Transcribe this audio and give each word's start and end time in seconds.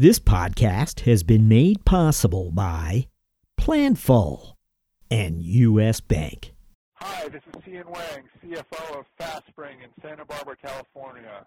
This 0.00 0.20
podcast 0.20 1.00
has 1.00 1.24
been 1.24 1.48
made 1.48 1.84
possible 1.84 2.52
by 2.52 3.08
Planful 3.60 4.52
and 5.10 5.42
U.S. 5.42 6.00
Bank. 6.00 6.54
Hi, 6.92 7.26
this 7.26 7.42
is 7.52 7.60
Cian 7.64 7.82
Wang, 7.90 8.22
CFO 8.40 9.00
of 9.00 9.06
FastSpring 9.20 9.82
in 9.82 9.90
Santa 10.00 10.24
Barbara, 10.24 10.54
California. 10.56 11.44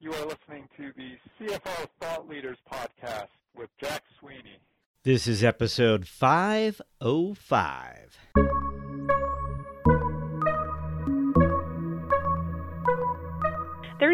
You 0.00 0.12
are 0.12 0.26
listening 0.26 0.68
to 0.76 0.92
the 0.98 1.16
CFO 1.40 1.86
Thought 1.98 2.28
Leaders 2.28 2.58
podcast 2.70 3.28
with 3.56 3.70
Jack 3.80 4.02
Sweeney. 4.20 4.58
This 5.04 5.26
is 5.26 5.42
episode 5.42 6.06
505. 6.06 8.18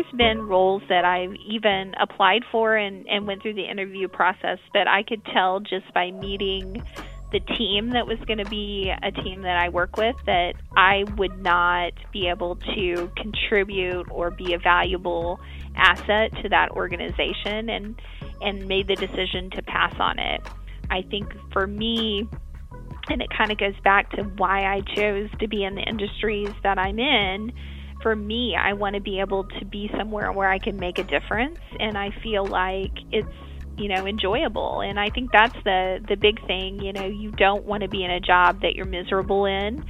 There's 0.01 0.17
been 0.17 0.47
roles 0.47 0.83
that 0.89 1.05
I've 1.05 1.35
even 1.47 1.95
applied 2.01 2.43
for 2.51 2.77
and, 2.77 3.07
and 3.09 3.27
went 3.27 3.43
through 3.43 3.55
the 3.55 3.69
interview 3.69 4.09
process, 4.09 4.59
but 4.73 4.89
I 4.89 5.03
could 5.03 5.25
tell 5.27 5.61
just 5.61 5.93
by 5.95 6.11
meeting 6.11 6.83
the 7.33 7.41
team 7.41 7.91
that 7.91 8.07
was 8.07 8.19
going 8.27 8.39
to 8.39 8.49
be 8.49 8.93
a 9.03 9.13
team 9.13 9.43
that 9.43 9.57
I 9.57 9.69
work 9.69 9.97
with 9.97 10.17
that 10.27 10.55
I 10.77 11.05
would 11.17 11.41
not 11.41 11.93
be 12.13 12.29
able 12.29 12.57
to 12.75 13.11
contribute 13.17 14.11
or 14.11 14.31
be 14.31 14.55
a 14.55 14.59
valuable 14.59 15.39
asset 15.77 16.33
to 16.43 16.49
that 16.49 16.71
organization 16.73 17.71
and 17.71 18.01
and 18.41 18.67
made 18.67 18.89
the 18.89 18.97
decision 18.97 19.51
to 19.51 19.63
pass 19.63 19.95
on 20.01 20.19
it. 20.19 20.41
I 20.91 21.03
think 21.03 21.33
for 21.53 21.69
me 21.69 22.29
and 23.09 23.23
it 23.23 23.29
kind 23.37 23.53
of 23.53 23.59
goes 23.59 23.79
back 23.85 24.11
to 24.13 24.23
why 24.23 24.65
I 24.65 24.81
chose 24.81 25.31
to 25.39 25.47
be 25.47 25.63
in 25.63 25.77
the 25.77 25.83
industries 25.83 26.51
that 26.65 26.79
I'm 26.79 26.99
in 26.99 27.53
for 28.03 28.15
me, 28.15 28.57
I 28.57 28.73
want 28.73 28.95
to 28.95 29.01
be 29.01 29.21
able 29.21 29.45
to 29.45 29.65
be 29.65 29.91
somewhere 29.97 30.33
where 30.33 30.49
I 30.49 30.59
can 30.59 30.77
make 30.77 30.99
a 30.99 31.05
difference 31.05 31.59
and 31.79 31.97
I 31.97 32.11
feel 32.23 32.47
like 32.47 32.93
it's 33.13 33.29
you 33.79 33.89
know 33.89 34.07
enjoyable. 34.07 34.81
And 34.81 35.01
i 35.01 35.11
think 35.11 35.33
that's 35.33 35.57
the 35.65 36.05
the 36.07 36.17
big 36.17 36.45
thing 36.47 36.81
you 36.83 36.93
know 36.93 37.07
you 37.07 37.31
don't 37.31 37.65
want 37.65 37.83
to 37.83 37.89
be 37.89 38.05
in 38.05 38.11
a 38.11 38.21
job 38.21 38.61
that 38.63 38.75
you're 38.75 38.87
miserable 38.87 39.47
in. 39.47 39.85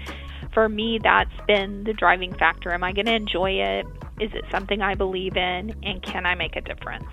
For 0.54 0.68
me 0.68 0.98
that's 1.02 1.34
been 1.46 1.84
the 1.84 1.92
driving 1.92 2.34
factor. 2.34 2.72
Am 2.72 2.84
i 2.84 2.92
going 2.92 3.06
to 3.06 3.14
enjoy 3.14 3.52
it? 3.52 3.86
Is 4.20 4.30
it 4.34 4.44
something 4.50 4.82
i 4.82 4.94
believe 4.94 5.36
in? 5.36 5.74
And 5.82 6.02
can 6.02 6.26
i 6.26 6.34
make 6.34 6.56
a 6.56 6.60
difference 6.60 7.06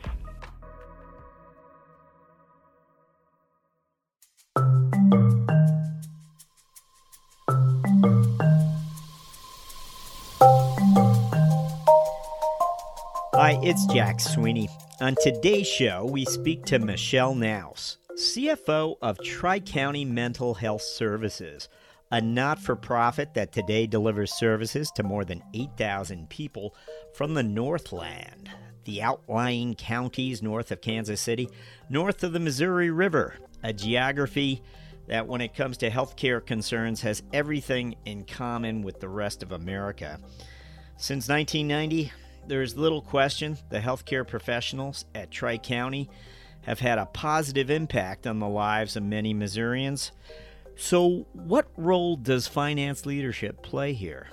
Hi, 13.48 13.58
it's 13.64 13.86
Jack 13.86 14.20
Sweeney. 14.20 14.67
On 15.00 15.16
today's 15.23 15.67
show, 15.67 16.03
we 16.03 16.26
speak 16.26 16.66
to 16.66 16.80
Michelle 16.80 17.34
Naus, 17.34 17.95
CFO 18.17 18.98
of 19.02 19.23
Tri 19.23 19.62
County 19.62 20.03
Mental 20.03 20.53
Health 20.53 20.81
Services, 20.81 21.70
a 22.12 22.20
not 22.20 22.59
for 22.59 22.75
profit 22.75 23.36
that 23.36 23.53
today 23.53 23.88
delivers 23.88 24.34
services 24.34 24.92
to 24.95 25.03
more 25.03 25.23
than 25.23 25.42
8,000 25.53 26.30
people 26.30 26.75
from 27.14 27.36
the 27.36 27.44
Northland, 27.44 28.50
the 28.84 29.02
outlying 29.02 29.75
counties 29.75 30.44
north 30.44 30.70
of 30.73 30.81
Kansas 30.81 31.22
City, 31.22 31.48
north 31.90 32.25
of 32.25 32.34
the 32.34 32.42
Missouri 32.42 32.92
River, 32.92 33.36
a 33.64 33.72
geography 33.72 34.62
that, 35.08 35.25
when 35.25 35.40
it 35.40 35.56
comes 35.56 35.78
to 35.78 35.90
healthcare 35.90 36.45
concerns, 36.45 37.00
has 37.00 37.23
everything 37.31 37.95
in 38.03 38.25
common 38.25 38.81
with 38.81 39.00
the 39.00 39.08
rest 39.08 39.42
of 39.42 39.53
America. 39.53 40.20
Since 40.98 41.30
1990, 41.30 42.12
there 42.48 42.62
is 42.62 42.78
little 42.78 43.02
question 43.02 43.58
the 43.70 43.80
healthcare 43.80 44.28
professionals 44.28 45.06
at 45.14 45.31
Tri 45.31 45.58
County 45.58 46.09
have 46.62 46.80
had 46.80 46.98
a 46.98 47.06
positive 47.06 47.70
impact 47.70 48.28
on 48.28 48.40
the 48.40 48.48
lives 48.48 48.95
of 48.95 49.03
many 49.03 49.34
Missourians. 49.34 50.12
So, 50.75 51.25
what 51.34 51.68
role 51.78 52.16
does 52.16 52.48
finance 52.48 53.06
leadership 53.06 53.64
play 53.64 53.94
here? 53.94 54.28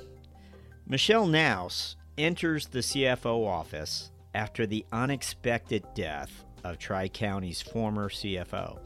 Michelle 0.86 1.26
Naus 1.26 1.96
enters 2.18 2.66
the 2.66 2.80
CFO 2.80 3.46
office 3.46 4.10
after 4.34 4.66
the 4.66 4.84
unexpected 4.92 5.84
death 5.94 6.44
of 6.64 6.78
Tri 6.78 7.08
County's 7.08 7.62
former 7.62 8.08
CFO. 8.08 8.78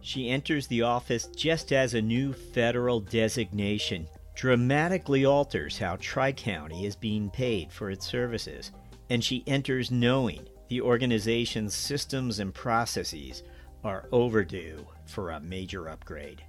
She 0.00 0.28
enters 0.28 0.66
the 0.66 0.82
office 0.82 1.26
just 1.34 1.72
as 1.72 1.94
a 1.94 2.02
new 2.02 2.32
federal 2.32 3.00
designation 3.00 4.08
dramatically 4.38 5.24
alters 5.24 5.78
how 5.78 5.96
Tri 5.96 6.30
County 6.30 6.86
is 6.86 6.94
being 6.94 7.28
paid 7.28 7.72
for 7.72 7.90
its 7.90 8.06
services, 8.06 8.70
and 9.10 9.22
she 9.22 9.42
enters 9.48 9.90
knowing 9.90 10.46
the 10.68 10.80
organization's 10.80 11.74
systems 11.74 12.38
and 12.38 12.54
processes 12.54 13.42
are 13.82 14.06
overdue 14.12 14.86
for 15.06 15.30
a 15.30 15.40
major 15.40 15.88
upgrade. 15.88 16.40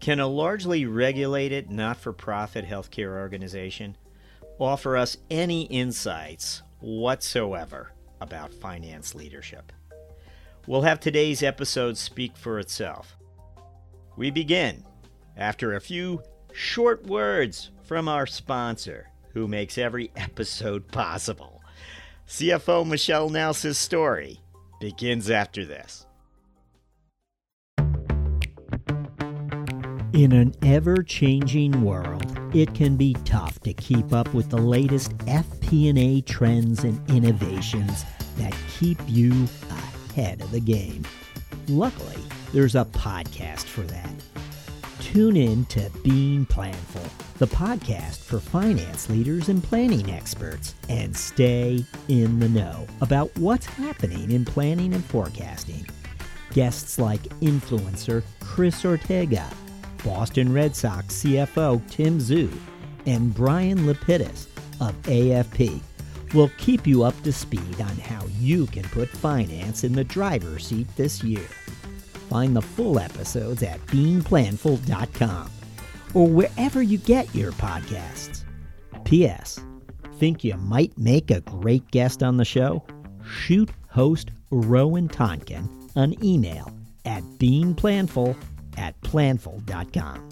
Can 0.00 0.20
a 0.20 0.26
largely 0.26 0.84
regulated, 0.84 1.70
not 1.70 1.96
for 1.96 2.12
profit 2.12 2.66
healthcare 2.66 3.16
organization 3.16 3.96
offer 4.60 4.94
us 4.94 5.16
any 5.30 5.62
insights 5.62 6.62
whatsoever 6.80 7.90
about 8.20 8.52
finance 8.52 9.14
leadership? 9.14 9.72
We'll 10.66 10.82
have 10.82 11.00
today's 11.00 11.42
episode 11.42 11.96
speak 11.96 12.36
for 12.36 12.58
itself. 12.58 13.16
We 14.18 14.30
begin 14.30 14.84
after 15.38 15.72
a 15.72 15.80
few 15.80 16.22
short 16.52 17.06
words 17.06 17.70
from 17.82 18.08
our 18.08 18.26
sponsor, 18.26 19.08
who 19.32 19.48
makes 19.48 19.78
every 19.78 20.10
episode 20.16 20.88
possible. 20.88 21.62
CFO 22.26 22.86
Michelle 22.86 23.30
Nelson's 23.30 23.78
story 23.78 24.40
begins 24.80 25.30
after 25.30 25.64
this. 25.64 26.06
In 30.12 30.32
an 30.32 30.54
ever 30.62 31.02
changing 31.02 31.82
world, 31.82 32.38
it 32.54 32.74
can 32.74 32.96
be 32.96 33.14
tough 33.24 33.60
to 33.60 33.72
keep 33.72 34.12
up 34.12 34.32
with 34.34 34.50
the 34.50 34.58
latest 34.58 35.16
FP&A 35.18 36.22
trends 36.22 36.82
and 36.82 37.08
innovations 37.10 38.04
that 38.36 38.54
keep 38.68 38.98
you 39.06 39.46
ahead 39.70 40.40
of 40.40 40.50
the 40.50 40.60
game. 40.60 41.04
Luckily, 41.68 42.16
there's 42.52 42.74
a 42.74 42.84
podcast 42.86 43.64
for 43.64 43.82
that. 43.82 44.10
Tune 45.12 45.38
in 45.38 45.64
to 45.66 45.90
Being 46.04 46.44
Planful, 46.44 47.08
the 47.38 47.46
podcast 47.46 48.18
for 48.18 48.40
finance 48.40 49.08
leaders 49.08 49.48
and 49.48 49.64
planning 49.64 50.10
experts, 50.10 50.74
and 50.90 51.16
stay 51.16 51.82
in 52.08 52.38
the 52.38 52.48
know 52.50 52.86
about 53.00 53.34
what's 53.38 53.64
happening 53.64 54.30
in 54.32 54.44
planning 54.44 54.92
and 54.92 55.02
forecasting. 55.02 55.88
Guests 56.52 56.98
like 56.98 57.22
influencer 57.40 58.22
Chris 58.40 58.84
Ortega, 58.84 59.48
Boston 60.04 60.52
Red 60.52 60.76
Sox 60.76 61.22
CFO 61.22 61.80
Tim 61.88 62.18
Zue, 62.18 62.52
and 63.06 63.34
Bryan 63.34 63.86
Lapidus 63.86 64.46
of 64.78 64.94
AFP 65.04 65.80
will 66.34 66.50
keep 66.58 66.86
you 66.86 67.02
up 67.02 67.18
to 67.22 67.32
speed 67.32 67.80
on 67.80 67.96
how 67.96 68.26
you 68.38 68.66
can 68.66 68.84
put 68.84 69.08
finance 69.08 69.84
in 69.84 69.94
the 69.94 70.04
driver's 70.04 70.66
seat 70.66 70.86
this 70.96 71.24
year. 71.24 71.48
Find 72.28 72.54
the 72.56 72.62
full 72.62 72.98
episodes 72.98 73.62
at 73.62 73.84
beingplanful.com 73.86 75.50
or 76.14 76.26
wherever 76.26 76.82
you 76.82 76.98
get 76.98 77.32
your 77.34 77.52
podcasts. 77.52 78.44
P.S. 79.04 79.60
Think 80.18 80.44
you 80.44 80.54
might 80.56 80.96
make 80.98 81.30
a 81.30 81.40
great 81.42 81.90
guest 81.90 82.22
on 82.22 82.36
the 82.36 82.44
show? 82.44 82.84
Shoot 83.24 83.70
host 83.88 84.30
Rowan 84.50 85.08
Tonkin 85.08 85.68
an 85.96 86.14
email 86.24 86.72
at 87.04 87.22
beingplanful 87.38 88.36
at 88.76 89.00
planful.com. 89.02 90.28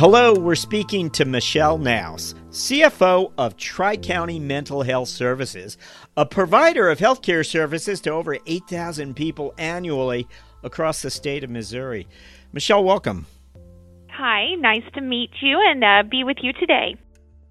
Hello, 0.00 0.32
we're 0.32 0.54
speaking 0.54 1.10
to 1.10 1.24
Michelle 1.24 1.76
Naus, 1.76 2.32
CFO 2.50 3.32
of 3.36 3.56
Tri 3.56 3.96
County 3.96 4.38
Mental 4.38 4.82
Health 4.82 5.08
Services, 5.08 5.76
a 6.16 6.24
provider 6.24 6.88
of 6.88 7.00
healthcare 7.00 7.44
services 7.44 8.00
to 8.02 8.12
over 8.12 8.38
8,000 8.46 9.16
people 9.16 9.52
annually 9.58 10.28
across 10.62 11.02
the 11.02 11.10
state 11.10 11.42
of 11.42 11.50
Missouri. 11.50 12.06
Michelle, 12.52 12.84
welcome. 12.84 13.26
Hi, 14.10 14.54
nice 14.54 14.84
to 14.94 15.00
meet 15.00 15.30
you 15.42 15.60
and 15.68 15.82
uh, 15.82 16.04
be 16.08 16.22
with 16.22 16.36
you 16.42 16.52
today. 16.52 16.94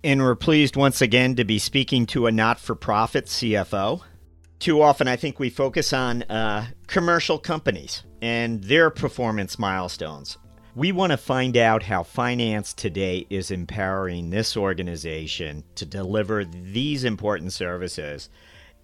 And 0.05 0.21
we're 0.21 0.35
pleased 0.35 0.77
once 0.77 1.01
again 1.01 1.35
to 1.35 1.43
be 1.43 1.59
speaking 1.59 2.05
to 2.07 2.27
a 2.27 2.31
not 2.31 2.61
for 2.61 2.75
profit 2.75 3.25
CFO. 3.25 4.03
Too 4.59 4.81
often, 4.81 5.09
I 5.09 5.17
think 5.17 5.37
we 5.37 5.49
focus 5.49 5.91
on 5.91 6.23
uh, 6.23 6.67
commercial 6.87 7.39
companies 7.39 8.03
and 8.21 8.63
their 8.63 8.89
performance 8.89 9.59
milestones. 9.59 10.37
We 10.77 10.91
want 10.91 11.09
to 11.09 11.17
find 11.17 11.57
out 11.57 11.81
how 11.81 12.03
finance 12.03 12.71
today 12.71 13.25
is 13.31 13.49
empowering 13.49 14.29
this 14.29 14.55
organization 14.55 15.63
to 15.73 15.87
deliver 15.87 16.45
these 16.45 17.03
important 17.03 17.51
services. 17.51 18.29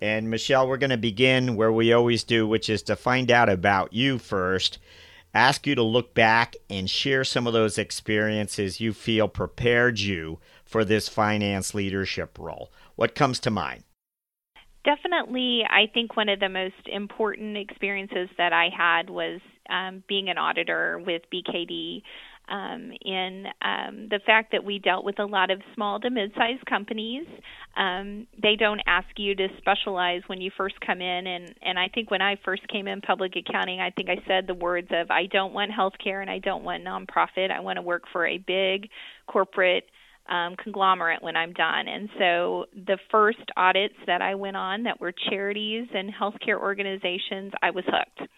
And 0.02 0.28
Michelle, 0.28 0.68
we're 0.68 0.78
going 0.78 0.90
to 0.90 0.98
begin 0.98 1.56
where 1.56 1.72
we 1.72 1.94
always 1.94 2.24
do, 2.24 2.48
which 2.48 2.68
is 2.68 2.82
to 2.84 2.96
find 2.96 3.30
out 3.30 3.48
about 3.48 3.94
you 3.94 4.18
first. 4.18 4.80
ask 5.36 5.68
you 5.68 5.76
to 5.76 5.84
look 5.84 6.16
back 6.16 6.56
and 6.68 6.90
share 6.90 7.24
some 7.24 7.46
of 7.46 7.54
those 7.54 7.78
experiences 7.78 8.82
you 8.82 8.92
feel 8.92 9.28
prepared 9.28 10.00
you 10.00 10.40
for 10.66 10.84
this 10.84 11.08
finance 11.08 11.76
leadership 11.76 12.40
role. 12.40 12.72
What 12.96 13.14
comes 13.14 13.40
to 13.42 13.52
mind? 13.52 13.84
Definitely, 14.84 15.62
I 15.70 15.86
think 15.94 16.18
one 16.18 16.28
of 16.28 16.40
the 16.40 16.50
most 16.50 16.88
important 16.88 17.56
experiences 17.56 18.30
that 18.40 18.52
I 18.52 18.70
had 18.76 19.12
was 19.12 19.40
um, 19.70 20.04
being 20.08 20.30
an 20.30 20.38
auditor 20.38 21.02
with 21.06 21.24
BKD. 21.34 22.02
Um, 22.50 22.92
in 23.06 23.46
um, 23.62 24.10
the 24.10 24.20
fact 24.26 24.52
that 24.52 24.66
we 24.66 24.78
dealt 24.78 25.06
with 25.06 25.18
a 25.18 25.24
lot 25.24 25.50
of 25.50 25.62
small 25.74 26.02
to 26.02 26.10
mid-sized 26.10 26.66
companies. 26.66 27.26
Um, 27.78 28.28
they 28.40 28.58
don't 28.58 28.82
ask 28.86 29.08
you 29.16 29.34
to 29.34 29.48
specialize 29.60 30.24
when 30.28 30.42
you 30.42 30.52
first 30.58 30.76
come 30.86 31.00
in, 31.00 31.26
and 31.26 31.54
and 31.62 31.80
I 31.80 31.88
think 31.88 32.12
when 32.12 32.22
I 32.22 32.36
first 32.44 32.68
came 32.68 32.86
in 32.90 33.00
public 33.00 33.38
accounting, 33.38 33.80
I 33.80 33.92
think 33.92 34.10
I 34.10 34.18
said 34.28 34.46
the 34.46 34.56
words 34.56 34.90
of 34.92 35.10
I 35.10 35.28
don't 35.28 35.54
want 35.54 35.72
healthcare 35.72 36.20
and 36.20 36.30
I 36.30 36.40
don't 36.40 36.66
want 36.66 36.84
nonprofit. 36.84 37.50
I 37.50 37.62
want 37.62 37.78
to 37.78 37.82
work 37.82 38.04
for 38.12 38.28
a 38.28 38.38
big 38.40 38.90
corporate 39.26 39.86
um, 40.30 40.56
conglomerate 40.62 41.22
when 41.22 41.36
I'm 41.36 41.54
done. 41.54 41.88
And 41.88 42.10
so 42.18 42.66
the 42.74 42.98
first 43.12 43.40
audits 43.58 43.96
that 44.08 44.22
I 44.22 44.36
went 44.36 44.56
on 44.56 44.84
that 44.84 45.00
were 45.00 45.14
charities 45.30 45.88
and 45.94 46.12
healthcare 46.14 46.60
organizations, 46.60 47.52
I 47.62 47.72
was 47.72 47.84
hooked. 47.88 48.30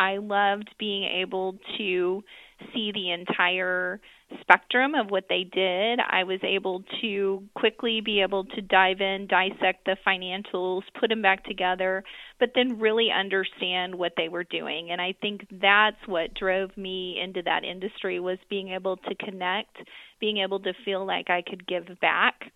I 0.00 0.16
loved 0.16 0.70
being 0.78 1.04
able 1.04 1.58
to 1.76 2.24
see 2.72 2.90
the 2.92 3.10
entire 3.10 4.00
spectrum 4.40 4.94
of 4.94 5.10
what 5.10 5.24
they 5.28 5.44
did. 5.44 6.00
I 6.00 6.24
was 6.24 6.40
able 6.42 6.84
to 7.02 7.42
quickly 7.54 8.00
be 8.00 8.22
able 8.22 8.44
to 8.44 8.62
dive 8.62 9.02
in, 9.02 9.26
dissect 9.26 9.84
the 9.84 9.96
financials, 10.06 10.82
put 10.98 11.10
them 11.10 11.20
back 11.20 11.44
together, 11.44 12.02
but 12.38 12.52
then 12.54 12.78
really 12.78 13.10
understand 13.10 13.94
what 13.94 14.12
they 14.16 14.28
were 14.28 14.44
doing. 14.44 14.90
And 14.90 15.02
I 15.02 15.14
think 15.20 15.46
that's 15.60 16.00
what 16.06 16.32
drove 16.32 16.74
me 16.78 17.20
into 17.22 17.42
that 17.42 17.64
industry 17.64 18.20
was 18.20 18.38
being 18.48 18.68
able 18.68 18.96
to 18.96 19.14
connect, 19.16 19.76
being 20.18 20.38
able 20.38 20.60
to 20.60 20.72
feel 20.82 21.04
like 21.04 21.28
I 21.28 21.42
could 21.42 21.66
give 21.66 21.88
back 22.00 22.52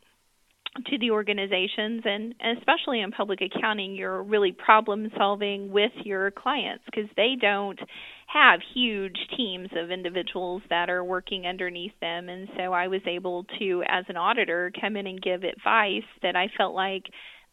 to 0.86 0.98
the 0.98 1.10
organizations 1.10 2.02
and, 2.04 2.34
especially 2.58 3.00
in 3.00 3.10
public 3.12 3.40
accounting 3.40 3.94
you're 3.94 4.22
really 4.22 4.52
problem 4.52 5.10
solving 5.16 5.70
with 5.70 5.92
your 6.04 6.30
clients 6.30 6.84
because 6.86 7.08
they 7.16 7.34
don't 7.40 7.78
have 8.26 8.60
huge 8.74 9.16
teams 9.36 9.68
of 9.76 9.90
individuals 9.90 10.62
that 10.70 10.90
are 10.90 11.04
working 11.04 11.46
underneath 11.46 11.92
them. 12.00 12.28
And 12.28 12.48
so 12.56 12.72
I 12.72 12.88
was 12.88 13.00
able 13.06 13.44
to 13.58 13.84
as 13.86 14.04
an 14.08 14.16
auditor 14.16 14.72
come 14.80 14.96
in 14.96 15.06
and 15.06 15.22
give 15.22 15.44
advice 15.44 16.02
that 16.22 16.34
I 16.34 16.48
felt 16.56 16.74
like 16.74 17.04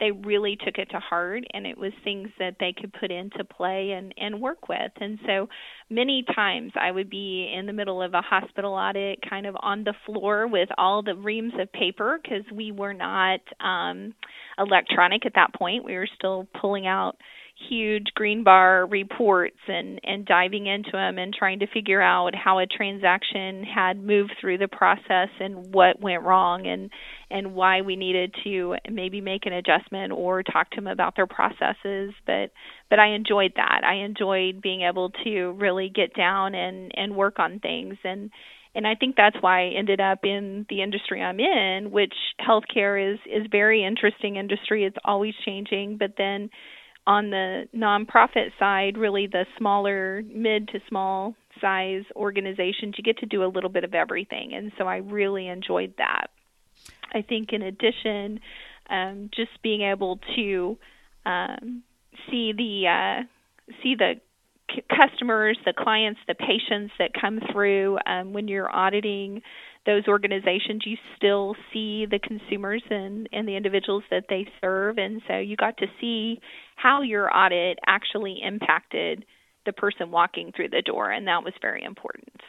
they 0.02 0.12
really 0.12 0.58
took 0.58 0.78
it 0.78 0.90
to 0.90 1.00
heart 1.00 1.44
and 1.54 1.66
it 1.66 1.78
was 1.78 1.94
things 2.04 2.28
that 2.40 2.56
they 2.60 2.74
could 2.74 2.92
put 3.00 3.12
into 3.12 3.46
play 3.46 3.92
and 3.92 4.14
and 4.18 4.42
work 4.42 4.68
with. 4.68 4.92
And 5.00 5.18
so 5.26 5.48
many 5.90 6.26
times 6.36 6.72
i 6.76 6.92
would 6.92 7.10
be 7.10 7.54
in 7.58 7.66
the 7.66 7.74
middle 7.74 8.02
of 8.02 8.14
a 8.14 8.22
hospital 8.22 8.74
audit 8.74 9.20
kind 9.30 9.46
of 9.46 9.56
on 9.62 9.84
the 9.84 9.94
floor 10.06 10.48
with 10.48 10.70
all 10.78 11.04
the 11.04 11.16
reams 11.16 11.54
of 11.60 11.72
paper 11.72 12.20
because 12.22 12.44
we 12.54 12.72
were 12.72 12.94
not 12.94 13.40
um 13.60 14.14
electronic 14.58 15.26
at 15.26 15.34
that 15.36 15.54
point. 15.54 15.86
We 15.86 15.96
were 15.96 16.10
still 16.18 16.48
pulling 16.60 16.88
out 16.88 17.16
huge 17.70 18.08
green 18.16 18.44
bar 18.44 18.86
reports 18.86 19.58
and 19.68 20.00
and 20.04 20.26
diving 20.26 20.68
into 20.68 20.92
them 20.92 21.18
and 21.18 21.34
trying 21.34 21.60
to 21.60 21.68
figure 21.68 22.02
out 22.02 22.36
how 22.36 22.60
a 22.60 22.66
transaction 22.66 23.64
had 23.64 24.02
moved 24.02 24.34
through 24.40 24.58
the 24.58 24.68
process 24.68 25.30
and 25.40 25.74
what 25.74 26.02
went 26.02 26.24
wrong 26.24 26.68
and 26.68 26.90
and 27.30 27.54
why 27.54 27.82
we 27.82 27.96
needed 27.96 28.34
to 28.44 28.76
maybe 28.90 29.22
make 29.22 29.46
an 29.46 29.54
adjustment 29.54 30.12
or 30.12 30.44
talk 30.44 30.70
to 30.72 30.76
them 30.78 30.88
about 30.88 31.16
their 31.16 31.28
processes. 31.28 32.14
But 32.26 32.52
but 32.90 33.00
I 33.00 33.14
enjoyed 33.16 33.54
that. 33.56 33.82
I 33.86 34.04
enjoyed 34.06 34.62
being 34.62 34.82
able 34.82 35.12
to 35.24 35.52
really 35.54 35.90
get 35.90 36.14
down 36.14 36.56
and 36.56 36.92
and 36.96 37.16
work 37.16 37.40
on 37.40 37.60
things. 37.60 37.98
And 38.04 38.32
and 38.74 38.88
I 38.88 38.96
think 38.96 39.16
that's 39.16 39.36
why 39.42 39.66
I 39.66 39.74
ended 39.78 40.00
up 40.00 40.20
in 40.24 40.66
the 40.70 40.82
industry 40.82 41.22
I'm 41.22 41.40
in, 41.40 41.92
which 41.92 42.14
healthcare 42.40 43.14
is 43.14 43.20
is 43.26 43.48
very 43.52 43.84
interesting 43.86 44.38
industry. 44.38 44.86
It's 44.86 44.98
always 45.04 45.34
changing, 45.46 45.98
but 45.98 46.14
then 46.18 46.50
on 47.08 47.30
the 47.30 47.68
nonprofit 47.76 48.52
side, 48.60 48.98
really 48.98 49.28
the 49.28 49.46
smaller, 49.58 50.24
mid 50.28 50.68
to 50.70 50.80
small 50.88 51.36
size 51.60 52.04
organizations, 52.16 52.96
you 52.98 53.04
get 53.04 53.18
to 53.20 53.26
do 53.26 53.44
a 53.44 53.48
little 53.48 53.70
bit 53.70 53.84
of 53.84 53.94
everything. 53.94 54.54
And 54.54 54.72
so 54.78 54.86
I 54.86 54.98
really 54.98 55.48
enjoyed 55.48 55.94
that. 55.98 56.28
I 57.14 57.22
think, 57.22 57.52
in 57.52 57.62
addition, 57.62 58.40
um, 58.90 59.30
just 59.36 59.52
being 59.62 59.82
able 59.82 60.20
to 60.36 60.78
um, 61.26 61.84
see 62.30 62.54
the 62.54 62.88
uh, 62.88 63.24
see 63.84 63.96
the 63.96 64.16
c- 64.74 64.84
customers, 64.90 65.58
the 65.66 65.74
clients, 65.78 66.20
the 66.28 66.36
patients 66.36 66.94
that 67.00 67.12
come 67.20 67.40
through 67.52 67.98
um, 68.06 68.34
when 68.34 68.48
you're 68.48 68.74
auditing 68.74 69.42
those 69.86 70.08
organizations, 70.08 70.84
you 70.86 70.96
still 71.18 71.56
see 71.74 72.06
the 72.06 72.20
consumers 72.20 72.84
and, 72.90 73.28
and 73.32 73.48
the 73.48 73.56
individuals 73.56 74.04
that 74.12 74.26
they 74.30 74.48
serve. 74.62 74.98
And 74.98 75.22
so 75.28 75.40
you 75.40 75.56
got 75.56 75.78
to 75.78 75.88
see 76.00 76.40
how 76.82 77.02
your 77.02 77.36
audit 77.36 77.80
actually 77.86 78.40
impacted 78.42 79.26
the 79.66 79.74
person 79.74 80.12
walking 80.12 80.52
through 80.56 80.70
the 80.70 80.82
door. 80.82 81.12
And 81.12 81.28
that 81.28 81.44
was 81.44 81.54
very 81.62 81.84
important. 81.84 82.42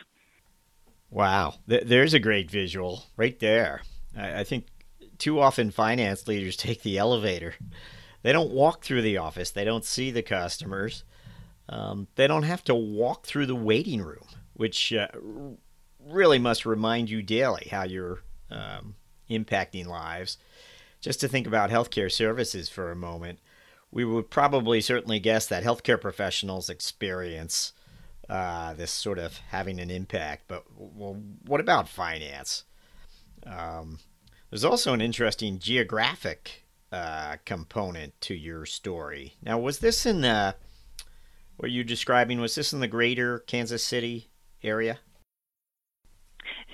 Wow. 1.11 1.55
There's 1.67 2.15
a 2.15 2.19
great 2.19 2.51
visual 2.51 3.05
right 3.17 3.39
there. 3.39 3.83
I 4.17 4.45
think 4.45 4.67
too 5.19 5.41
often 5.41 5.71
finance 5.71 6.27
leaders 6.27 6.57
take 6.57 6.83
the 6.83 6.99
elevator. 6.99 7.55
They 8.23 8.33
don't 8.33 8.53
walk 8.53 8.85
through 8.85 9.03
the 9.03 9.19
office, 9.19 9.51
they 9.51 9.65
don't 9.65 9.85
see 9.85 10.11
the 10.11 10.23
customers. 10.23 11.05
Um, 11.69 12.09
they 12.17 12.27
don't 12.27 12.43
have 12.43 12.65
to 12.65 12.75
walk 12.75 13.25
through 13.25 13.47
the 13.47 13.55
waiting 13.55 14.03
room, 14.03 14.27
which 14.55 14.93
uh, 14.93 15.09
really 16.05 16.39
must 16.39 16.67
remind 16.67 17.09
you 17.09 17.23
daily 17.23 17.69
how 17.71 17.85
you're 17.85 18.21
um, 18.51 18.97
impacting 19.31 19.87
lives. 19.87 20.39
Just 21.01 21.21
to 21.21 21.29
think 21.29 21.47
about 21.47 21.71
healthcare 21.71 22.11
services 22.13 22.69
for 22.69 22.91
a 22.91 22.97
moment, 22.97 23.39
we 23.93 24.05
would 24.05 24.31
probably 24.31 24.81
certainly 24.81 25.21
guess 25.21 25.47
that 25.47 25.63
healthcare 25.63 26.01
professionals 26.01 26.71
experience 26.71 27.73
uh, 28.29 28.73
this 28.73 28.91
sort 28.91 29.19
of 29.19 29.37
having 29.51 29.79
an 29.79 29.91
impact. 29.91 30.45
But 30.49 30.65
well, 30.77 31.21
what 31.47 31.61
about 31.61 31.89
finance? 31.89 32.65
Um, 33.47 33.99
there's 34.51 34.65
also 34.65 34.95
an 34.95 35.03
interesting 35.03 35.59
geographic 35.59 36.65
uh, 36.91 37.37
component 37.45 38.19
to 38.23 38.35
your 38.35 38.65
story. 38.65 39.35
Now, 39.43 39.59
was 39.59 39.79
this 39.81 40.07
in 40.07 40.23
the 40.23 40.57
what 41.57 41.71
you're 41.71 41.85
describing? 41.85 42.41
Was 42.41 42.55
this 42.55 42.73
in 42.73 42.81
the 42.81 42.89
greater 42.89 43.41
Kansas 43.41 43.85
City 43.85 44.31
area? 44.63 44.99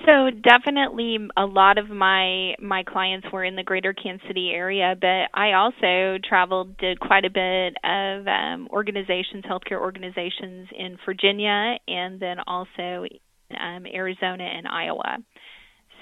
So 0.06 0.30
definitely 0.30 1.18
a 1.36 1.44
lot 1.44 1.76
of 1.76 1.88
my 1.90 2.54
my 2.60 2.82
clients 2.84 3.26
were 3.32 3.44
in 3.44 3.56
the 3.56 3.62
greater 3.62 3.92
Kansas 3.92 4.26
City 4.28 4.50
area, 4.54 4.94
but 4.98 5.28
I 5.34 5.52
also 5.52 6.18
traveled 6.26 6.76
did 6.78 7.00
quite 7.00 7.24
a 7.24 7.30
bit 7.30 7.74
of 7.84 8.26
um 8.26 8.68
organizations, 8.70 9.44
healthcare 9.44 9.80
organizations 9.80 10.68
in 10.76 10.98
Virginia 11.04 11.76
and 11.88 12.20
then 12.20 12.38
also 12.46 13.04
in 13.10 13.56
um 13.60 13.86
Arizona 13.86 14.44
and 14.44 14.66
Iowa. 14.68 15.18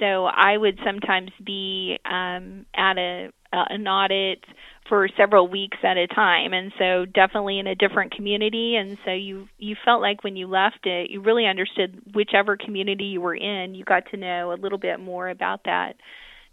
So 0.01 0.27
I 0.27 0.57
would 0.57 0.79
sometimes 0.85 1.31
be 1.45 1.99
um 2.05 2.67
at 2.75 2.99
a 2.99 3.31
uh, 3.53 3.65
an 3.71 3.87
audit 3.87 4.45
for 4.89 5.09
several 5.17 5.49
weeks 5.49 5.79
at 5.83 5.97
a 5.97 6.07
time. 6.07 6.53
And 6.53 6.73
so 6.79 7.07
definitely 7.07 7.59
in 7.59 7.67
a 7.67 7.75
different 7.75 8.15
community. 8.15 8.77
And 8.77 8.99
so 9.05 9.13
you 9.13 9.49
you 9.59 9.77
felt 9.85 10.03
like 10.03 10.23
when 10.25 10.37
you 10.37 10.47
left 10.47 10.85
it 10.85 11.11
you 11.11 11.21
really 11.23 11.47
understood 11.47 12.01
whichever 12.15 12.57
community 12.57 13.05
you 13.05 13.21
were 13.21 13.35
in. 13.35 13.75
You 13.75 13.85
got 13.85 14.05
to 14.11 14.17
know 14.17 14.53
a 14.53 14.61
little 14.61 14.79
bit 14.79 15.01
more 15.01 15.29
about 15.29 15.61
that 15.65 15.95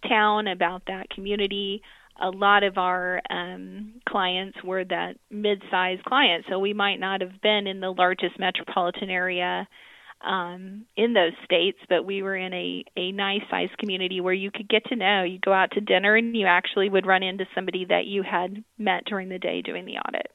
town 0.07 0.47
about 0.47 0.83
that 0.87 1.09
community. 1.09 1.81
A 2.21 2.29
lot 2.29 2.63
of 2.63 2.77
our 2.77 3.21
um 3.29 3.95
clients 4.07 4.57
were 4.63 4.85
that 4.85 5.17
mid-sized 5.31 6.03
clients. 6.03 6.47
So 6.49 6.59
we 6.59 6.73
might 6.73 6.99
not 6.99 7.21
have 7.21 7.41
been 7.41 7.67
in 7.67 7.79
the 7.79 7.91
largest 7.91 8.39
metropolitan 8.39 9.09
area 9.09 9.67
um, 10.23 10.85
in 10.95 11.13
those 11.13 11.33
states, 11.43 11.79
but 11.89 12.05
we 12.05 12.23
were 12.23 12.35
in 12.35 12.53
a, 12.53 12.85
a 12.95 13.11
nice 13.11 13.41
sized 13.49 13.77
community 13.77 14.21
where 14.21 14.33
you 14.33 14.51
could 14.51 14.69
get 14.69 14.85
to 14.85 14.95
know. 14.95 15.23
You 15.23 15.39
go 15.39 15.53
out 15.53 15.71
to 15.71 15.81
dinner 15.81 16.15
and 16.15 16.35
you 16.35 16.45
actually 16.45 16.89
would 16.89 17.05
run 17.05 17.23
into 17.23 17.45
somebody 17.53 17.85
that 17.85 18.05
you 18.05 18.23
had 18.23 18.63
met 18.77 19.05
during 19.05 19.29
the 19.29 19.39
day 19.39 19.61
doing 19.61 19.85
the 19.85 19.97
audit. 19.97 20.31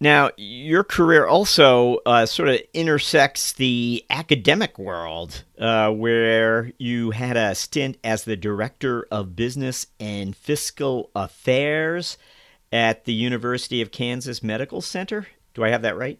Now, 0.00 0.30
your 0.36 0.84
career 0.84 1.26
also 1.26 1.98
uh, 2.04 2.26
sort 2.26 2.48
of 2.48 2.60
intersects 2.74 3.52
the 3.52 4.04
academic 4.10 4.78
world, 4.78 5.44
uh, 5.58 5.90
where 5.90 6.72
you 6.78 7.12
had 7.12 7.36
a 7.36 7.54
stint 7.54 7.96
as 8.02 8.24
the 8.24 8.36
Director 8.36 9.06
of 9.10 9.36
Business 9.36 9.86
and 10.00 10.36
Fiscal 10.36 11.10
Affairs 11.14 12.18
at 12.72 13.04
the 13.04 13.14
University 13.14 13.80
of 13.80 13.92
Kansas 13.92 14.42
Medical 14.42 14.80
Center. 14.80 15.28
Do 15.54 15.62
I 15.62 15.70
have 15.70 15.82
that 15.82 15.96
right? 15.96 16.18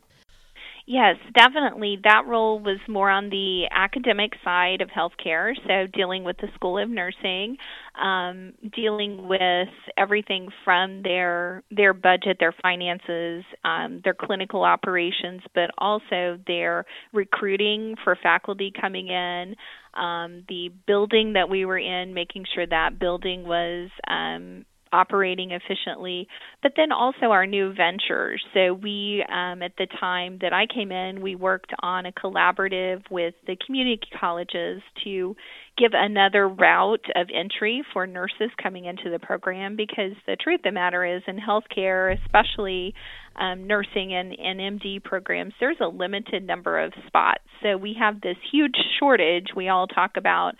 Yes, 0.87 1.17
definitely. 1.35 1.99
That 2.05 2.26
role 2.26 2.59
was 2.61 2.79
more 2.88 3.09
on 3.09 3.31
the 3.31 3.67
academic 3.71 4.33
side 4.45 4.83
of 4.83 4.91
healthcare, 4.91 5.55
so 5.67 5.87
dealing 5.91 6.25
with 6.25 6.37
the 6.37 6.49
School 6.55 6.76
of 6.79 6.91
Nursing, 6.91 7.57
um, 7.99 8.53
dealing 8.76 9.26
with 9.26 9.69
everything 9.97 10.49
from 10.62 11.00
their 11.03 11.62
their 11.71 11.95
budget, 11.95 12.37
their 12.38 12.55
finances, 12.61 13.45
um, 13.64 14.03
their 14.05 14.12
clinical 14.12 14.62
operations, 14.62 15.41
but 15.55 15.71
also 15.79 16.38
their 16.47 16.85
recruiting 17.14 17.95
for 18.05 18.14
faculty 18.23 18.71
coming 18.79 19.09
in, 19.09 19.57
um, 19.95 20.45
the 20.50 20.71
building 20.87 21.33
that 21.33 21.49
we 21.49 21.64
were 21.64 21.79
in, 21.79 22.12
making 22.12 22.45
sure 22.55 22.67
that 22.67 22.99
building 22.99 23.45
was 23.47 23.88
um, 24.07 24.67
operating 24.95 25.51
efficiently, 25.51 26.29
but 26.63 26.73
then 26.77 26.93
also 26.93 27.27
our 27.27 27.47
new 27.47 27.75
ventures. 27.75 28.43
So 28.55 28.73
we, 28.75 29.25
um, 29.29 29.63
at 29.63 29.73
the 29.77 29.87
time 30.01 30.39
that 30.41 30.53
I 30.53 30.67
came 30.73 30.93
in, 30.93 31.21
we 31.21 31.35
worked 31.35 31.73
on 31.81 32.07
a 32.07 32.13
collaborative 32.13 33.03
with 33.11 33.35
the 33.47 33.57
community 33.67 34.01
colleges 34.21 34.81
to 35.05 35.35
give 35.77 35.91
another 35.93 36.49
route 36.49 37.05
of 37.17 37.29
entry 37.35 37.83
for 37.93 38.07
nurses 38.07 38.51
coming 38.63 38.85
into 38.85 39.11
the 39.11 39.19
program 39.19 39.75
because 39.77 40.13
the 40.27 40.37
truth 40.37 40.61
of 40.61 40.63
the 40.65 40.73
matter 40.73 41.05
is 41.05 41.23
in 41.27 41.37
healthcare, 41.37 42.17
especially 42.25 42.95
um, 43.37 43.67
nursing 43.67 44.15
and, 44.15 44.33
and 44.39 44.81
MD 44.81 45.03
programs, 45.03 45.55
there's 45.59 45.79
a 45.81 45.89
limited 45.89 46.47
number 46.47 46.83
of 46.83 46.93
spots. 47.07 47.43
So 47.63 47.77
we 47.77 47.97
have 47.99 48.21
this 48.21 48.37
huge 48.53 48.77
shortage 48.99 49.49
we 49.57 49.69
all 49.69 49.87
talk 49.87 50.13
about 50.17 50.53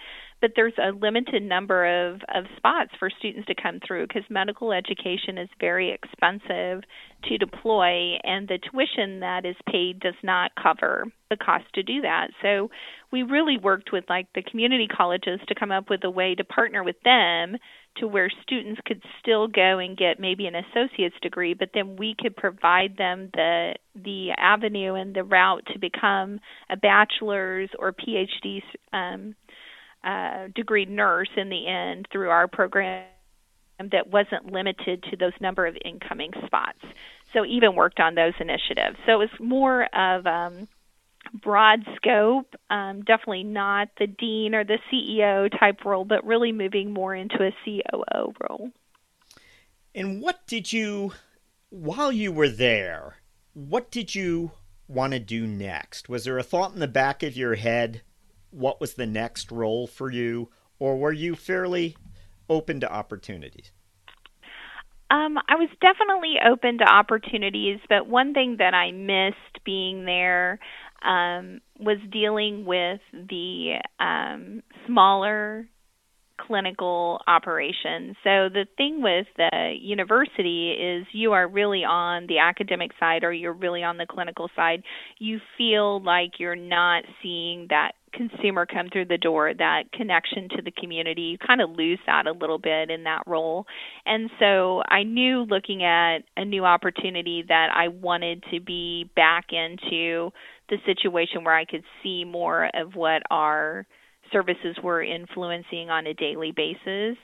but 0.45 0.53
there's 0.57 0.75
a 0.77 0.93
limited 0.93 1.43
number 1.43 1.87
of, 1.87 2.21
of 2.35 2.45
spots 2.59 2.91
for 2.99 3.09
students 3.09 3.47
to 3.47 3.55
come 3.55 3.81
through 3.87 4.07
because 4.07 4.25
medical 4.29 4.73
education 4.73 5.39
is 5.39 5.49
very 5.59 5.91
expensive 5.91 6.83
to 7.27 7.39
deploy, 7.39 8.19
and 8.23 8.47
the 8.47 8.59
tuition 8.59 9.21
that 9.21 9.47
is 9.47 9.57
paid 9.73 10.01
does 10.01 10.13
not 10.23 10.51
cover 10.63 11.07
the 11.31 11.39
cost 11.39 11.65
to 11.75 11.83
do 11.83 12.03
that. 12.03 12.29
So 12.43 12.69
we 13.11 13.23
really 13.23 13.57
worked 13.57 13.91
with 13.91 14.05
like 14.11 14.27
the 14.35 14.43
community 14.43 14.87
colleges 14.87 15.41
to 15.49 15.55
come 15.55 15.73
up 15.73 15.89
with 15.89 16.05
a 16.05 16.11
way 16.11 16.35
to 16.35 16.45
partner 16.45 16.85
with 16.85 16.97
them 17.05 17.57
to 17.97 18.09
where 18.09 18.29
students 18.43 18.81
could 18.85 19.01
still 19.21 19.47
go 19.47 19.79
and 19.79 19.97
get 19.97 20.19
maybe 20.19 20.47
an 20.47 20.55
associate's 20.57 21.15
degree, 21.23 21.55
but 21.55 21.71
then 21.73 21.97
we 21.97 22.15
could 22.19 22.37
provide 22.37 22.97
them 22.99 23.31
the 23.33 23.75
the 23.95 24.33
avenue 24.37 24.95
and 24.95 25.15
the 25.15 25.23
route 25.23 25.65
to 25.73 25.79
become 25.79 26.41
a 26.69 26.77
bachelor's 26.77 27.71
or 27.79 27.93
PhD 27.93 28.61
um, 28.93 29.37
uh, 30.05 30.49
degree 30.55 30.85
nurse 30.85 31.31
in 31.37 31.49
the 31.49 31.67
end 31.67 32.07
through 32.13 32.31
our 32.31 32.47
program 32.47 33.05
that 33.79 34.11
wasn't 34.11 34.53
limited 34.53 35.03
to 35.11 35.17
those 35.17 35.33
number 35.41 35.67
of 35.67 35.77
incoming 35.85 36.33
spots. 36.47 36.79
So 37.33 37.45
even 37.45 37.75
worked 37.75 37.99
on 37.99 38.15
those 38.15 38.35
initiatives. 38.39 38.97
So 39.07 39.21
it 39.21 39.31
was 39.31 39.41
more 39.41 39.85
of 39.95 40.27
um, 40.27 40.69
broad 41.43 41.81
scope, 41.97 42.55
um, 42.71 43.03
definitely 43.03 43.45
not 43.45 43.89
the 43.99 44.07
dean 44.07 44.55
or 44.55 44.65
the 44.65 44.79
CEO 44.93 45.51
type 45.59 45.85
role, 45.85 46.05
but 46.05 46.25
really 46.25 46.53
moving 46.53 46.93
more 46.93 47.15
into 47.15 47.43
a 47.43 47.55
COO 47.65 48.33
role. 48.49 48.71
And 49.95 50.21
what 50.21 50.47
did 50.47 50.73
you, 50.73 51.13
while 51.71 52.13
you 52.13 52.33
were 52.33 52.49
there, 52.49 53.17
what 53.53 53.91
did 53.91 54.15
you 54.15 54.53
want 54.87 55.13
to 55.13 55.19
do 55.19 55.47
next? 55.47 56.09
Was 56.09 56.25
there 56.25 56.39
a 56.39 56.43
thought 56.43 56.75
in 56.75 56.81
the 56.81 56.89
back 56.89 57.23
of 57.23 57.37
your 57.37 57.55
head 57.55 58.03
what 58.55 58.81
was 58.81 58.95
the 58.95 59.07
next 59.07 59.51
role 59.51 59.87
for 59.87 60.11
you, 60.11 60.51
or 60.79 60.97
were 60.97 61.13
you 61.13 61.35
fairly 61.35 61.97
open 62.49 62.81
to 62.81 62.93
opportunities? 62.93 63.73
Um, 65.11 65.39
I 65.49 65.57
was 65.57 65.69
definitely 65.81 66.37
open 66.45 66.79
to 66.79 66.85
opportunities, 66.85 67.79
but 67.89 68.07
one 68.07 68.33
thing 68.33 68.57
that 68.59 68.75
I 68.75 68.91
missed 68.91 69.65
being 69.65 70.05
there 70.07 70.59
um, 71.03 71.61
was 71.79 71.99
dealing 72.11 72.65
with 72.65 73.01
the 73.13 73.77
um, 74.01 74.63
smaller 74.87 75.69
clinical 76.41 77.21
operations. 77.27 78.17
So 78.25 78.49
the 78.49 78.67
thing 78.77 79.03
with 79.03 79.27
the 79.37 79.75
university 79.81 80.73
is 80.73 81.07
you 81.13 81.33
are 81.33 81.47
really 81.47 81.85
on 81.85 82.27
the 82.27 82.39
academic 82.39 82.91
side 82.99 83.25
or 83.25 83.33
you're 83.33 83.53
really 83.53 83.83
on 83.83 83.99
the 83.99 84.07
clinical 84.07 84.51
side. 84.57 84.83
You 85.19 85.39
feel 85.57 86.03
like 86.03 86.41
you're 86.41 86.57
not 86.57 87.05
seeing 87.23 87.67
that 87.71 87.93
consumer 88.15 88.67
come 88.67 88.89
through 88.93 89.07
the 89.07 89.19
door, 89.19 89.53
that 89.53 89.93
connection 89.93 90.49
to 90.51 90.63
the 90.63 90.71
community, 90.71 91.23
you 91.23 91.39
kind 91.39 91.61
of 91.61 91.71
lose 91.71 91.99
that 92.07 92.27
a 92.27 92.33
little 92.33 92.59
bit 92.59 92.91
in 92.91 93.05
that 93.05 93.23
role. 93.27 93.67
And 94.07 94.31
so 94.39 94.83
I 94.89 95.03
knew 95.03 95.47
looking 95.49 95.85
at 95.85 96.19
a 96.37 96.45
new 96.45 96.65
opportunity 96.65 97.45
that 97.49 97.69
I 97.75 97.89
wanted 97.89 98.45
to 98.53 98.61
be 98.61 99.11
back 99.17 99.47
into 99.51 100.31
the 100.69 100.77
situation 100.87 101.45
where 101.45 101.57
I 101.57 101.65
could 101.65 101.85
see 102.03 102.25
more 102.25 102.71
of 102.75 102.95
what 102.95 103.23
our 103.31 103.87
services 104.33 104.77
were 104.83 105.03
influencing 105.03 105.91
on 105.91 106.07
a 106.07 106.15
daily 106.15 106.53
basis. 106.53 107.17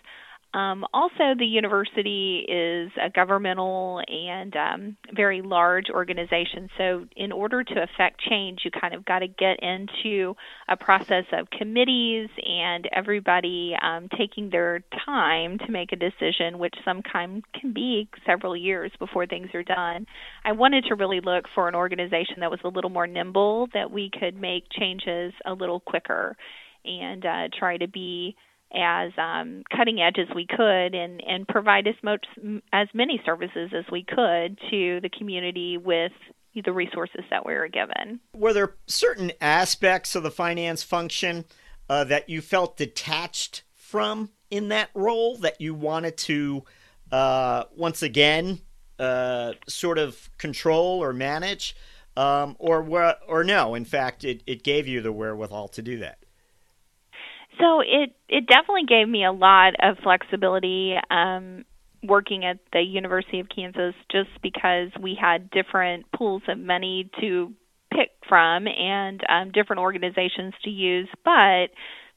Um, 0.52 0.84
also, 0.92 1.34
the 1.38 1.46
university 1.46 2.44
is 2.48 2.90
a 3.00 3.08
governmental 3.08 4.02
and 4.08 4.56
um, 4.56 4.96
very 5.14 5.42
large 5.42 5.90
organization. 5.90 6.68
So, 6.76 7.06
in 7.16 7.30
order 7.30 7.62
to 7.62 7.82
affect 7.82 8.20
change, 8.20 8.60
you 8.64 8.72
kind 8.72 8.92
of 8.92 9.04
got 9.04 9.20
to 9.20 9.28
get 9.28 9.60
into 9.62 10.34
a 10.68 10.76
process 10.76 11.24
of 11.32 11.48
committees 11.50 12.28
and 12.44 12.88
everybody 12.92 13.74
um, 13.80 14.08
taking 14.18 14.50
their 14.50 14.82
time 15.06 15.58
to 15.58 15.70
make 15.70 15.92
a 15.92 15.96
decision, 15.96 16.58
which 16.58 16.74
sometimes 16.84 17.44
can 17.58 17.72
be 17.72 18.08
several 18.26 18.56
years 18.56 18.90
before 18.98 19.26
things 19.26 19.50
are 19.54 19.62
done. 19.62 20.04
I 20.44 20.50
wanted 20.50 20.84
to 20.86 20.96
really 20.96 21.20
look 21.20 21.44
for 21.54 21.68
an 21.68 21.76
organization 21.76 22.36
that 22.40 22.50
was 22.50 22.60
a 22.64 22.68
little 22.68 22.90
more 22.90 23.06
nimble, 23.06 23.68
that 23.72 23.92
we 23.92 24.10
could 24.18 24.34
make 24.34 24.64
changes 24.72 25.32
a 25.46 25.52
little 25.52 25.78
quicker, 25.78 26.36
and 26.84 27.24
uh, 27.24 27.48
try 27.56 27.76
to 27.76 27.86
be 27.86 28.34
as 28.74 29.10
um, 29.18 29.62
cutting 29.76 30.00
edge 30.00 30.16
as 30.18 30.34
we 30.34 30.46
could 30.46 30.94
and, 30.94 31.22
and 31.26 31.46
provide 31.48 31.86
as 31.86 31.96
much 32.02 32.26
as 32.72 32.88
many 32.94 33.20
services 33.24 33.70
as 33.76 33.84
we 33.90 34.04
could 34.04 34.58
to 34.70 35.00
the 35.00 35.10
community 35.16 35.76
with 35.76 36.12
the 36.64 36.72
resources 36.72 37.22
that 37.30 37.46
we 37.46 37.54
were 37.54 37.68
given. 37.68 38.20
Were 38.34 38.52
there 38.52 38.74
certain 38.86 39.32
aspects 39.40 40.14
of 40.14 40.22
the 40.22 40.30
finance 40.30 40.82
function 40.82 41.44
uh, 41.88 42.04
that 42.04 42.28
you 42.28 42.40
felt 42.40 42.76
detached 42.76 43.62
from 43.74 44.30
in 44.50 44.68
that 44.68 44.90
role 44.94 45.36
that 45.38 45.60
you 45.60 45.74
wanted 45.74 46.16
to 46.16 46.64
uh, 47.12 47.64
once 47.76 48.02
again 48.02 48.60
uh, 48.98 49.54
sort 49.66 49.98
of 49.98 50.30
control 50.38 51.02
or 51.02 51.12
manage, 51.12 51.74
um, 52.16 52.56
or 52.58 53.16
or 53.26 53.42
no? 53.42 53.74
In 53.74 53.84
fact, 53.84 54.24
it, 54.24 54.42
it 54.46 54.62
gave 54.62 54.86
you 54.86 55.00
the 55.00 55.12
wherewithal 55.12 55.68
to 55.68 55.82
do 55.82 55.98
that. 55.98 56.18
So 57.60 57.80
it 57.80 58.14
it 58.28 58.46
definitely 58.46 58.86
gave 58.88 59.08
me 59.08 59.24
a 59.24 59.32
lot 59.32 59.74
of 59.82 59.98
flexibility 60.02 60.94
um, 61.10 61.64
working 62.02 62.44
at 62.44 62.58
the 62.72 62.80
University 62.80 63.40
of 63.40 63.48
Kansas, 63.54 63.94
just 64.10 64.30
because 64.42 64.88
we 65.00 65.16
had 65.20 65.50
different 65.50 66.06
pools 66.12 66.42
of 66.48 66.58
money 66.58 67.10
to 67.20 67.52
pick 67.92 68.10
from 68.28 68.66
and 68.66 69.20
um, 69.28 69.52
different 69.52 69.80
organizations 69.80 70.54
to 70.64 70.70
use. 70.70 71.08
But 71.24 71.68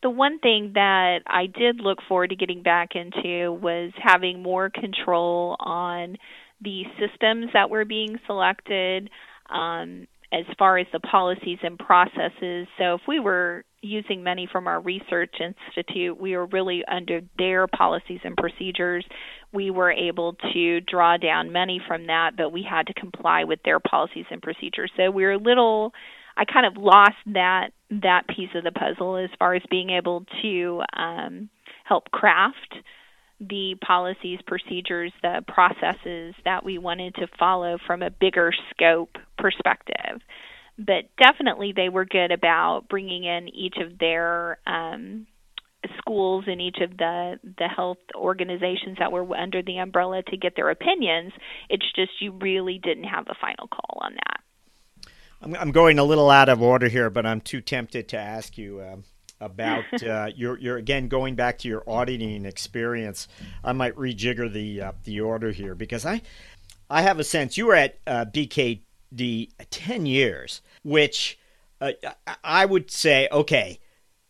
the 0.01 0.09
one 0.09 0.39
thing 0.39 0.71
that 0.75 1.19
I 1.27 1.47
did 1.47 1.79
look 1.79 1.99
forward 2.07 2.29
to 2.29 2.35
getting 2.35 2.63
back 2.63 2.89
into 2.95 3.51
was 3.51 3.91
having 4.01 4.41
more 4.41 4.69
control 4.69 5.57
on 5.59 6.17
the 6.61 6.83
systems 6.99 7.47
that 7.53 7.69
were 7.69 7.85
being 7.85 8.17
selected. 8.25 9.09
Um, 9.49 10.07
as 10.31 10.45
far 10.57 10.79
as 10.79 10.87
the 10.91 10.99
policies 10.99 11.59
and 11.61 11.77
processes. 11.77 12.67
So 12.79 12.95
if 12.95 13.01
we 13.07 13.19
were 13.19 13.63
using 13.83 14.23
money 14.23 14.47
from 14.51 14.67
our 14.67 14.79
research 14.79 15.35
institute, 15.39 16.19
we 16.19 16.35
were 16.35 16.45
really 16.47 16.83
under 16.85 17.21
their 17.37 17.67
policies 17.67 18.21
and 18.23 18.35
procedures. 18.37 19.05
We 19.51 19.69
were 19.69 19.91
able 19.91 20.35
to 20.53 20.81
draw 20.81 21.17
down 21.17 21.51
money 21.51 21.81
from 21.85 22.07
that, 22.07 22.31
but 22.37 22.51
we 22.51 22.65
had 22.67 22.87
to 22.87 22.93
comply 22.93 23.43
with 23.43 23.59
their 23.63 23.79
policies 23.79 24.25
and 24.31 24.41
procedures. 24.41 24.91
So 24.97 25.11
we 25.11 25.23
were 25.23 25.33
a 25.33 25.37
little 25.37 25.93
I 26.35 26.45
kind 26.45 26.65
of 26.65 26.81
lost 26.81 27.17
that 27.27 27.69
that 27.91 28.27
piece 28.27 28.49
of 28.55 28.63
the 28.63 28.71
puzzle 28.71 29.17
as 29.17 29.29
far 29.37 29.53
as 29.53 29.61
being 29.69 29.91
able 29.91 30.25
to 30.41 30.81
um, 30.97 31.49
help 31.83 32.09
craft 32.09 32.75
the 33.39 33.75
policies, 33.85 34.39
procedures, 34.47 35.11
the 35.21 35.43
processes 35.47 36.33
that 36.45 36.63
we 36.63 36.77
wanted 36.77 37.13
to 37.15 37.27
follow 37.37 37.77
from 37.85 38.01
a 38.01 38.09
bigger 38.09 38.51
scope 38.71 39.17
perspective. 39.37 40.21
But 40.77 41.05
definitely, 41.17 41.73
they 41.75 41.89
were 41.89 42.05
good 42.05 42.31
about 42.31 42.87
bringing 42.89 43.23
in 43.23 43.47
each 43.49 43.77
of 43.77 43.99
their 43.99 44.57
um, 44.65 45.27
schools 45.97 46.45
and 46.47 46.61
each 46.61 46.77
of 46.81 46.97
the 46.97 47.39
the 47.43 47.67
health 47.67 47.97
organizations 48.15 48.97
that 48.99 49.11
were 49.11 49.35
under 49.35 49.61
the 49.61 49.77
umbrella 49.77 50.23
to 50.23 50.37
get 50.37 50.55
their 50.55 50.69
opinions. 50.69 51.33
It's 51.69 51.85
just 51.95 52.11
you 52.19 52.31
really 52.31 52.79
didn't 52.79 53.05
have 53.05 53.27
a 53.27 53.35
final 53.39 53.67
call 53.67 53.99
on 54.01 54.15
that. 54.15 55.11
I'm, 55.41 55.55
I'm 55.55 55.71
going 55.71 55.99
a 55.99 56.03
little 56.03 56.29
out 56.29 56.49
of 56.49 56.61
order 56.61 56.87
here, 56.87 57.09
but 57.09 57.25
I'm 57.25 57.41
too 57.41 57.61
tempted 57.61 58.09
to 58.09 58.17
ask 58.17 58.57
you. 58.57 58.81
Um, 58.81 59.03
about 59.41 59.83
uh, 60.03 60.29
your 60.35 60.57
your 60.59 60.77
again 60.77 61.09
going 61.09 61.35
back 61.35 61.57
to 61.59 61.67
your 61.67 61.83
auditing 61.87 62.45
experience. 62.45 63.27
I 63.63 63.73
might 63.73 63.95
rejigger 63.95 64.51
the 64.51 64.81
uh, 64.81 64.91
the 65.03 65.19
order 65.19 65.51
here 65.51 65.75
because 65.75 66.05
I 66.05 66.21
I 66.89 67.01
have 67.01 67.19
a 67.19 67.23
sense 67.23 67.57
you 67.57 67.67
were 67.67 67.75
at 67.75 67.99
uh, 68.07 68.25
BKD 69.15 69.49
ten 69.69 70.05
years. 70.05 70.61
which 70.83 71.39
uh, 71.81 71.91
I 72.43 72.65
would 72.65 72.89
say, 72.89 73.27
okay, 73.31 73.79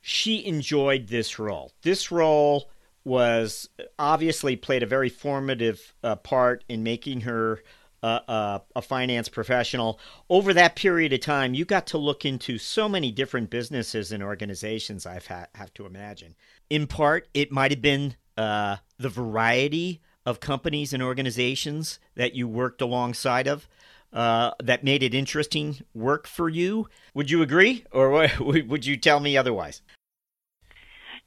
she 0.01 0.45
enjoyed 0.45 1.07
this 1.07 1.37
role. 1.39 1.71
This 1.81 2.11
role 2.11 2.69
was 3.05 3.69
obviously 3.99 4.55
played 4.55 4.83
a 4.83 4.87
very 4.87 5.09
formative 5.09 5.93
uh, 6.03 6.15
part 6.15 6.63
in 6.67 6.83
making 6.83 7.21
her 7.21 7.61
uh, 8.01 8.19
uh, 8.27 8.59
a 8.75 8.81
finance 8.81 9.29
professional. 9.29 9.99
Over 10.29 10.53
that 10.53 10.75
period 10.75 11.13
of 11.13 11.21
time, 11.21 11.53
you 11.53 11.63
got 11.63 11.87
to 11.87 11.97
look 11.97 12.25
into 12.25 12.57
so 12.57 12.89
many 12.89 13.11
different 13.11 13.49
businesses 13.49 14.11
and 14.11 14.21
organizations. 14.21 15.05
I 15.05 15.21
ha- 15.25 15.45
have 15.55 15.73
to 15.75 15.85
imagine. 15.85 16.35
In 16.69 16.87
part, 16.87 17.27
it 17.33 17.51
might 17.51 17.71
have 17.71 17.81
been 17.81 18.15
uh, 18.37 18.77
the 18.97 19.09
variety 19.09 20.01
of 20.25 20.39
companies 20.39 20.93
and 20.93 21.03
organizations 21.03 21.99
that 22.15 22.33
you 22.35 22.47
worked 22.47 22.81
alongside 22.81 23.47
of. 23.47 23.67
Uh, 24.13 24.51
that 24.61 24.83
made 24.83 25.01
it 25.01 25.15
interesting 25.15 25.79
work 25.95 26.27
for 26.27 26.47
you. 26.47 26.87
Would 27.15 27.31
you 27.31 27.41
agree, 27.41 27.83
or 27.91 28.27
would 28.39 28.85
you 28.85 28.95
tell 28.95 29.19
me 29.19 29.35
otherwise? 29.35 29.81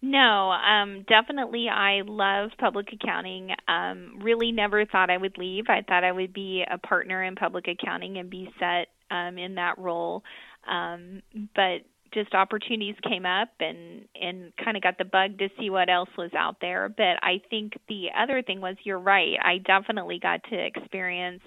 No, 0.02 0.52
um, 0.52 1.04
definitely. 1.08 1.68
I 1.68 2.02
love 2.06 2.50
public 2.58 2.88
accounting. 2.92 3.50
Um, 3.66 4.18
really 4.20 4.52
never 4.52 4.84
thought 4.84 5.10
I 5.10 5.16
would 5.16 5.36
leave. 5.36 5.64
I 5.68 5.82
thought 5.82 6.04
I 6.04 6.12
would 6.12 6.32
be 6.32 6.64
a 6.70 6.78
partner 6.78 7.24
in 7.24 7.34
public 7.34 7.66
accounting 7.66 8.18
and 8.18 8.30
be 8.30 8.48
set 8.60 8.88
um, 9.10 9.36
in 9.38 9.56
that 9.56 9.78
role. 9.78 10.22
Um, 10.70 11.22
but 11.54 11.82
just 12.12 12.34
opportunities 12.34 12.94
came 13.06 13.26
up 13.26 13.48
and 13.58 14.06
and 14.14 14.52
kind 14.62 14.76
of 14.76 14.82
got 14.82 14.96
the 14.96 15.04
bug 15.04 15.38
to 15.38 15.48
see 15.58 15.70
what 15.70 15.90
else 15.90 16.10
was 16.16 16.30
out 16.36 16.56
there. 16.60 16.88
But 16.88 17.22
I 17.22 17.42
think 17.50 17.72
the 17.88 18.08
other 18.16 18.42
thing 18.42 18.60
was 18.60 18.76
you're 18.84 18.98
right. 18.98 19.36
I 19.42 19.58
definitely 19.58 20.18
got 20.22 20.42
to 20.50 20.56
experience 20.56 21.42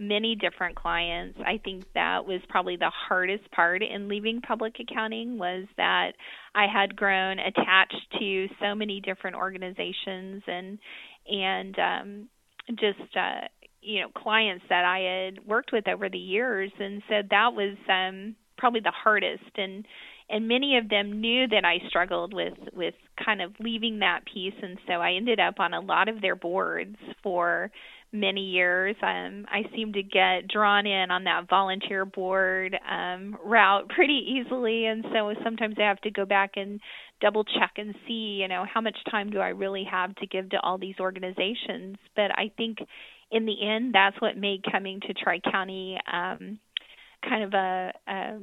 many 0.00 0.34
different 0.34 0.76
clients. 0.76 1.38
I 1.46 1.60
think 1.62 1.84
that 1.94 2.24
was 2.26 2.40
probably 2.48 2.76
the 2.76 2.90
hardest 2.90 3.50
part 3.50 3.82
in 3.82 4.08
leaving 4.08 4.40
public 4.40 4.76
accounting 4.80 5.38
was 5.38 5.66
that 5.76 6.12
I 6.54 6.66
had 6.66 6.96
grown 6.96 7.38
attached 7.38 8.06
to 8.18 8.48
so 8.60 8.74
many 8.74 9.00
different 9.00 9.36
organizations 9.36 10.42
and 10.46 10.78
and 11.28 11.78
um 11.78 12.28
just 12.70 13.14
uh 13.14 13.46
you 13.82 14.00
know 14.00 14.08
clients 14.16 14.64
that 14.70 14.84
I 14.84 15.00
had 15.00 15.46
worked 15.46 15.70
with 15.70 15.86
over 15.86 16.08
the 16.08 16.18
years. 16.18 16.72
And 16.80 17.02
so 17.08 17.16
that 17.30 17.52
was 17.52 17.76
um 17.88 18.36
probably 18.56 18.80
the 18.80 18.92
hardest. 18.92 19.52
And 19.56 19.86
and 20.30 20.48
many 20.48 20.78
of 20.78 20.88
them 20.88 21.20
knew 21.20 21.46
that 21.48 21.64
I 21.64 21.86
struggled 21.88 22.32
with 22.32 22.54
with 22.72 22.94
kind 23.22 23.42
of 23.42 23.52
leaving 23.60 23.98
that 23.98 24.20
piece. 24.32 24.54
And 24.62 24.78
so 24.86 24.94
I 24.94 25.12
ended 25.12 25.40
up 25.40 25.60
on 25.60 25.74
a 25.74 25.80
lot 25.80 26.08
of 26.08 26.22
their 26.22 26.36
boards 26.36 26.96
for 27.22 27.70
many 28.12 28.40
years. 28.40 28.96
Um, 29.02 29.46
I 29.48 29.62
seem 29.74 29.92
to 29.92 30.02
get 30.02 30.48
drawn 30.48 30.86
in 30.86 31.10
on 31.10 31.24
that 31.24 31.48
volunteer 31.48 32.04
board 32.04 32.76
um, 32.90 33.36
route 33.44 33.88
pretty 33.88 34.40
easily, 34.40 34.86
and 34.86 35.04
so 35.12 35.32
sometimes 35.44 35.76
I 35.78 35.88
have 35.88 36.00
to 36.02 36.10
go 36.10 36.24
back 36.24 36.52
and 36.56 36.80
double 37.20 37.44
check 37.44 37.72
and 37.76 37.94
see, 38.06 38.38
you 38.40 38.48
know, 38.48 38.64
how 38.72 38.80
much 38.80 38.96
time 39.10 39.30
do 39.30 39.38
I 39.38 39.48
really 39.48 39.84
have 39.90 40.14
to 40.16 40.26
give 40.26 40.50
to 40.50 40.60
all 40.60 40.78
these 40.78 40.96
organizations. 40.98 41.96
But 42.16 42.30
I 42.36 42.50
think 42.56 42.78
in 43.30 43.46
the 43.46 43.56
end, 43.62 43.94
that's 43.94 44.20
what 44.20 44.36
made 44.36 44.64
coming 44.70 45.00
to 45.00 45.14
Tri 45.14 45.40
County 45.40 45.98
um, 46.10 46.58
kind 47.22 47.44
of 47.44 47.54
a, 47.54 47.92
a 48.08 48.38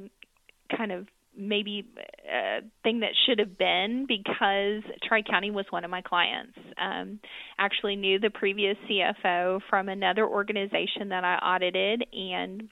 kind 0.76 0.92
of 0.92 1.06
maybe 1.38 1.86
a 2.30 2.60
thing 2.82 3.00
that 3.00 3.12
should 3.26 3.38
have 3.38 3.56
been 3.56 4.06
because 4.06 4.82
Tri 5.06 5.22
County 5.22 5.50
was 5.50 5.66
one 5.70 5.84
of 5.84 5.90
my 5.90 6.02
clients. 6.02 6.58
Um, 6.76 7.20
actually 7.58 7.96
knew 7.96 8.18
the 8.18 8.30
previous 8.30 8.76
CFO 8.90 9.60
from 9.70 9.88
another 9.88 10.26
organization 10.26 11.10
that 11.10 11.24
I 11.24 11.36
audited, 11.36 12.04
and 12.12 12.68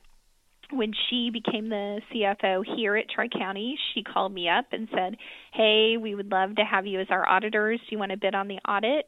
when 0.72 0.92
she 1.08 1.30
became 1.30 1.68
the 1.68 2.00
CFO 2.12 2.64
here 2.76 2.96
at 2.96 3.08
Tri 3.08 3.28
County, 3.28 3.78
she 3.94 4.02
called 4.02 4.32
me 4.32 4.48
up 4.48 4.66
and 4.72 4.88
said, 4.92 5.16
"Hey, 5.52 5.96
we 5.96 6.14
would 6.14 6.30
love 6.30 6.56
to 6.56 6.64
have 6.64 6.86
you 6.86 7.00
as 7.00 7.06
our 7.10 7.28
auditors. 7.28 7.78
Do 7.80 7.86
you 7.90 7.98
want 7.98 8.10
to 8.10 8.16
bid 8.16 8.34
on 8.34 8.48
the 8.48 8.58
audit?" 8.68 9.06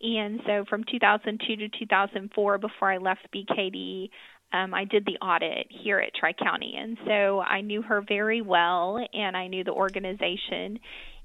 And 0.00 0.40
so 0.46 0.64
from 0.68 0.84
2002 0.84 1.56
to 1.56 1.68
2004, 1.68 2.58
before 2.58 2.92
I 2.92 2.98
left 2.98 3.26
BKD, 3.34 4.10
um, 4.52 4.72
I 4.72 4.84
did 4.84 5.04
the 5.04 5.18
audit 5.24 5.66
here 5.68 5.98
at 5.98 6.14
Tri 6.14 6.32
County, 6.32 6.74
and 6.78 6.96
so 7.06 7.40
I 7.40 7.60
knew 7.60 7.82
her 7.82 8.02
very 8.06 8.40
well, 8.40 8.98
and 9.12 9.36
I 9.36 9.48
knew 9.48 9.64
the 9.64 9.72
organization. 9.72 10.78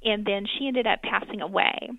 And 0.05 0.25
then 0.25 0.45
she 0.45 0.67
ended 0.67 0.85
up 0.85 1.01
passing 1.01 1.39
away, 1.39 1.89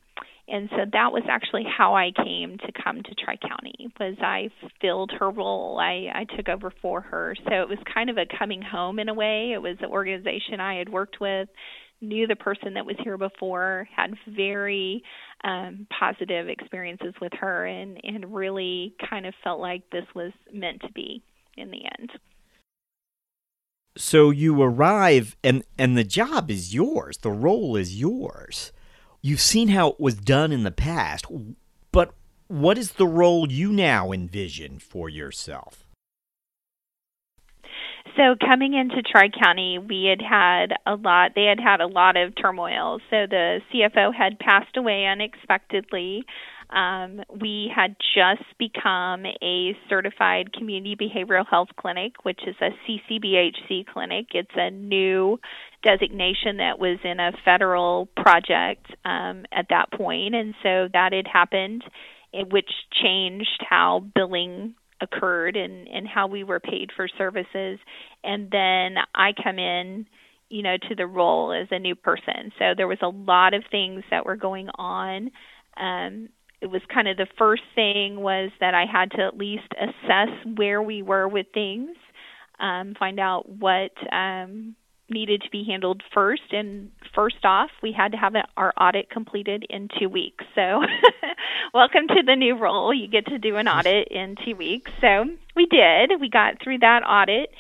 and 0.47 0.69
so 0.71 0.85
that 0.93 1.11
was 1.11 1.23
actually 1.27 1.65
how 1.65 1.95
I 1.95 2.11
came 2.15 2.59
to 2.59 2.83
come 2.85 3.03
to 3.03 3.15
Tri 3.15 3.37
County. 3.37 3.89
Was 3.99 4.17
I 4.21 4.51
filled 4.83 5.11
her 5.19 5.31
role? 5.31 5.79
I 5.81 6.11
I 6.15 6.27
took 6.37 6.51
over 6.51 6.71
for 6.83 7.01
her, 7.01 7.35
so 7.49 7.63
it 7.63 7.69
was 7.69 7.79
kind 7.93 8.11
of 8.11 8.19
a 8.19 8.27
coming 8.39 8.61
home 8.61 8.99
in 8.99 9.09
a 9.09 9.15
way. 9.15 9.53
It 9.55 9.63
was 9.63 9.79
an 9.81 9.91
organization 9.91 10.61
I 10.61 10.77
had 10.77 10.91
worked 10.91 11.19
with 11.19 11.49
knew 12.05 12.27
the 12.27 12.37
person 12.37 12.75
that 12.75 12.87
was 12.87 12.97
here 13.03 13.19
before, 13.19 13.89
had 13.95 14.15
very 14.29 15.03
um, 15.45 15.87
positive 15.97 16.49
experiences 16.49 17.15
with 17.21 17.33
her, 17.35 17.67
and 17.67 18.01
and 18.03 18.35
really 18.35 18.95
kind 19.09 19.27
of 19.27 19.35
felt 19.45 19.61
like 19.61 19.89
this 19.91 20.07
was 20.15 20.33
meant 20.53 20.81
to 20.81 20.93
be 20.93 21.23
in 21.57 21.71
the 21.71 21.83
end. 21.99 22.11
So 23.97 24.31
you 24.31 24.61
arrive, 24.61 25.37
and 25.45 25.63
and 25.79 25.97
the 25.97 26.05
job 26.05 26.51
is 26.51 26.75
yours. 26.75 27.19
The 27.19 27.31
role 27.31 27.77
is 27.77 28.01
yours. 28.01 28.73
You've 29.21 29.41
seen 29.41 29.69
how 29.69 29.91
it 29.91 30.01
was 30.01 30.17
done 30.17 30.51
in 30.51 30.65
the 30.65 30.71
past, 30.71 31.27
but 31.93 32.15
what 32.49 32.77
is 32.77 32.93
the 32.93 33.07
role 33.07 33.51
you 33.51 33.73
now 33.73 34.13
envision 34.13 34.79
for 34.79 35.09
yourself? 35.09 35.84
So 38.17 38.37
coming 38.39 38.75
into 38.75 39.03
Tri 39.03 39.29
County, 39.29 39.79
we 39.79 40.05
had 40.05 40.23
had 40.23 40.77
a 40.87 40.95
lot. 40.95 41.33
They 41.35 41.45
had 41.45 41.59
had 41.59 41.81
a 41.81 41.87
lot 41.87 42.17
of 42.17 42.35
turmoil. 42.41 43.01
So 43.11 43.27
the 43.29 43.61
CFO 43.73 44.15
had 44.15 44.39
passed 44.39 44.77
away 44.77 45.07
unexpectedly. 45.07 46.25
Um, 46.71 47.23
we 47.29 47.71
had 47.75 47.97
just 48.15 48.45
become 48.59 49.25
a 49.27 49.77
certified 49.89 50.53
community 50.53 50.97
behavioral 50.97 51.47
health 51.49 51.69
clinic, 51.77 52.25
which 52.25 52.41
is 52.47 52.57
a 52.61 52.71
CCBHC 52.87 53.87
clinic. 53.87 54.27
It's 54.33 54.51
a 54.57 54.71
new 54.71 55.39
designation 55.83 56.59
that 56.59 56.79
was 56.79 56.99
in 57.05 57.21
a 57.21 57.33
federal 57.45 58.07
project 58.17 58.87
um, 59.05 59.45
at 59.53 59.67
that 59.71 59.93
point, 59.93 60.35
and 60.35 60.55
so 60.63 60.89
that 60.93 61.13
had 61.13 61.27
happened, 61.27 61.85
which 62.33 62.71
changed 63.03 63.65
how 63.69 64.05
billing 64.15 64.75
occurred 65.01 65.57
and 65.57 65.89
and 65.89 66.07
how 66.07 66.27
we 66.27 66.45
were 66.45 66.61
paid 66.61 66.91
for 66.95 67.09
services. 67.09 67.79
And 68.23 68.51
then 68.51 68.97
I 69.15 69.33
come 69.43 69.59
in 69.59 70.07
you 70.49 70.63
know 70.63 70.77
to 70.89 70.95
the 70.95 71.07
role 71.07 71.53
as 71.53 71.69
a 71.71 71.79
new 71.79 71.95
person. 71.95 72.53
So 72.59 72.75
there 72.77 72.89
was 72.89 72.99
a 73.03 73.09
lot 73.09 73.55
of 73.55 73.65
things 73.71 74.05
that 74.11 74.27
were 74.27 74.37
going 74.37 74.69
on. 74.77 75.31
Um 75.77 76.29
it 76.61 76.71
was 76.71 76.81
kind 76.93 77.09
of 77.09 77.17
the 77.19 77.27
first 77.37 77.63
thing 77.75 78.21
was 78.21 78.51
that 78.61 78.73
I 78.75 78.87
had 78.91 79.11
to 79.13 79.23
at 79.23 79.37
least 79.37 79.69
assess 79.79 80.31
where 80.57 80.81
we 80.81 81.03
were 81.03 81.29
with 81.29 81.47
things 81.53 81.97
um 82.61 82.95
find 82.99 83.19
out 83.19 83.49
what 83.49 83.93
um 84.13 84.77
needed 85.11 85.43
to 85.43 85.51
be 85.51 85.65
handled 85.65 86.03
first. 86.13 86.53
And 86.53 86.91
first 87.15 87.45
off, 87.45 87.71
we 87.83 87.93
had 87.93 88.13
to 88.13 88.19
have 88.19 88.35
our 88.57 88.73
audit 88.81 89.11
completed 89.11 89.67
in 89.69 89.89
two 89.99 90.09
weeks. 90.09 90.45
So, 90.55 90.81
welcome 91.75 92.09
to 92.09 92.23
the 92.25 92.37
new 92.37 92.57
role. 92.57 92.93
You 92.93 93.09
get 93.09 93.27
to 93.27 93.39
do 93.39 93.57
an 93.57 93.69
audit 93.69 94.09
in 94.11 94.37
two 94.45 94.57
weeks. 94.57 94.91
So, 95.01 95.27
we 95.55 95.67
did. 95.67 96.21
We 96.21 96.29
got 96.29 96.63
through 96.63 96.79
that 96.79 97.03
audit. 97.03 97.51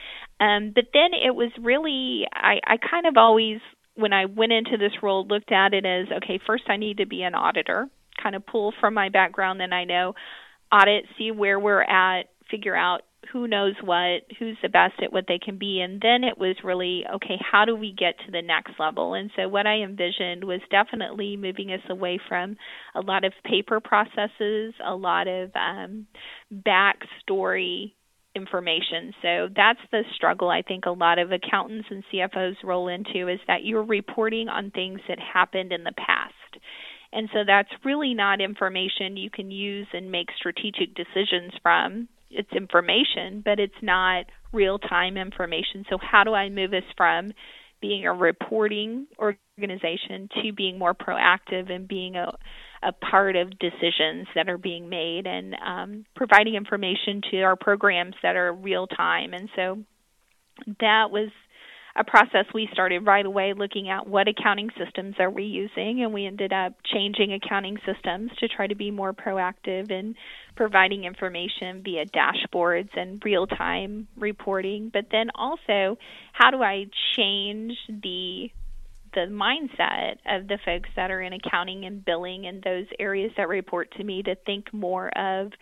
Um, 0.40 0.72
but 0.74 0.86
then 0.92 1.10
it 1.12 1.34
was 1.34 1.50
really, 1.60 2.26
I, 2.32 2.60
I 2.66 2.76
kind 2.76 3.06
of 3.06 3.16
always, 3.16 3.60
when 3.94 4.12
I 4.12 4.24
went 4.24 4.52
into 4.52 4.76
this 4.76 5.02
role, 5.02 5.26
looked 5.26 5.52
at 5.52 5.74
it 5.74 5.86
as 5.86 6.06
okay, 6.16 6.40
first 6.44 6.64
I 6.68 6.76
need 6.76 6.98
to 6.98 7.06
be 7.06 7.22
an 7.22 7.34
auditor, 7.34 7.88
kind 8.20 8.34
of 8.34 8.44
pull 8.44 8.72
from 8.80 8.94
my 8.94 9.10
background, 9.10 9.60
then 9.60 9.72
I 9.72 9.84
know 9.84 10.14
audit, 10.72 11.04
see 11.16 11.30
where 11.30 11.58
we're 11.58 11.82
at, 11.82 12.30
figure 12.50 12.74
out 12.74 13.02
who 13.32 13.46
knows 13.48 13.74
what, 13.82 14.22
who's 14.38 14.56
the 14.62 14.68
best 14.68 14.94
at 15.02 15.12
what 15.12 15.24
they 15.28 15.38
can 15.38 15.58
be. 15.58 15.80
And 15.80 16.00
then 16.00 16.24
it 16.24 16.38
was 16.38 16.56
really, 16.64 17.04
okay, 17.14 17.38
how 17.40 17.64
do 17.64 17.76
we 17.76 17.92
get 17.92 18.14
to 18.26 18.32
the 18.32 18.42
next 18.42 18.72
level? 18.78 19.14
And 19.14 19.30
so 19.36 19.48
what 19.48 19.66
I 19.66 19.82
envisioned 19.82 20.44
was 20.44 20.60
definitely 20.70 21.36
moving 21.36 21.72
us 21.72 21.80
away 21.88 22.20
from 22.28 22.56
a 22.94 23.00
lot 23.00 23.24
of 23.24 23.32
paper 23.44 23.80
processes, 23.80 24.74
a 24.84 24.94
lot 24.94 25.28
of 25.28 25.50
um, 25.54 26.06
backstory 26.52 27.92
information. 28.34 29.12
So 29.22 29.48
that's 29.54 29.80
the 29.92 30.02
struggle 30.16 30.50
I 30.50 30.62
think 30.62 30.86
a 30.86 30.90
lot 30.90 31.18
of 31.18 31.30
accountants 31.30 31.88
and 31.90 32.02
CFOs 32.12 32.56
roll 32.64 32.88
into 32.88 33.28
is 33.28 33.40
that 33.46 33.64
you're 33.64 33.84
reporting 33.84 34.48
on 34.48 34.70
things 34.70 35.00
that 35.08 35.18
happened 35.20 35.72
in 35.72 35.84
the 35.84 35.92
past. 35.96 36.32
And 37.12 37.28
so 37.32 37.40
that's 37.46 37.68
really 37.84 38.12
not 38.12 38.40
information 38.40 39.16
you 39.16 39.30
can 39.30 39.50
use 39.52 39.86
and 39.92 40.10
make 40.10 40.28
strategic 40.36 40.96
decisions 40.96 41.52
from 41.62 42.08
it's 42.34 42.52
information, 42.52 43.42
but 43.44 43.58
it's 43.58 43.74
not 43.82 44.26
real 44.52 44.78
time 44.78 45.16
information. 45.16 45.84
So 45.90 45.98
how 46.00 46.24
do 46.24 46.34
I 46.34 46.48
move 46.48 46.72
us 46.72 46.84
from 46.96 47.32
being 47.80 48.06
a 48.06 48.12
reporting 48.12 49.06
organization 49.18 50.28
to 50.42 50.52
being 50.52 50.78
more 50.78 50.94
proactive 50.94 51.70
and 51.70 51.86
being 51.86 52.16
a 52.16 52.32
a 52.84 52.92
part 52.92 53.34
of 53.34 53.58
decisions 53.58 54.26
that 54.34 54.48
are 54.48 54.58
being 54.58 54.88
made 54.88 55.26
and 55.26 55.56
um, 55.66 56.04
providing 56.14 56.54
information 56.54 57.22
to 57.30 57.40
our 57.40 57.56
programs 57.56 58.14
that 58.22 58.36
are 58.36 58.52
real 58.52 58.86
time. 58.86 59.32
And 59.32 59.48
so 59.56 59.78
that 60.80 61.10
was 61.10 61.30
a 61.96 62.02
process 62.02 62.46
we 62.52 62.68
started 62.72 63.06
right 63.06 63.24
away 63.24 63.52
looking 63.56 63.88
at 63.88 64.08
what 64.08 64.26
accounting 64.26 64.70
systems 64.76 65.14
are 65.20 65.30
we 65.30 65.44
using, 65.44 66.02
and 66.02 66.12
we 66.12 66.26
ended 66.26 66.52
up 66.52 66.74
changing 66.84 67.32
accounting 67.32 67.78
systems 67.86 68.32
to 68.38 68.48
try 68.48 68.66
to 68.66 68.74
be 68.74 68.90
more 68.90 69.12
proactive 69.12 69.90
in 69.90 70.16
providing 70.56 71.04
information 71.04 71.82
via 71.84 72.04
dashboards 72.06 72.90
and 72.96 73.22
real 73.24 73.46
time 73.46 74.08
reporting. 74.16 74.90
But 74.92 75.06
then 75.12 75.30
also, 75.36 75.96
how 76.32 76.50
do 76.50 76.62
I 76.62 76.86
change 77.16 77.76
the 77.88 78.50
the 79.14 79.28
mindset 79.30 80.16
of 80.26 80.48
the 80.48 80.58
folks 80.64 80.88
that 80.96 81.12
are 81.12 81.22
in 81.22 81.32
accounting 81.32 81.84
and 81.84 82.04
billing 82.04 82.46
and 82.46 82.60
those 82.64 82.86
areas 82.98 83.30
that 83.36 83.48
report 83.48 83.92
to 83.96 84.02
me 84.02 84.24
to 84.24 84.34
think 84.34 84.74
more 84.74 85.08
of 85.16 85.52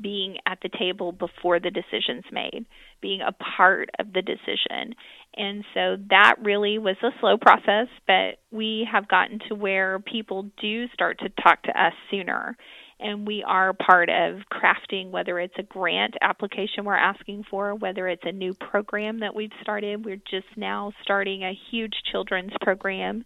being 0.00 0.36
at 0.46 0.58
the 0.62 0.68
table 0.68 1.12
before 1.12 1.58
the 1.58 1.70
decision's 1.70 2.24
made, 2.30 2.66
being 3.00 3.20
a 3.20 3.32
part 3.32 3.90
of 3.98 4.12
the 4.12 4.22
decision. 4.22 4.94
And 5.36 5.64
so 5.74 5.96
that 6.10 6.36
really 6.42 6.78
was 6.78 6.96
a 7.02 7.10
slow 7.20 7.36
process, 7.36 7.88
but 8.06 8.40
we 8.50 8.88
have 8.90 9.08
gotten 9.08 9.38
to 9.48 9.54
where 9.54 9.98
people 10.00 10.50
do 10.60 10.88
start 10.88 11.20
to 11.20 11.28
talk 11.42 11.62
to 11.64 11.70
us 11.80 11.92
sooner. 12.10 12.56
And 13.00 13.26
we 13.26 13.44
are 13.46 13.72
part 13.72 14.08
of 14.08 14.38
crafting 14.52 15.10
whether 15.10 15.38
it's 15.38 15.54
a 15.56 15.62
grant 15.62 16.14
application 16.20 16.84
we're 16.84 16.96
asking 16.96 17.44
for, 17.48 17.74
whether 17.74 18.08
it's 18.08 18.24
a 18.24 18.32
new 18.32 18.54
program 18.54 19.20
that 19.20 19.36
we've 19.36 19.52
started. 19.62 20.04
We're 20.04 20.16
just 20.16 20.48
now 20.56 20.92
starting 21.02 21.44
a 21.44 21.56
huge 21.70 21.94
children's 22.10 22.52
program 22.60 23.24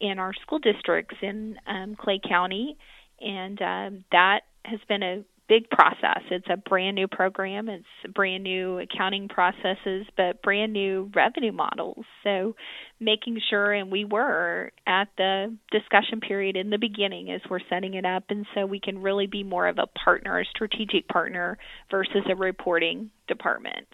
in 0.00 0.18
our 0.18 0.32
school 0.40 0.58
districts 0.58 1.16
in 1.20 1.56
um, 1.66 1.96
Clay 1.96 2.20
County. 2.26 2.78
And 3.20 3.60
um, 3.60 4.04
that 4.12 4.40
has 4.64 4.80
been 4.88 5.02
a 5.02 5.24
big 5.50 5.68
process. 5.68 6.22
It's 6.30 6.46
a 6.48 6.56
brand 6.56 6.94
new 6.94 7.08
program, 7.08 7.68
it's 7.68 8.14
brand 8.14 8.44
new 8.44 8.78
accounting 8.78 9.26
processes, 9.28 10.06
but 10.16 10.40
brand 10.42 10.72
new 10.72 11.10
revenue 11.12 11.50
models. 11.50 12.04
So 12.22 12.54
making 13.00 13.40
sure, 13.50 13.72
and 13.72 13.90
we 13.90 14.04
were 14.04 14.70
at 14.86 15.08
the 15.18 15.52
discussion 15.72 16.20
period 16.20 16.56
in 16.56 16.70
the 16.70 16.78
beginning 16.78 17.32
as 17.32 17.40
we're 17.50 17.58
setting 17.68 17.94
it 17.94 18.04
up, 18.04 18.26
and 18.30 18.46
so 18.54 18.64
we 18.64 18.78
can 18.78 19.02
really 19.02 19.26
be 19.26 19.42
more 19.42 19.66
of 19.66 19.78
a 19.78 19.88
partner, 19.88 20.38
a 20.38 20.44
strategic 20.44 21.08
partner 21.08 21.58
versus 21.90 22.22
a 22.30 22.36
reporting 22.36 23.10
department. 23.26 23.88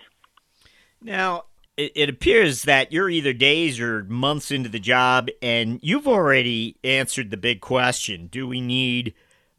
Now, 1.01 1.45
it, 1.79 2.11
appears 2.11 2.63
that 2.65 2.93
you're 2.93 3.09
either 3.09 3.33
days 3.33 3.81
or 3.81 4.05
months 4.05 4.51
into 4.51 4.69
the 4.69 4.79
job, 4.79 5.31
and 5.41 5.81
you've 5.83 6.07
already 6.07 6.77
answered 6.85 7.31
the 7.31 7.37
big 7.39 7.63
question 7.63 8.27
do 8.27 8.47
we 8.47 8.61
need 8.61 9.15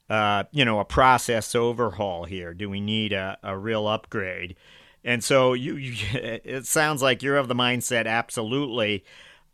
uh, 0.10 0.46
you 0.52 0.64
know, 0.66 0.80
a 0.80 0.86
process 0.86 1.54
overhaul 1.56 2.26
here? 2.26 2.54
Do 2.54 2.70
we 2.70 2.80
need 2.80 3.14
a, 3.14 3.38
a 3.44 3.58
real 3.58 3.88
upgrade? 3.88 4.56
And 5.04 5.24
so 5.24 5.54
you, 5.54 5.76
you, 5.76 5.96
it 6.14 6.66
sounds 6.66 7.02
like 7.02 7.24
you're 7.24 7.38
of 7.38 7.48
the 7.48 7.56
mindset, 7.56 8.08
absolutely. 8.08 9.04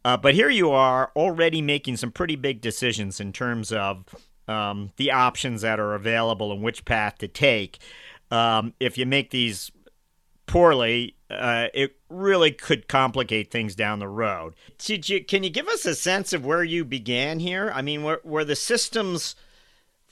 Uh, 0.05 0.17
but 0.17 0.33
here 0.33 0.49
you 0.49 0.71
are 0.71 1.11
already 1.15 1.61
making 1.61 1.97
some 1.97 2.11
pretty 2.11 2.35
big 2.35 2.61
decisions 2.61 3.19
in 3.19 3.31
terms 3.31 3.71
of 3.71 4.03
um, 4.47 4.91
the 4.97 5.11
options 5.11 5.61
that 5.61 5.79
are 5.79 5.95
available 5.95 6.51
and 6.51 6.61
which 6.61 6.85
path 6.85 7.17
to 7.19 7.27
take. 7.27 7.79
Um, 8.29 8.73
if 8.79 8.97
you 8.97 9.05
make 9.05 9.29
these 9.29 9.71
poorly, 10.45 11.15
uh, 11.29 11.67
it 11.73 11.95
really 12.09 12.51
could 12.51 12.87
complicate 12.87 13.49
things 13.49 13.75
down 13.75 13.99
the 13.99 14.09
road. 14.09 14.55
You, 14.85 15.23
can 15.23 15.43
you 15.43 15.49
give 15.49 15.67
us 15.67 15.85
a 15.85 15.95
sense 15.95 16.33
of 16.33 16.45
where 16.45 16.63
you 16.63 16.83
began 16.83 17.39
here? 17.39 17.71
I 17.73 17.81
mean, 17.81 18.03
were, 18.03 18.21
were 18.23 18.43
the 18.43 18.55
systems 18.55 19.35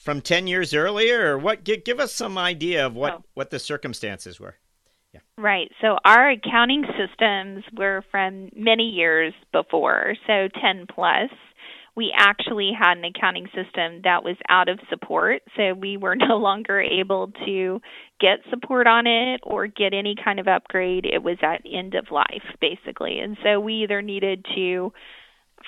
from 0.02 0.20
10 0.22 0.48
years 0.48 0.74
earlier 0.74 1.34
or 1.34 1.38
what? 1.38 1.64
Give, 1.64 1.84
give 1.84 2.00
us 2.00 2.14
some 2.14 2.38
idea 2.38 2.86
of 2.86 2.96
what, 2.96 3.14
oh. 3.14 3.24
what 3.36 3.52
the 3.52 3.60
circumstances 3.60 4.40
were. 4.40 4.56
Yeah. 5.14 5.20
right. 5.38 5.70
So 5.82 5.98
our 6.06 6.30
accounting 6.30 6.86
systems 6.98 7.66
were 7.78 8.02
from 8.12 8.50
many 8.56 8.84
years 8.84 9.34
before 9.52 10.16
so 10.26 10.48
10 10.62 10.86
plus. 10.94 11.30
We 11.94 12.14
actually 12.18 12.72
had 12.78 12.98
an 12.98 13.04
accounting 13.04 13.48
system 13.48 14.02
that 14.06 14.24
was 14.24 14.38
out 14.48 14.70
of 14.70 14.80
support 14.90 15.42
so 15.58 15.74
we 15.74 15.98
were 15.98 16.16
no 16.30 16.38
longer 16.38 16.80
able 16.80 17.34
to 17.46 17.82
get 18.22 18.40
support 18.50 18.88
on 18.88 19.06
it 19.06 19.42
or 19.44 19.68
get 19.68 19.94
any 19.94 20.16
kind 20.16 20.40
of 20.40 20.48
upgrade. 20.48 21.06
It 21.06 21.24
was 21.24 21.38
at 21.44 21.62
end 21.70 21.94
of 21.94 22.10
life 22.10 22.46
basically. 22.62 23.20
And 23.20 23.38
so 23.44 23.60
we 23.60 23.84
either 23.84 24.02
needed 24.02 24.46
to 24.56 24.94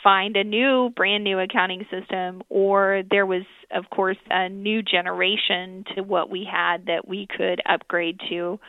find 0.02 0.38
a 0.38 0.44
new 0.44 0.90
brand 0.96 1.24
new 1.24 1.40
accounting 1.40 1.86
system 1.92 2.42
or 2.50 3.04
there 3.10 3.26
was 3.26 3.44
of 3.72 3.90
course 3.90 4.18
a 4.30 4.50
new 4.50 4.82
generation 4.82 5.84
to 5.96 6.02
what 6.02 6.30
we 6.30 6.48
had 6.50 6.86
that 6.88 7.08
we 7.08 7.28
could 7.28 7.62
upgrade 7.66 8.20
to 8.30 8.60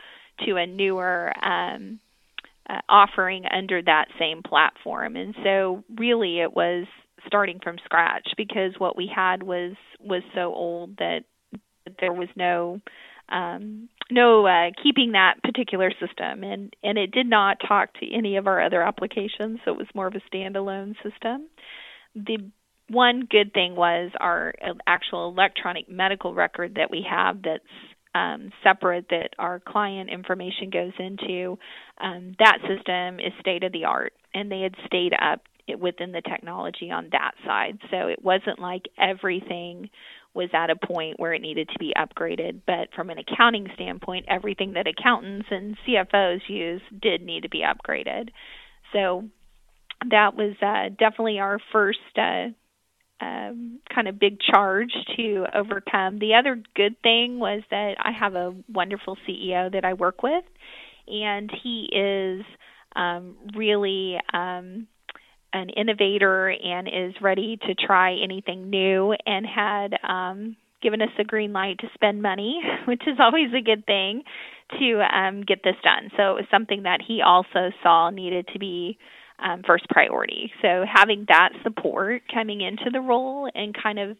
to 0.45 0.57
a 0.57 0.65
newer 0.65 1.31
um, 1.43 1.99
uh, 2.69 2.81
offering 2.89 3.45
under 3.45 3.81
that 3.81 4.05
same 4.19 4.41
platform. 4.43 5.15
And 5.15 5.35
so 5.43 5.83
really 5.97 6.39
it 6.39 6.53
was 6.53 6.85
starting 7.27 7.59
from 7.63 7.77
scratch 7.83 8.27
because 8.37 8.73
what 8.77 8.97
we 8.97 9.09
had 9.13 9.43
was 9.43 9.73
was 9.99 10.23
so 10.33 10.53
old 10.53 10.97
that 10.97 11.21
there 11.99 12.13
was 12.13 12.29
no 12.35 12.81
um, 13.29 13.89
no 14.11 14.45
uh, 14.45 14.71
keeping 14.81 15.13
that 15.13 15.35
particular 15.43 15.91
system, 15.91 16.43
and 16.43 16.75
and 16.83 16.97
it 16.97 17.11
did 17.11 17.27
not 17.27 17.57
talk 17.67 17.93
to 17.95 18.13
any 18.13 18.37
of 18.37 18.47
our 18.47 18.61
other 18.61 18.81
applications, 18.81 19.59
so 19.65 19.71
it 19.71 19.77
was 19.77 19.87
more 19.93 20.07
of 20.07 20.15
a 20.15 20.35
standalone 20.35 20.95
system. 21.03 21.47
The 22.15 22.37
one 22.89 23.27
good 23.29 23.51
thing 23.53 23.75
was 23.75 24.11
our 24.19 24.53
actual 24.85 25.29
electronic 25.29 25.89
medical 25.89 26.33
record 26.33 26.75
that 26.75 26.91
we 26.91 27.05
have 27.09 27.41
that's 27.41 27.63
um, 28.13 28.51
separate 28.63 29.07
that 29.09 29.31
our 29.39 29.59
client 29.59 30.09
information 30.09 30.69
goes 30.69 30.93
into. 30.99 31.57
Um, 31.99 32.35
that 32.39 32.59
system 32.61 33.19
is 33.19 33.33
state 33.39 33.63
of 33.63 33.71
the 33.71 33.85
art, 33.85 34.13
and 34.33 34.51
they 34.51 34.61
had 34.61 34.75
stayed 34.85 35.13
up 35.13 35.41
within 35.79 36.11
the 36.11 36.21
technology 36.21 36.91
on 36.91 37.09
that 37.11 37.31
side. 37.45 37.79
So 37.91 38.07
it 38.07 38.23
wasn't 38.23 38.59
like 38.59 38.83
everything 38.97 39.89
was 40.33 40.49
at 40.53 40.69
a 40.69 40.75
point 40.75 41.19
where 41.19 41.33
it 41.33 41.41
needed 41.41 41.69
to 41.69 41.79
be 41.79 41.93
upgraded. 41.97 42.61
But 42.67 42.89
from 42.95 43.09
an 43.09 43.17
accounting 43.17 43.67
standpoint, 43.73 44.25
everything 44.27 44.73
that 44.73 44.85
accountants 44.85 45.47
and 45.49 45.77
CFOs 45.87 46.41
use 46.47 46.81
did 47.01 47.21
need 47.21 47.43
to 47.43 47.49
be 47.49 47.63
upgraded. 47.63 48.29
So 48.93 49.29
that 50.09 50.35
was 50.35 50.55
uh, 50.61 50.89
definitely 50.89 51.39
our 51.39 51.59
first 51.71 51.99
uh, 52.17 52.47
um, 53.21 53.79
kind 53.93 54.07
of 54.07 54.19
big 54.19 54.39
charge 54.39 54.91
to 55.15 55.45
overcome. 55.53 56.19
The 56.19 56.35
other 56.35 56.61
good 56.75 57.01
thing 57.01 57.39
was 57.39 57.63
that 57.71 57.95
I 57.97 58.11
have 58.11 58.35
a 58.35 58.53
wonderful 58.67 59.17
CEO 59.27 59.71
that 59.71 59.85
I 59.85 59.93
work 59.93 60.21
with, 60.21 60.43
and 61.07 61.49
he 61.63 61.89
is 61.91 62.45
um, 62.95 63.37
really 63.55 64.17
um, 64.33 64.87
an 65.55 65.69
innovator 65.69 66.49
and 66.49 66.87
is 66.87 67.13
ready 67.21 67.57
to 67.65 67.73
try 67.75 68.13
anything 68.21 68.69
new 68.69 69.15
and 69.25 69.45
had 69.45 69.95
um, 70.07 70.57
given 70.81 71.01
us 71.01 71.09
a 71.17 71.23
green 71.23 71.53
light 71.53 71.79
to 71.79 71.87
spend 71.93 72.21
money, 72.21 72.61
which 72.87 73.01
is 73.07 73.17
always 73.19 73.53
a 73.57 73.61
good 73.61 73.85
thing, 73.85 74.23
to 74.79 75.01
um, 75.15 75.43
get 75.43 75.63
this 75.63 75.75
done. 75.83 76.11
So 76.17 76.31
it 76.31 76.35
was 76.35 76.45
something 76.51 76.83
that 76.83 76.99
he 77.05 77.21
also 77.21 77.71
saw 77.81 78.09
needed 78.09 78.47
to 78.53 78.59
be 78.59 78.97
um, 79.39 79.63
first 79.65 79.87
priority. 79.89 80.51
So 80.61 80.83
having 80.91 81.25
that 81.29 81.49
support 81.63 82.23
coming 82.33 82.61
into 82.61 82.89
the 82.91 83.01
role 83.01 83.49
and 83.53 83.75
kind 83.81 83.99
of, 83.99 84.17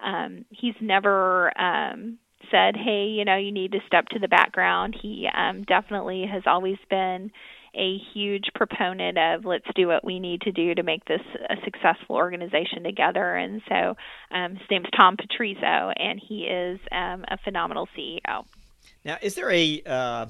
um, 0.00 0.44
he's 0.50 0.74
never 0.80 1.52
um, 1.60 2.18
said, 2.50 2.76
hey, 2.76 3.06
you 3.06 3.24
know, 3.24 3.36
you 3.36 3.52
need 3.52 3.72
to 3.72 3.78
step 3.86 4.06
to 4.08 4.18
the 4.18 4.28
background. 4.28 4.96
He 5.00 5.28
um, 5.34 5.64
definitely 5.64 6.24
has 6.30 6.42
always 6.46 6.78
been 6.88 7.30
a 7.78 7.98
huge 8.12 8.46
proponent 8.54 9.16
of 9.16 9.44
let's 9.44 9.66
do 9.74 9.86
what 9.86 10.04
we 10.04 10.18
need 10.18 10.42
to 10.42 10.52
do 10.52 10.74
to 10.74 10.82
make 10.82 11.04
this 11.04 11.20
a 11.48 11.54
successful 11.64 12.16
organization 12.16 12.82
together. 12.82 13.36
And 13.36 13.62
so 13.68 13.94
um, 14.30 14.56
his 14.56 14.66
name's 14.70 14.88
Tom 14.96 15.16
Petrizzo, 15.16 15.92
and 15.96 16.20
he 16.20 16.42
is 16.42 16.80
um, 16.90 17.24
a 17.28 17.38
phenomenal 17.38 17.88
CEO. 17.96 18.44
Now, 19.04 19.16
is 19.22 19.34
there 19.36 19.50
a 19.50 19.82
uh, 19.86 20.26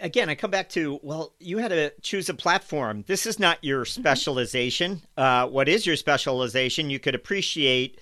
again? 0.00 0.28
I 0.28 0.34
come 0.34 0.50
back 0.50 0.68
to 0.70 1.00
well, 1.02 1.34
you 1.40 1.58
had 1.58 1.68
to 1.68 1.92
choose 2.00 2.28
a 2.28 2.34
platform. 2.34 3.04
This 3.06 3.26
is 3.26 3.38
not 3.38 3.58
your 3.62 3.84
mm-hmm. 3.84 4.00
specialization. 4.00 4.96
Mm-hmm. 4.96 5.20
Uh, 5.20 5.46
what 5.48 5.68
is 5.68 5.86
your 5.86 5.96
specialization? 5.96 6.88
You 6.88 7.00
could 7.00 7.14
appreciate 7.14 8.00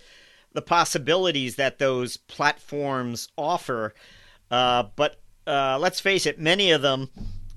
the 0.53 0.63
possibilities 0.63 1.57
that 1.57 1.79
those 1.79 2.17
platforms 2.17 3.29
offer, 3.39 3.95
uh, 4.51 4.85
but 4.97 5.21
uh, 5.47 5.79
let's 5.81 6.01
face 6.01 6.27
it, 6.27 6.39
many 6.39 6.73
of 6.73 6.83
them 6.83 7.09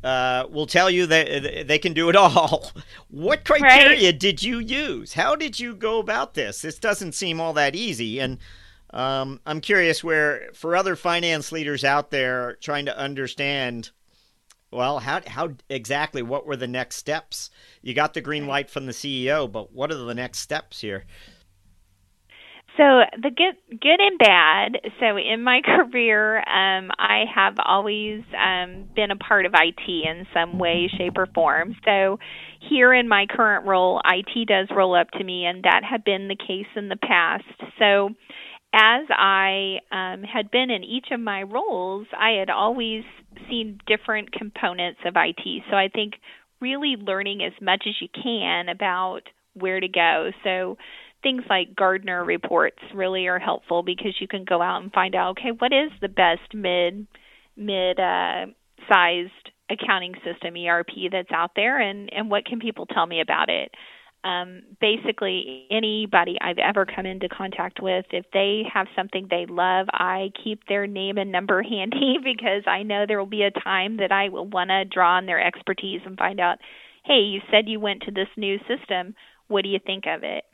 uh, 0.04 0.46
will 0.50 0.68
tell 0.68 0.90
you 0.90 1.06
that 1.06 1.68
they 1.68 1.80
can 1.80 1.94
do 1.94 2.10
it 2.10 2.16
all. 2.18 2.72
what 3.10 3.46
criteria 3.46 4.10
right. 4.10 4.20
did 4.20 4.44
you 4.44 4.60
use? 4.60 5.14
How 5.14 5.36
did 5.36 5.60
you 5.60 5.76
go 5.76 6.00
about 6.00 6.34
this? 6.34 6.62
This 6.62 6.78
doesn't 6.78 7.14
seem 7.14 7.40
all 7.40 7.54
that 7.54 7.76
easy. 7.76 8.20
And 8.20 8.38
um, 8.92 9.40
I'm 9.46 9.62
curious 9.62 10.04
where, 10.04 10.50
for 10.54 10.76
other 10.76 10.96
finance 10.96 11.52
leaders 11.52 11.84
out 11.84 12.12
there 12.12 12.58
trying 12.62 12.86
to 12.86 12.98
understand, 12.98 13.92
well, 14.72 15.00
how, 15.00 15.22
how 15.26 15.54
exactly 15.70 16.22
what 16.22 16.46
were 16.46 16.58
the 16.58 16.68
next 16.68 16.98
steps? 16.98 17.50
You 17.82 17.94
got 17.94 18.14
the 18.14 18.22
green 18.22 18.46
light 18.46 18.70
from 18.70 18.86
the 18.86 18.92
CEO, 18.92 19.52
but 19.52 19.72
what 19.72 19.92
are 19.92 19.96
the 19.96 20.14
next 20.14 20.40
steps 20.40 20.82
here? 20.82 21.06
So 22.78 23.02
the 23.22 23.30
good, 23.30 23.80
good 23.80 24.00
and 24.00 24.18
bad. 24.18 24.92
So 25.00 25.18
in 25.18 25.44
my 25.44 25.62
career, 25.66 26.38
um, 26.40 26.90
I 26.98 27.26
have 27.34 27.56
always 27.64 28.24
um, 28.38 28.90
been 28.96 29.12
a 29.12 29.16
part 29.16 29.46
of 29.46 29.54
IT 29.54 29.88
in 29.88 30.26
some 30.34 30.58
way, 30.58 30.90
shape, 30.98 31.14
or 31.18 31.28
form. 31.28 31.76
So 31.86 32.18
here 32.68 32.94
in 32.94 33.08
my 33.08 33.28
current 33.30 33.68
role, 33.68 34.02
IT 34.06 34.48
does 34.48 34.68
roll 34.76 34.96
up 34.96 35.12
to 35.12 35.24
me, 35.24 35.46
and 35.46 35.64
that 35.64 35.82
had 35.88 36.04
been 36.04 36.28
the 36.28 36.36
case 36.36 36.68
in 36.76 36.90
the 36.90 36.96
past. 36.96 37.44
So 37.78 38.10
as 38.74 39.06
I 39.10 39.78
um, 39.92 40.24
had 40.24 40.50
been 40.50 40.72
in 40.72 40.84
each 40.84 41.08
of 41.12 41.20
my 41.20 41.44
roles, 41.44 42.08
I 42.18 42.40
had 42.40 42.50
always 42.50 43.04
seen 43.50 43.80
different 43.86 44.32
components 44.32 45.00
of 45.06 45.14
IT. 45.16 45.64
So 45.70 45.78
I 45.78 45.90
think 45.90 46.14
really 46.60 46.96
learning 46.98 47.44
as 47.44 47.54
much 47.62 47.84
as 47.88 47.94
you 48.02 48.08
can 48.12 48.70
about 48.70 49.22
where 49.54 49.80
to 49.80 49.88
go. 49.88 50.32
So 50.44 50.78
things 51.24 51.44
like 51.50 51.76
Gartner 51.76 52.24
reports 52.24 52.80
really 52.94 53.28
are 53.28 53.40
helpful 53.40 53.82
because 53.82 54.16
you 54.20 54.28
can 54.28 54.46
go 54.46 54.62
out 54.62 54.84
and 54.84 54.92
find 54.92 55.16
out 55.16 55.32
okay, 55.32 55.52
what 55.58 55.74
is 55.74 55.92
the 56.02 56.10
best 56.10 56.54
mid 56.54 57.08
mid 57.58 58.00
uh, 58.00 58.46
sized 58.88 59.32
accounting 59.70 60.14
system 60.24 60.56
ERP 60.56 60.92
that's 61.12 61.32
out 61.32 61.52
there 61.56 61.80
and 61.80 62.12
and 62.14 62.30
what 62.30 62.46
can 62.46 62.60
people 62.60 62.86
tell 62.86 63.08
me 63.08 63.22
about 63.22 63.50
it? 63.50 63.72
um, 64.24 64.64
basically 64.80 65.68
anybody 65.70 66.38
I've 66.40 66.58
ever 66.58 66.86
come 66.86 67.06
into 67.06 67.28
contact 67.28 67.82
with, 67.82 68.06
if 68.12 68.26
they 68.32 68.64
have 68.74 68.88
something 68.96 69.28
they 69.30 69.46
love, 69.48 69.88
I 69.92 70.32
keep 70.44 70.68
their 70.68 70.88
name 70.88 71.18
and 71.18 71.32
number 71.32 71.62
handy 71.70 72.18
because 72.24 72.64
I 72.66 72.84
know 72.84 73.06
there 73.06 73.20
will 73.20 73.26
be 73.26 73.44
a 73.44 73.52
time 73.52 73.98
that 73.98 74.12
I 74.12 74.30
will 74.30 74.48
want 74.48 74.70
to 74.70 74.86
draw 74.86 75.18
on 75.18 75.26
their 75.26 75.46
expertise 75.46 76.02
and 76.06 76.18
find 76.18 76.40
out, 76.40 76.60
hey, 77.06 77.20
you 77.20 77.42
said 77.52 77.68
you 77.68 77.80
went 77.80 78.04
to 78.04 78.12
this 78.12 78.30
new 78.38 78.58
system. 78.60 79.16
What 79.48 79.64
do 79.64 79.70
you 79.70 79.80
think 79.86 80.06
of 80.08 80.24
it? 80.24 80.46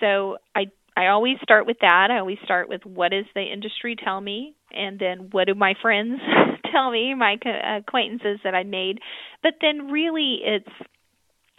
So 0.00 0.38
I 0.54 0.66
I 0.96 1.08
always 1.08 1.36
start 1.42 1.66
with 1.66 1.78
that. 1.80 2.08
I 2.10 2.18
always 2.18 2.38
start 2.44 2.68
with 2.68 2.84
what 2.86 3.10
does 3.10 3.26
the 3.34 3.42
industry 3.42 3.96
tell 3.96 4.20
me, 4.20 4.54
and 4.72 4.98
then 4.98 5.28
what 5.30 5.46
do 5.46 5.54
my 5.54 5.74
friends 5.82 6.20
tell 6.72 6.90
me, 6.90 7.14
my 7.14 7.36
acquaintances 7.78 8.40
that 8.44 8.54
I 8.54 8.62
made. 8.64 9.00
But 9.42 9.54
then 9.60 9.90
really, 9.90 10.40
it's 10.42 10.88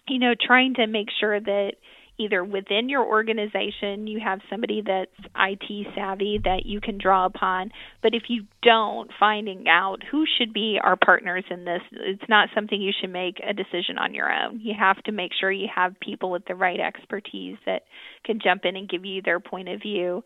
you 0.08 0.20
know, 0.20 0.34
trying 0.40 0.76
to 0.76 0.88
make 0.88 1.08
sure 1.20 1.40
that 1.40 1.74
either 2.20 2.44
within 2.44 2.90
your 2.90 3.06
organization 3.06 4.08
you 4.08 4.20
have 4.20 4.40
somebody 4.50 4.82
that's 4.86 5.12
IT 5.36 5.88
savvy 5.96 6.40
that 6.44 6.66
you 6.66 6.82
can 6.82 6.98
draw 6.98 7.26
upon. 7.26 7.72
But 8.02 8.14
if 8.14 8.24
you 8.28 8.44
don't, 8.62 9.10
finding 9.20 9.66
out 9.68 10.04
who 10.10 10.26
should 10.38 10.54
be 10.54 10.80
our 10.82 10.96
partners 10.96 11.46
in 11.50 11.66
this, 11.66 11.82
it's 11.92 12.30
not 12.30 12.50
something 12.54 12.82
you 12.82 12.94
should 13.00 13.12
make 13.12 13.40
a 13.48 13.54
decision 13.54 13.98
on 13.98 14.14
your 14.14 14.32
own. 14.32 14.60
You 14.62 14.74
have 14.78 15.02
to 15.04 15.12
make 15.12 15.32
sure 15.40 15.52
you 15.52 15.68
have 15.74 16.00
people 16.00 16.32
with 16.32 16.46
the 16.46 16.56
right 16.56 16.80
expertise 16.80 17.58
that 17.66 17.84
can 18.26 18.40
jump 18.44 18.66
in 18.66 18.76
and 18.76 18.90
give 18.90 19.06
you 19.06 19.22
their 19.22 19.40
point 19.40 19.70
of 19.70 19.82
view. 19.82 20.24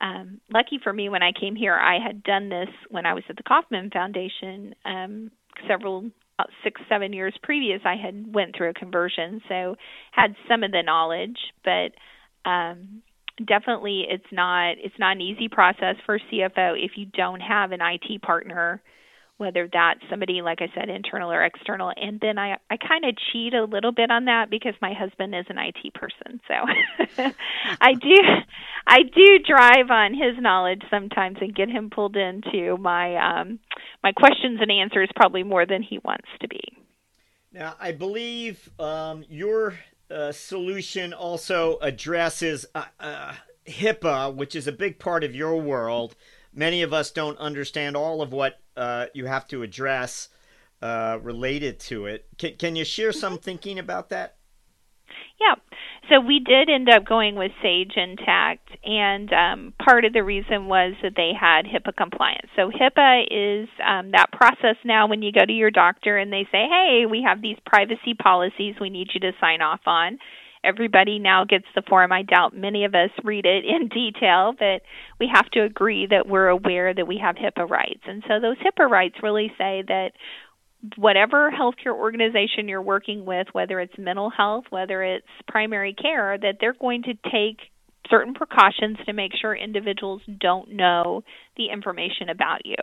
Um, 0.00 0.40
lucky 0.52 0.80
for 0.82 0.92
me, 0.92 1.08
when 1.08 1.22
I 1.22 1.32
came 1.38 1.54
here, 1.54 1.74
I 1.74 1.98
had 2.04 2.24
done 2.24 2.48
this 2.48 2.68
when 2.90 3.06
I 3.06 3.14
was 3.14 3.22
at 3.28 3.36
the 3.36 3.44
Kauffman 3.44 3.90
Foundation 3.90 4.74
um, 4.84 5.30
several 5.68 6.10
about 6.38 6.50
six 6.62 6.80
seven 6.88 7.12
years 7.12 7.34
previous 7.42 7.80
i 7.84 7.96
had 7.96 8.32
went 8.34 8.54
through 8.56 8.70
a 8.70 8.74
conversion 8.74 9.40
so 9.48 9.76
had 10.12 10.34
some 10.48 10.62
of 10.62 10.72
the 10.72 10.82
knowledge 10.82 11.38
but 11.64 11.92
um 12.48 13.02
definitely 13.46 14.04
it's 14.08 14.24
not 14.32 14.76
it's 14.78 14.98
not 14.98 15.16
an 15.16 15.20
easy 15.20 15.48
process 15.48 15.96
for 16.04 16.18
cfo 16.18 16.74
if 16.76 16.92
you 16.96 17.06
don't 17.06 17.40
have 17.40 17.72
an 17.72 17.80
it 17.80 18.22
partner 18.22 18.82
whether 19.36 19.68
that's 19.72 20.00
somebody 20.08 20.42
like 20.42 20.60
I 20.60 20.68
said 20.74 20.88
internal 20.88 21.30
or 21.30 21.44
external. 21.44 21.92
And 21.96 22.20
then 22.20 22.38
I 22.38 22.58
I 22.70 22.76
kind 22.76 23.04
of 23.04 23.14
cheat 23.32 23.54
a 23.54 23.64
little 23.64 23.92
bit 23.92 24.10
on 24.10 24.26
that 24.26 24.50
because 24.50 24.74
my 24.80 24.92
husband 24.92 25.34
is 25.34 25.46
an 25.48 25.58
IT 25.58 25.94
person. 25.94 26.40
So 26.46 27.32
I 27.80 27.94
do 27.94 28.16
I 28.86 29.02
do 29.02 29.38
drive 29.46 29.90
on 29.90 30.14
his 30.14 30.40
knowledge 30.40 30.82
sometimes 30.90 31.38
and 31.40 31.54
get 31.54 31.68
him 31.68 31.90
pulled 31.90 32.16
into 32.16 32.76
my 32.78 33.16
um 33.16 33.58
my 34.02 34.12
questions 34.12 34.60
and 34.60 34.70
answers 34.70 35.10
probably 35.16 35.42
more 35.42 35.66
than 35.66 35.82
he 35.82 35.98
wants 36.04 36.28
to 36.40 36.48
be. 36.48 36.60
Now, 37.52 37.76
I 37.78 37.92
believe 37.92 38.68
um, 38.80 39.24
your 39.28 39.74
uh, 40.10 40.32
solution 40.32 41.12
also 41.12 41.78
addresses 41.80 42.66
uh, 42.74 42.84
uh, 42.98 43.34
HIPAA, 43.68 44.34
which 44.34 44.56
is 44.56 44.66
a 44.66 44.72
big 44.72 44.98
part 44.98 45.22
of 45.22 45.36
your 45.36 45.60
world 45.60 46.16
many 46.54 46.82
of 46.82 46.92
us 46.92 47.10
don't 47.10 47.38
understand 47.38 47.96
all 47.96 48.22
of 48.22 48.32
what 48.32 48.60
uh, 48.76 49.06
you 49.14 49.26
have 49.26 49.46
to 49.48 49.62
address 49.62 50.28
uh, 50.82 51.18
related 51.22 51.80
to 51.80 52.06
it. 52.06 52.26
Can, 52.38 52.56
can 52.56 52.76
you 52.76 52.84
share 52.84 53.12
some 53.12 53.38
thinking 53.38 53.78
about 53.78 54.10
that? 54.10 54.36
Yeah. 55.40 55.54
So 56.10 56.20
we 56.20 56.38
did 56.38 56.68
end 56.68 56.88
up 56.88 57.06
going 57.06 57.34
with 57.34 57.50
Sage 57.62 57.94
Intacct, 57.96 58.76
and 58.84 59.32
um, 59.32 59.72
part 59.82 60.04
of 60.04 60.12
the 60.12 60.22
reason 60.22 60.68
was 60.68 60.94
that 61.02 61.14
they 61.16 61.32
had 61.38 61.64
HIPAA 61.64 61.96
compliance. 61.96 62.48
So 62.56 62.70
HIPAA 62.70 63.24
is 63.30 63.68
um, 63.84 64.10
that 64.10 64.30
process 64.32 64.76
now 64.84 65.08
when 65.08 65.22
you 65.22 65.32
go 65.32 65.44
to 65.44 65.52
your 65.52 65.70
doctor 65.70 66.18
and 66.18 66.30
they 66.32 66.46
say, 66.52 66.66
hey, 66.68 67.04
we 67.10 67.24
have 67.26 67.40
these 67.40 67.56
privacy 67.64 68.14
policies 68.14 68.74
we 68.80 68.90
need 68.90 69.08
you 69.14 69.20
to 69.20 69.32
sign 69.40 69.62
off 69.62 69.80
on 69.86 70.18
everybody 70.64 71.18
now 71.18 71.44
gets 71.44 71.66
the 71.74 71.82
form. 71.82 72.12
I 72.12 72.22
doubt 72.22 72.56
many 72.56 72.84
of 72.84 72.94
us 72.94 73.10
read 73.22 73.46
it 73.46 73.64
in 73.64 73.88
detail, 73.94 74.54
but 74.58 74.82
we 75.20 75.30
have 75.32 75.50
to 75.50 75.62
agree 75.62 76.06
that 76.10 76.26
we're 76.26 76.48
aware 76.48 76.92
that 76.92 77.06
we 77.06 77.18
have 77.22 77.36
HIPAA 77.36 77.68
rights. 77.68 78.02
And 78.06 78.22
so 78.28 78.40
those 78.40 78.56
HIPAA 78.58 78.88
rights 78.88 79.16
really 79.22 79.52
say 79.58 79.82
that 79.86 80.10
whatever 80.96 81.50
healthcare 81.50 81.94
organization 81.94 82.68
you're 82.68 82.82
working 82.82 83.24
with, 83.24 83.48
whether 83.52 83.80
it's 83.80 83.96
mental 83.98 84.30
health, 84.30 84.64
whether 84.70 85.02
it's 85.02 85.26
primary 85.48 85.94
care, 85.94 86.36
that 86.38 86.56
they're 86.60 86.74
going 86.78 87.02
to 87.04 87.14
take 87.30 87.58
certain 88.10 88.34
precautions 88.34 88.98
to 89.06 89.12
make 89.12 89.32
sure 89.40 89.54
individuals 89.54 90.20
don't 90.40 90.72
know 90.72 91.22
the 91.56 91.70
information 91.72 92.28
about 92.28 92.66
you. 92.66 92.76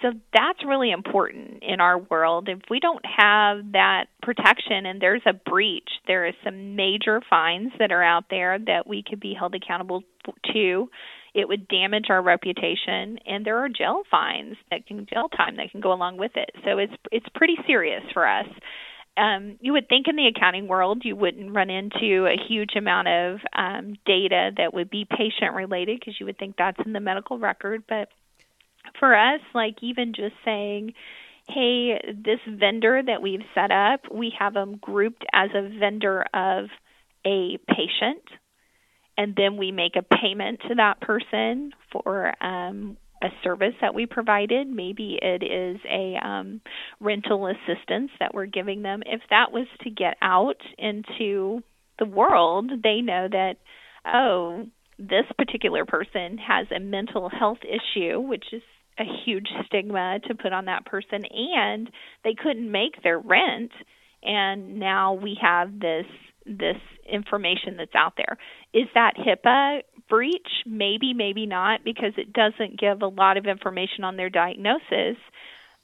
So 0.00 0.12
that's 0.32 0.64
really 0.64 0.92
important 0.92 1.62
in 1.62 1.80
our 1.80 1.98
world. 1.98 2.48
If 2.48 2.60
we 2.70 2.78
don't 2.78 3.04
have 3.04 3.72
that 3.72 4.06
protection 4.22 4.86
and 4.86 5.00
there's 5.00 5.22
a 5.26 5.32
breach, 5.32 5.88
there 6.06 6.24
is 6.26 6.34
some 6.44 6.76
major 6.76 7.20
fines 7.28 7.72
that 7.80 7.90
are 7.90 8.02
out 8.02 8.26
there 8.30 8.58
that 8.66 8.86
we 8.86 9.02
could 9.02 9.18
be 9.18 9.34
held 9.34 9.56
accountable 9.56 10.04
to. 10.52 10.88
It 11.34 11.48
would 11.48 11.68
damage 11.68 12.06
our 12.10 12.22
reputation, 12.22 13.18
and 13.26 13.44
there 13.44 13.58
are 13.58 13.68
jail 13.68 14.02
fines 14.10 14.56
that 14.70 14.86
can 14.86 15.06
jail 15.12 15.28
time 15.28 15.56
that 15.56 15.70
can 15.72 15.80
go 15.80 15.92
along 15.92 16.16
with 16.16 16.32
it. 16.36 16.50
So 16.64 16.78
it's 16.78 16.94
it's 17.10 17.26
pretty 17.34 17.56
serious 17.66 18.02
for 18.12 18.26
us. 18.26 18.46
Um, 19.16 19.56
you 19.60 19.72
would 19.72 19.88
think 19.88 20.06
in 20.06 20.14
the 20.14 20.28
accounting 20.28 20.68
world 20.68 21.02
you 21.04 21.16
wouldn't 21.16 21.52
run 21.54 21.70
into 21.70 22.26
a 22.26 22.36
huge 22.48 22.76
amount 22.76 23.08
of 23.08 23.38
um, 23.56 23.96
data 24.06 24.52
that 24.56 24.72
would 24.72 24.90
be 24.90 25.06
patient 25.10 25.54
related 25.54 25.98
because 25.98 26.14
you 26.20 26.26
would 26.26 26.38
think 26.38 26.54
that's 26.56 26.78
in 26.86 26.92
the 26.92 27.00
medical 27.00 27.36
record, 27.36 27.82
but 27.88 28.08
for 28.98 29.14
us, 29.14 29.40
like 29.54 29.76
even 29.82 30.12
just 30.14 30.34
saying, 30.44 30.94
hey, 31.48 31.98
this 32.14 32.40
vendor 32.46 33.02
that 33.04 33.22
we've 33.22 33.44
set 33.54 33.70
up, 33.70 34.00
we 34.12 34.32
have 34.38 34.54
them 34.54 34.76
grouped 34.80 35.24
as 35.32 35.50
a 35.54 35.68
vendor 35.78 36.24
of 36.34 36.66
a 37.26 37.58
patient, 37.68 38.22
and 39.16 39.34
then 39.36 39.56
we 39.56 39.72
make 39.72 39.96
a 39.96 40.02
payment 40.02 40.60
to 40.68 40.74
that 40.76 41.00
person 41.00 41.72
for 41.90 42.32
um, 42.42 42.96
a 43.22 43.28
service 43.42 43.74
that 43.80 43.94
we 43.94 44.06
provided. 44.06 44.68
Maybe 44.68 45.18
it 45.20 45.42
is 45.42 45.80
a 45.90 46.16
um, 46.24 46.60
rental 47.00 47.46
assistance 47.46 48.10
that 48.20 48.34
we're 48.34 48.46
giving 48.46 48.82
them. 48.82 49.02
If 49.06 49.22
that 49.30 49.50
was 49.50 49.66
to 49.82 49.90
get 49.90 50.16
out 50.22 50.60
into 50.78 51.62
the 51.98 52.06
world, 52.06 52.70
they 52.82 53.00
know 53.00 53.26
that, 53.30 53.56
oh, 54.06 54.66
this 54.98 55.24
particular 55.36 55.84
person 55.84 56.38
has 56.38 56.66
a 56.74 56.80
mental 56.80 57.28
health 57.28 57.58
issue, 57.62 58.20
which 58.20 58.46
is 58.52 58.62
a 58.98 59.04
huge 59.24 59.48
stigma 59.66 60.18
to 60.26 60.34
put 60.34 60.52
on 60.52 60.64
that 60.64 60.84
person 60.84 61.24
and 61.30 61.88
they 62.24 62.34
couldn't 62.34 62.70
make 62.70 63.02
their 63.02 63.18
rent 63.18 63.70
and 64.22 64.78
now 64.78 65.12
we 65.12 65.38
have 65.40 65.78
this 65.78 66.06
this 66.44 66.76
information 67.10 67.76
that's 67.76 67.94
out 67.94 68.14
there. 68.16 68.38
Is 68.72 68.88
that 68.94 69.14
HIPAA 69.16 69.82
breach? 70.08 70.48
Maybe, 70.66 71.12
maybe 71.12 71.44
not, 71.44 71.84
because 71.84 72.12
it 72.16 72.32
doesn't 72.32 72.80
give 72.80 73.02
a 73.02 73.06
lot 73.06 73.36
of 73.36 73.44
information 73.44 74.02
on 74.02 74.16
their 74.16 74.30
diagnosis. 74.30 75.18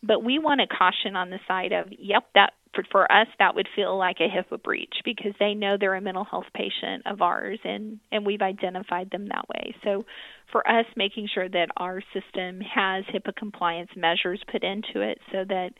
But 0.03 0.25
we 0.25 0.39
want 0.39 0.63
to 0.63 0.67
caution 0.67 1.17
on 1.17 1.29
the 1.29 1.39
side 1.47 1.73
of, 1.73 1.89
yep, 1.91 2.25
that 2.35 2.53
for, 2.75 2.85
for 2.91 3.13
us 3.13 3.29
that 3.39 3.55
would 3.55 3.69
feel 3.75 3.97
like 3.97 4.17
a 4.21 4.29
HIPAA 4.29 4.63
breach 4.63 4.95
because 5.05 5.33
they 5.39 5.55
know 5.55 5.77
they're 5.79 5.95
a 5.95 6.01
mental 6.01 6.25
health 6.25 6.47
patient 6.55 7.03
of 7.07 7.23
ours 7.23 7.59
and 7.65 8.01
and 8.13 8.27
we've 8.27 8.43
identified 8.43 9.11
them 9.11 9.29
that 9.29 9.49
way. 9.49 9.75
So 9.85 10.05
for 10.53 10.67
us 10.69 10.87
making 10.97 11.29
sure 11.33 11.49
that 11.49 11.69
our 11.77 12.01
system 12.13 12.61
has 12.61 13.05
HIPAA 13.05 13.35
compliance 13.37 13.91
measures 13.97 14.43
put 14.51 14.63
into 14.63 15.01
it 15.01 15.19
so 15.33 15.45
that 15.49 15.71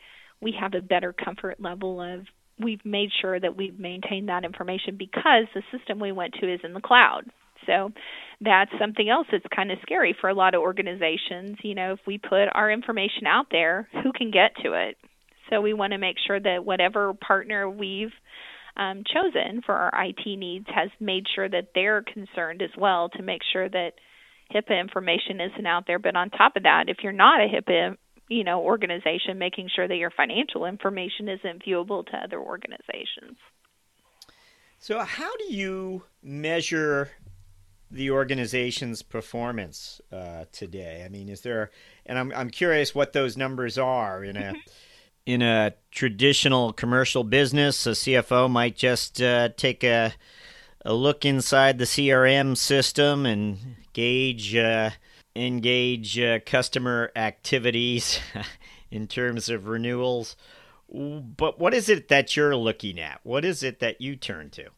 we 0.41 0.53
have 0.59 0.73
a 0.73 0.81
better 0.81 1.13
comfort 1.13 1.59
level 1.59 2.01
of 2.01 2.25
we've 2.59 2.83
made 2.85 3.09
sure 3.21 3.39
that 3.39 3.57
we've 3.57 3.79
maintained 3.79 4.29
that 4.29 4.45
information 4.45 4.95
because 4.97 5.45
the 5.53 5.63
system 5.77 5.99
we 5.99 6.11
went 6.11 6.33
to 6.35 6.53
is 6.53 6.61
in 6.63 6.73
the 6.73 6.81
cloud. 6.81 7.23
So 7.65 7.91
that's 8.41 8.71
something 8.79 9.09
else 9.09 9.27
that's 9.31 9.45
kind 9.53 9.71
of 9.71 9.79
scary 9.81 10.15
for 10.19 10.29
a 10.29 10.33
lot 10.33 10.53
of 10.53 10.61
organizations. 10.61 11.57
You 11.63 11.75
know, 11.75 11.93
if 11.93 11.99
we 12.05 12.17
put 12.17 12.47
our 12.53 12.71
information 12.71 13.25
out 13.27 13.47
there, 13.51 13.89
who 14.03 14.11
can 14.13 14.31
get 14.31 14.51
to 14.63 14.73
it? 14.73 14.97
So 15.49 15.61
we 15.61 15.73
want 15.73 15.93
to 15.93 15.97
make 15.97 16.17
sure 16.25 16.39
that 16.39 16.65
whatever 16.65 17.13
partner 17.13 17.69
we've 17.69 18.13
um, 18.77 19.03
chosen 19.05 19.61
for 19.65 19.73
our 19.73 20.05
IT 20.05 20.25
needs 20.25 20.65
has 20.73 20.89
made 20.99 21.25
sure 21.33 21.47
that 21.47 21.69
they're 21.73 22.01
concerned 22.01 22.61
as 22.61 22.71
well 22.77 23.09
to 23.09 23.23
make 23.23 23.41
sure 23.53 23.69
that 23.69 23.93
HIPAA 24.53 24.79
information 24.79 25.39
isn't 25.39 25.65
out 25.65 25.85
there. 25.87 25.99
But 25.99 26.15
on 26.15 26.29
top 26.29 26.55
of 26.55 26.63
that, 26.63 26.85
if 26.87 26.97
you're 27.03 27.13
not 27.13 27.39
a 27.39 27.47
HIPAA 27.47 27.97
you 28.27 28.43
know 28.43 28.61
organization, 28.61 29.37
making 29.37 29.69
sure 29.75 29.87
that 29.87 29.95
your 29.95 30.11
financial 30.11 30.65
information 30.65 31.29
isn't 31.29 31.63
viewable 31.63 32.05
to 32.07 32.17
other 32.17 32.39
organizations. 32.39 33.37
So, 34.79 34.99
how 34.99 35.35
do 35.37 35.53
you 35.53 36.03
measure 36.21 37.11
the 37.91 38.11
organization's 38.11 39.01
performance 39.01 40.01
uh, 40.11 40.45
today? 40.51 41.03
I 41.05 41.09
mean, 41.09 41.29
is 41.29 41.41
there, 41.41 41.71
and 42.05 42.17
I'm 42.17 42.31
I'm 42.33 42.49
curious 42.49 42.95
what 42.95 43.13
those 43.13 43.37
numbers 43.37 43.77
are 43.77 44.23
in 44.23 44.37
a 44.37 44.41
mm-hmm. 44.41 44.69
In 45.25 45.41
a 45.41 45.73
traditional 45.91 46.73
commercial 46.73 47.23
business. 47.23 47.85
A 47.87 47.91
CFO 47.91 48.49
might 48.49 48.75
just 48.75 49.21
uh, 49.21 49.49
take 49.57 49.83
a 49.83 50.13
a 50.87 50.93
look 50.93 51.25
inside 51.25 51.79
the 51.79 51.85
CRM 51.85 52.55
system 52.55 53.25
and 53.25 53.57
gauge 53.93 54.55
uh, 54.55 54.91
engage 55.35 56.19
uh, 56.19 56.39
customer 56.45 57.11
activities 57.15 58.19
in 58.91 59.07
terms 59.07 59.49
of 59.49 59.67
renewals. 59.67 60.35
But 60.87 61.59
what 61.59 61.73
is 61.73 61.89
it 61.89 62.07
that 62.09 62.37
you're 62.37 62.55
looking 62.55 62.99
at? 62.99 63.19
What 63.23 63.43
is 63.43 63.63
it 63.63 63.79
that 63.79 63.99
you 63.99 64.15
turn 64.15 64.51
to? 64.51 64.69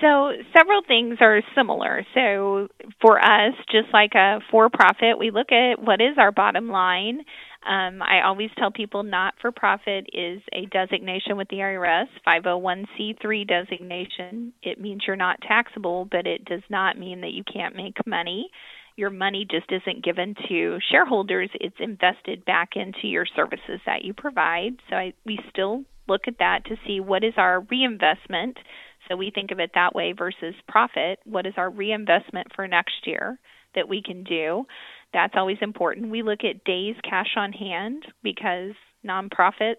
So, 0.00 0.32
several 0.56 0.80
things 0.88 1.18
are 1.20 1.42
similar. 1.54 2.06
So, 2.14 2.68
for 3.02 3.22
us, 3.22 3.52
just 3.70 3.88
like 3.92 4.14
a 4.14 4.38
for 4.50 4.70
profit, 4.70 5.18
we 5.18 5.30
look 5.30 5.52
at 5.52 5.82
what 5.82 6.00
is 6.00 6.16
our 6.16 6.32
bottom 6.32 6.70
line. 6.70 7.20
Um, 7.66 8.02
I 8.02 8.20
always 8.26 8.50
tell 8.58 8.70
people 8.70 9.02
not 9.02 9.34
for 9.40 9.50
profit 9.50 10.06
is 10.12 10.42
a 10.52 10.66
designation 10.66 11.36
with 11.36 11.48
the 11.48 11.56
IRS, 11.56 12.06
501c3 12.26 13.48
designation. 13.48 14.52
It 14.62 14.78
means 14.78 15.02
you're 15.06 15.16
not 15.16 15.40
taxable, 15.40 16.06
but 16.10 16.26
it 16.26 16.44
does 16.44 16.62
not 16.68 16.98
mean 16.98 17.22
that 17.22 17.32
you 17.32 17.42
can't 17.50 17.74
make 17.74 18.06
money. 18.06 18.50
Your 18.96 19.10
money 19.10 19.46
just 19.50 19.72
isn't 19.72 20.04
given 20.04 20.34
to 20.48 20.78
shareholders, 20.92 21.50
it's 21.54 21.76
invested 21.80 22.44
back 22.44 22.70
into 22.76 23.08
your 23.08 23.26
services 23.34 23.80
that 23.86 24.04
you 24.04 24.12
provide. 24.12 24.76
So, 24.90 24.96
I, 24.96 25.14
we 25.24 25.38
still 25.50 25.84
look 26.06 26.22
at 26.28 26.38
that 26.38 26.66
to 26.66 26.76
see 26.86 27.00
what 27.00 27.24
is 27.24 27.34
our 27.36 27.60
reinvestment 27.60 28.58
so 29.08 29.16
we 29.16 29.30
think 29.34 29.50
of 29.50 29.60
it 29.60 29.70
that 29.74 29.94
way 29.94 30.12
versus 30.12 30.54
profit. 30.68 31.18
What 31.24 31.46
is 31.46 31.54
our 31.56 31.70
reinvestment 31.70 32.48
for 32.54 32.66
next 32.66 33.06
year 33.06 33.38
that 33.74 33.88
we 33.88 34.02
can 34.02 34.24
do? 34.24 34.64
That's 35.12 35.34
always 35.36 35.58
important. 35.60 36.10
We 36.10 36.22
look 36.22 36.40
at 36.44 36.64
days 36.64 36.96
cash 37.08 37.34
on 37.36 37.52
hand 37.52 38.04
because 38.22 38.72
nonprofits, 39.06 39.76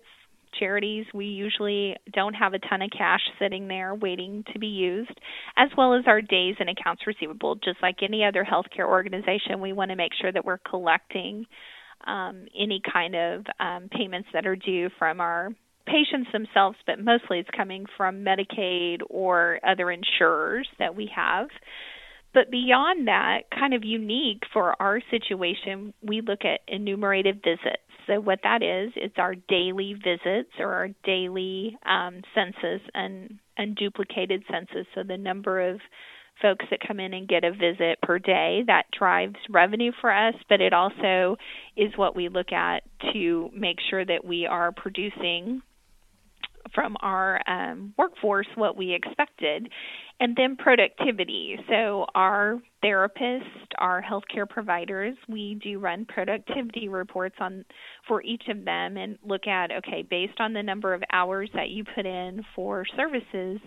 charities, 0.59 1.05
we 1.13 1.25
usually 1.25 1.95
don't 2.13 2.33
have 2.33 2.53
a 2.53 2.59
ton 2.59 2.81
of 2.81 2.89
cash 2.97 3.21
sitting 3.39 3.67
there 3.67 3.93
waiting 3.93 4.43
to 4.53 4.59
be 4.59 4.67
used, 4.67 5.19
as 5.57 5.69
well 5.77 5.93
as 5.93 6.03
our 6.07 6.21
days 6.21 6.55
in 6.59 6.69
accounts 6.69 7.03
receivable. 7.05 7.55
Just 7.55 7.77
like 7.81 7.97
any 8.01 8.23
other 8.23 8.45
healthcare 8.49 8.87
organization, 8.87 9.59
we 9.59 9.73
want 9.73 9.91
to 9.91 9.97
make 9.97 10.13
sure 10.19 10.31
that 10.31 10.45
we're 10.45 10.59
collecting 10.59 11.45
um, 12.07 12.45
any 12.57 12.81
kind 12.93 13.15
of 13.15 13.45
um, 13.59 13.89
payments 13.91 14.29
that 14.33 14.45
are 14.45 14.55
due 14.55 14.89
from 14.97 15.19
our 15.19 15.49
patients 15.85 16.29
themselves, 16.31 16.77
but 16.85 16.99
mostly 16.99 17.39
it's 17.39 17.49
coming 17.55 17.85
from 17.97 18.23
Medicaid 18.23 18.99
or 19.09 19.59
other 19.67 19.91
insurers 19.91 20.67
that 20.79 20.95
we 20.95 21.09
have. 21.15 21.47
But 22.33 22.51
beyond 22.51 23.07
that, 23.07 23.43
kind 23.57 23.73
of 23.73 23.85
unique 23.85 24.43
for 24.51 24.75
our 24.81 24.99
situation, 25.09 25.93
we 26.01 26.21
look 26.21 26.43
at 26.43 26.59
enumerated 26.67 27.41
visits. 27.43 27.81
So 28.07 28.19
what 28.19 28.39
that 28.43 28.61
is, 28.61 28.91
it's 28.95 29.17
our 29.17 29.35
daily 29.35 29.93
visits 29.93 30.51
or 30.59 30.73
our 30.73 30.89
daily 31.05 31.77
um, 31.85 32.21
census 32.35 32.81
and 32.93 33.39
unduplicated 33.57 34.43
census. 34.51 34.85
So 34.93 35.03
the 35.07 35.17
number 35.17 35.69
of 35.69 35.79
folks 36.41 36.65
that 36.69 36.79
come 36.85 36.99
in 36.99 37.13
and 37.13 37.27
get 37.27 37.43
a 37.43 37.51
visit 37.51 38.01
per 38.01 38.19
day 38.19 38.63
that 38.67 38.83
drives 38.97 39.35
revenue 39.49 39.91
for 40.01 40.11
us, 40.11 40.35
but 40.49 40.61
it 40.61 40.73
also 40.73 41.37
is 41.77 41.91
what 41.95 42.15
we 42.15 42.27
look 42.27 42.51
at 42.51 42.83
to 43.13 43.49
make 43.53 43.77
sure 43.89 44.05
that 44.05 44.25
we 44.25 44.45
are 44.45 44.71
producing 44.71 45.61
from 46.73 46.95
our 47.01 47.39
um, 47.47 47.93
workforce 47.97 48.47
what 48.55 48.75
we 48.75 48.93
expected. 48.93 49.69
And 50.19 50.35
then 50.35 50.55
productivity. 50.55 51.57
So, 51.67 52.05
our 52.15 52.61
therapists, 52.83 53.41
our 53.77 54.01
healthcare 54.01 54.47
providers, 54.47 55.15
we 55.27 55.59
do 55.61 55.77
run 55.79 56.05
productivity 56.05 56.87
reports 56.87 57.35
on 57.39 57.65
for 58.07 58.21
each 58.23 58.43
of 58.49 58.63
them 58.63 58.95
and 58.95 59.17
look 59.25 59.45
at 59.45 59.71
okay, 59.71 60.05
based 60.09 60.39
on 60.39 60.53
the 60.53 60.63
number 60.63 60.93
of 60.93 61.03
hours 61.11 61.49
that 61.53 61.69
you 61.69 61.83
put 61.83 62.05
in 62.05 62.45
for 62.55 62.85
services, 62.95 63.59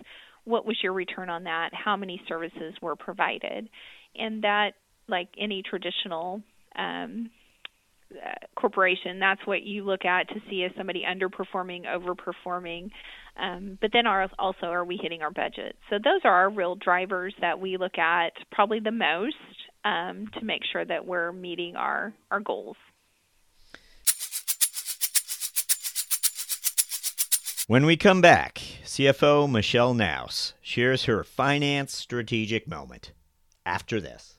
what 0.45 0.65
was 0.65 0.77
your 0.81 0.93
return 0.93 1.29
on 1.29 1.43
that? 1.43 1.69
How 1.73 1.95
many 1.95 2.19
services 2.27 2.73
were 2.81 2.95
provided? 2.95 3.69
And 4.15 4.43
that, 4.43 4.71
like 5.07 5.29
any 5.39 5.61
traditional 5.61 6.41
um, 6.75 7.29
corporation, 8.55 9.19
that's 9.19 9.45
what 9.45 9.63
you 9.63 9.83
look 9.83 10.05
at 10.05 10.27
to 10.29 10.35
see 10.49 10.63
is 10.63 10.71
somebody 10.77 11.03
underperforming, 11.07 11.85
overperforming. 11.85 12.89
Um, 13.37 13.77
but 13.79 13.91
then 13.93 14.05
also, 14.07 14.67
are 14.67 14.83
we 14.83 14.99
hitting 15.01 15.21
our 15.21 15.31
budget? 15.31 15.75
So 15.89 15.97
those 16.03 16.21
are 16.23 16.33
our 16.33 16.49
real 16.49 16.75
drivers 16.75 17.33
that 17.41 17.59
we 17.59 17.77
look 17.77 17.97
at 17.97 18.33
probably 18.51 18.79
the 18.79 18.91
most 18.91 19.35
um, 19.85 20.27
to 20.37 20.43
make 20.43 20.61
sure 20.71 20.83
that 20.83 21.05
we're 21.05 21.31
meeting 21.31 21.75
our, 21.75 22.13
our 22.31 22.39
goals. 22.39 22.75
When 27.67 27.85
we 27.85 27.97
come 27.97 28.19
back, 28.19 28.59
CFO 28.83 29.49
Michelle 29.49 29.93
Naus 29.93 30.53
shares 30.59 31.05
her 31.05 31.23
finance 31.23 31.95
strategic 31.95 32.67
moment 32.67 33.11
after 33.63 34.01
this. 34.01 34.38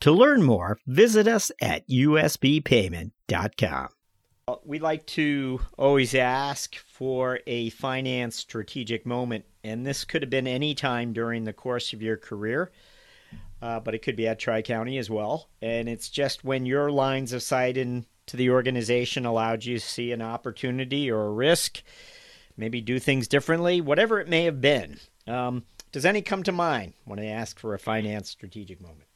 To 0.00 0.12
learn 0.12 0.42
more, 0.42 0.78
visit 0.86 1.26
us 1.26 1.50
at 1.60 1.88
usbpayment.com. 1.88 3.88
We 4.64 4.78
like 4.78 5.06
to 5.06 5.60
always 5.76 6.14
ask 6.14 6.76
for 6.76 7.40
a 7.48 7.70
finance 7.70 8.36
strategic 8.36 9.04
moment, 9.04 9.44
and 9.64 9.84
this 9.84 10.04
could 10.04 10.22
have 10.22 10.30
been 10.30 10.46
any 10.46 10.72
time 10.72 11.12
during 11.12 11.42
the 11.42 11.52
course 11.52 11.92
of 11.92 12.00
your 12.00 12.16
career, 12.16 12.70
uh, 13.60 13.80
but 13.80 13.96
it 13.96 14.02
could 14.02 14.14
be 14.14 14.28
at 14.28 14.38
Tri 14.38 14.62
County 14.62 14.98
as 14.98 15.10
well. 15.10 15.48
And 15.60 15.88
it's 15.88 16.08
just 16.08 16.44
when 16.44 16.64
your 16.64 16.92
lines 16.92 17.32
of 17.32 17.42
sight 17.42 17.76
into 17.76 18.06
the 18.34 18.50
organization 18.50 19.26
allowed 19.26 19.64
you 19.64 19.80
to 19.80 19.84
see 19.84 20.12
an 20.12 20.22
opportunity 20.22 21.10
or 21.10 21.26
a 21.26 21.32
risk, 21.32 21.82
maybe 22.56 22.80
do 22.80 23.00
things 23.00 23.26
differently, 23.26 23.80
whatever 23.80 24.20
it 24.20 24.28
may 24.28 24.44
have 24.44 24.60
been. 24.60 25.00
Um, 25.26 25.64
does 25.90 26.04
any 26.04 26.22
come 26.22 26.44
to 26.44 26.52
mind 26.52 26.92
when 27.04 27.18
I 27.18 27.26
ask 27.26 27.58
for 27.58 27.74
a 27.74 27.80
finance 27.80 28.30
strategic 28.30 28.80
moment? 28.80 29.08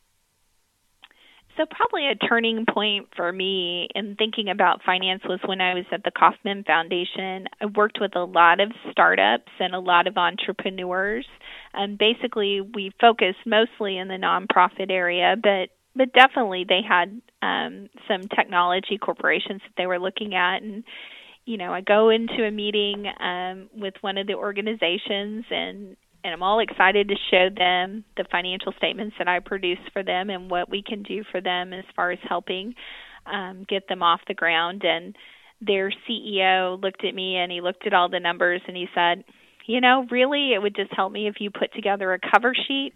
So, 1.61 1.67
probably 1.67 2.07
a 2.07 2.15
turning 2.15 2.65
point 2.65 3.09
for 3.15 3.31
me 3.31 3.89
in 3.95 4.17
thinking 4.17 4.49
about 4.49 4.81
finance 4.83 5.23
was 5.29 5.41
when 5.45 5.61
I 5.61 5.75
was 5.75 5.85
at 5.93 6.05
the 6.05 6.11
Kauffman 6.11 6.65
Foundation. 6.65 7.49
I 7.61 7.67
worked 7.67 7.99
with 8.01 8.17
a 8.17 8.25
lot 8.25 8.61
of 8.61 8.73
startups 8.91 9.53
and 9.59 9.75
a 9.75 9.79
lot 9.79 10.07
of 10.07 10.17
entrepreneurs. 10.17 11.27
And 11.75 11.99
basically, 11.99 12.63
we 12.63 12.93
focused 12.99 13.45
mostly 13.45 13.99
in 13.99 14.09
the 14.09 14.15
nonprofit 14.15 14.91
area, 14.91 15.37
but 15.41 15.69
but 15.95 16.15
definitely 16.15 16.65
they 16.67 16.81
had 16.89 17.21
um, 17.43 17.91
some 18.09 18.23
technology 18.35 18.97
corporations 18.97 19.61
that 19.61 19.73
they 19.77 19.87
were 19.87 19.99
looking 19.99 20.35
at 20.35 20.63
and 20.63 20.85
you 21.47 21.57
know 21.57 21.73
i 21.73 21.81
go 21.81 22.11
into 22.11 22.45
a 22.47 22.51
meeting 22.51 23.07
um, 23.19 23.69
with 23.75 23.95
one 24.01 24.17
of 24.17 24.29
the 24.29 24.35
organizations 24.35 25.45
and 25.51 25.97
and 26.23 26.35
I'm 26.35 26.43
all 26.43 26.61
excited 26.61 27.09
to 27.09 27.15
show 27.31 27.49
them 27.55 28.05
the 28.17 28.25
financial 28.31 28.73
statements 28.77 29.17
that 29.19 29.29
I 29.29 29.41
produce 29.41 29.79
for 29.93 30.03
them 30.03 30.31
and 30.31 30.51
what 30.51 30.71
we 30.71 30.83
can 30.83 31.03
do 31.03 31.25
for 31.31 31.41
them 31.41 31.73
as 31.73 31.85
far 31.97 32.11
as 32.11 32.19
helping 32.29 32.75
um, 33.27 33.65
get 33.69 33.89
them 33.89 34.03
off 34.03 34.21
the 34.29 34.35
ground. 34.35 34.83
And 34.85 35.17
their 35.61 35.93
CEO 36.09 36.81
looked 36.81 37.05
at 37.05 37.15
me 37.15 37.37
and 37.37 37.51
he 37.51 37.61
looked 37.61 37.87
at 37.87 37.95
all 37.95 38.09
the 38.09 38.21
numbers 38.21 38.61
and 38.67 38.77
he 38.77 38.87
said, 38.95 39.25
You 39.67 39.81
know, 39.81 40.07
really, 40.11 40.53
it 40.53 40.63
would 40.63 40.77
just 40.77 40.93
help 40.95 41.13
me 41.13 41.29
if 41.29 41.37
you 41.41 41.51
put 41.51 41.73
together 41.75 42.13
a 42.13 42.19
cover 42.19 42.55
sheet 42.55 42.93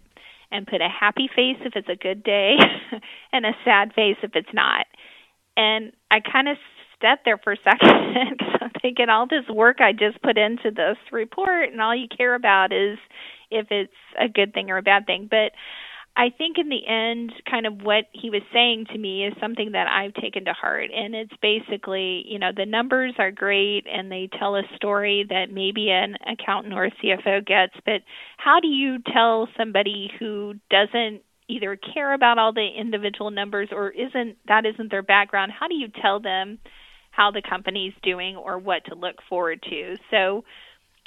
and 0.51 0.67
put 0.67 0.81
a 0.81 0.89
happy 0.89 1.27
face 1.35 1.57
if 1.65 1.73
it's 1.75 1.89
a 1.89 1.95
good 1.95 2.23
day 2.23 2.55
and 3.33 3.45
a 3.45 3.51
sad 3.63 3.93
face 3.93 4.17
if 4.23 4.31
it's 4.35 4.53
not. 4.53 4.85
And 5.57 5.93
I 6.11 6.19
kind 6.19 6.47
of 6.47 6.57
sat 7.01 7.19
there 7.25 7.37
for 7.37 7.53
a 7.53 7.57
second 7.63 8.39
I'm 8.61 8.71
thinking 8.81 9.09
all 9.09 9.27
this 9.27 9.47
work 9.49 9.81
I 9.81 9.91
just 9.91 10.21
put 10.21 10.37
into 10.37 10.71
this 10.71 10.97
report 11.11 11.71
and 11.71 11.81
all 11.81 11.95
you 11.95 12.07
care 12.15 12.35
about 12.35 12.71
is 12.71 12.97
if 13.51 13.67
it's 13.69 13.93
a 14.19 14.27
good 14.27 14.53
thing 14.53 14.69
or 14.69 14.77
a 14.77 14.83
bad 14.83 15.05
thing. 15.05 15.27
But 15.29 15.51
I 16.17 16.29
think 16.35 16.57
in 16.57 16.69
the 16.69 16.87
end, 16.87 17.33
kind 17.49 17.65
of 17.65 17.81
what 17.81 18.05
he 18.13 18.29
was 18.29 18.41
saying 18.53 18.85
to 18.93 18.97
me 18.97 19.25
is 19.25 19.33
something 19.39 19.73
that 19.73 19.87
I've 19.87 20.13
taken 20.13 20.45
to 20.45 20.53
heart. 20.53 20.89
And 20.95 21.13
it's 21.13 21.33
basically, 21.41 22.23
you 22.25 22.39
know, 22.39 22.51
the 22.55 22.65
numbers 22.65 23.15
are 23.19 23.31
great 23.31 23.85
and 23.91 24.09
they 24.09 24.29
tell 24.39 24.55
a 24.55 24.63
story 24.77 25.25
that 25.29 25.51
maybe 25.51 25.89
an 25.89 26.15
accountant 26.25 26.73
or 26.73 26.85
a 26.85 26.91
CFO 26.91 27.45
gets, 27.45 27.73
but 27.85 28.01
how 28.37 28.59
do 28.61 28.69
you 28.69 28.99
tell 29.13 29.49
somebody 29.57 30.09
who 30.17 30.53
doesn't 30.69 31.21
either 31.49 31.77
care 31.93 32.13
about 32.13 32.37
all 32.37 32.53
the 32.53 32.67
individual 32.79 33.29
numbers 33.29 33.69
or 33.71 33.91
isn't 33.91 34.37
that 34.47 34.65
isn't 34.65 34.89
their 34.89 35.03
background? 35.03 35.51
How 35.51 35.67
do 35.67 35.75
you 35.75 35.89
tell 36.01 36.19
them 36.21 36.59
how 37.15 37.31
the 37.31 37.41
company's 37.41 37.93
doing 38.03 38.35
or 38.35 38.57
what 38.57 38.85
to 38.85 38.95
look 38.95 39.15
forward 39.29 39.61
to? 39.69 39.95
So 40.11 40.43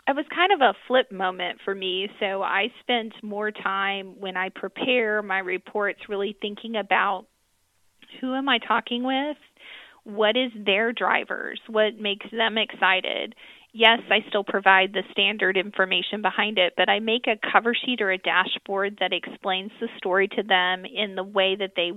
it 0.07 0.17
was 0.17 0.25
kind 0.35 0.53
of 0.53 0.61
a 0.61 0.75
flip 0.87 1.13
moment 1.13 1.59
for 1.65 1.75
me. 1.75 2.09
So 2.19 2.43
I 2.43 2.69
spent 2.81 3.13
more 3.23 3.51
time 3.51 4.19
when 4.19 4.37
I 4.37 4.49
prepare 4.49 5.23
my 5.23 5.39
reports 5.39 6.01
really 6.09 6.37
thinking 6.41 6.77
about 6.77 7.27
who 8.21 8.35
am 8.35 8.49
I 8.49 8.59
talking 8.59 9.05
with? 9.05 9.37
What 10.05 10.37
is 10.37 10.51
their 10.65 10.93
drivers? 10.93 11.61
What 11.69 11.99
makes 12.01 12.27
them 12.33 12.57
excited? 12.57 13.35
Yes, 13.75 13.99
I 14.11 14.27
still 14.29 14.45
provide 14.45 14.95
the 14.95 15.03
standard 15.13 15.59
information 15.59 16.23
behind 16.23 16.57
it, 16.57 16.73
but 16.75 16.89
I 16.89 17.01
make 17.01 17.27
a 17.27 17.39
cover 17.53 17.75
sheet 17.75 18.01
or 18.01 18.11
a 18.11 18.17
dashboard 18.17 18.97
that 19.01 19.13
explains 19.13 19.73
the 19.79 19.89
story 19.99 20.27
to 20.29 20.43
them 20.43 20.87
in 20.87 21.17
the 21.17 21.23
way 21.23 21.55
that 21.57 21.73
they 21.77 21.93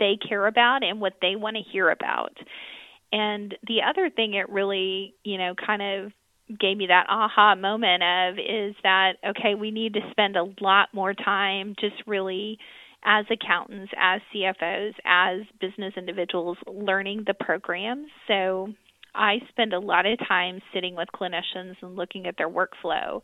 they 0.00 0.16
care 0.16 0.48
about 0.48 0.82
and 0.82 1.00
what 1.00 1.14
they 1.22 1.36
want 1.36 1.56
to 1.56 1.62
hear 1.62 1.90
about. 1.90 2.36
And 3.12 3.54
the 3.66 3.82
other 3.88 4.10
thing 4.10 4.34
it 4.34 4.48
really, 4.48 5.14
you 5.22 5.38
know, 5.38 5.54
kind 5.54 5.82
of 5.82 6.12
gave 6.58 6.76
me 6.76 6.86
that 6.86 7.06
aha 7.08 7.54
moment 7.54 8.02
of 8.02 8.38
is 8.38 8.74
that 8.82 9.12
okay 9.26 9.54
we 9.54 9.70
need 9.70 9.94
to 9.94 10.00
spend 10.10 10.36
a 10.36 10.52
lot 10.60 10.88
more 10.92 11.14
time 11.14 11.74
just 11.80 11.94
really 12.06 12.58
as 13.04 13.24
accountants 13.30 13.92
as 13.98 14.20
cfos 14.34 14.92
as 15.04 15.40
business 15.60 15.94
individuals 15.96 16.58
learning 16.66 17.24
the 17.26 17.34
programs. 17.34 18.08
So 18.28 18.68
i 19.14 19.36
spend 19.48 19.72
a 19.72 19.78
lot 19.78 20.04
of 20.06 20.18
time 20.26 20.60
sitting 20.74 20.94
with 20.96 21.08
clinicians 21.14 21.76
and 21.80 21.96
looking 21.96 22.26
at 22.26 22.36
their 22.36 22.50
workflow 22.50 23.20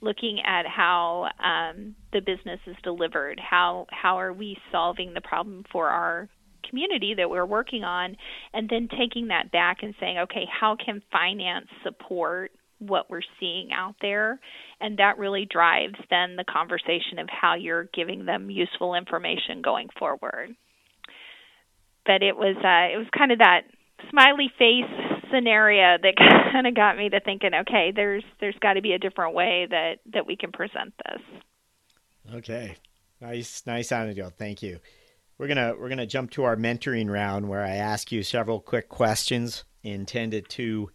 looking 0.00 0.40
at 0.44 0.66
how 0.66 1.28
um, 1.38 1.94
the 2.12 2.20
business 2.20 2.58
is 2.66 2.76
delivered 2.82 3.38
how 3.38 3.86
how 3.90 4.18
are 4.18 4.32
we 4.32 4.56
solving 4.72 5.14
the 5.14 5.20
problem 5.20 5.64
for 5.70 5.88
our 5.88 6.28
community 6.68 7.14
that 7.14 7.28
we're 7.28 7.46
working 7.46 7.84
on 7.84 8.16
and 8.52 8.68
then 8.68 8.88
taking 8.98 9.28
that 9.28 9.50
back 9.50 9.78
and 9.82 9.94
saying 10.00 10.18
okay 10.18 10.46
how 10.60 10.76
can 10.76 11.02
finance 11.12 11.66
support 11.82 12.52
what 12.86 13.08
we're 13.08 13.22
seeing 13.38 13.70
out 13.72 13.94
there? 14.00 14.40
And 14.80 14.98
that 14.98 15.18
really 15.18 15.46
drives 15.50 15.94
then 16.10 16.36
the 16.36 16.44
conversation 16.44 17.18
of 17.18 17.28
how 17.28 17.54
you're 17.54 17.88
giving 17.94 18.24
them 18.24 18.50
useful 18.50 18.94
information 18.94 19.62
going 19.62 19.88
forward. 19.98 20.54
But 22.04 22.22
it 22.22 22.36
was 22.36 22.56
uh 22.56 22.92
it 22.92 22.98
was 22.98 23.06
kind 23.16 23.32
of 23.32 23.38
that 23.38 23.62
smiley 24.10 24.50
face 24.58 24.90
scenario 25.32 25.96
that 26.02 26.14
kind 26.52 26.66
of 26.66 26.74
got 26.74 26.96
me 26.96 27.08
to 27.08 27.20
thinking 27.20 27.54
okay 27.54 27.92
there's 27.94 28.24
there's 28.40 28.58
got 28.60 28.74
to 28.74 28.82
be 28.82 28.92
a 28.92 28.98
different 28.98 29.34
way 29.34 29.66
that 29.70 29.94
that 30.12 30.26
we 30.26 30.36
can 30.36 30.50
present 30.50 30.92
this. 31.06 32.34
Okay. 32.34 32.76
Nice 33.20 33.62
nice 33.66 33.92
anecdote 33.92 34.34
thank 34.36 34.62
you 34.62 34.80
we're 35.42 35.48
gonna 35.48 35.74
we're 35.76 35.88
gonna 35.88 36.06
jump 36.06 36.30
to 36.30 36.44
our 36.44 36.54
mentoring 36.54 37.10
round 37.10 37.48
where 37.48 37.64
i 37.64 37.74
ask 37.74 38.12
you 38.12 38.22
several 38.22 38.60
quick 38.60 38.88
questions 38.88 39.64
intended 39.82 40.48
to 40.48 40.88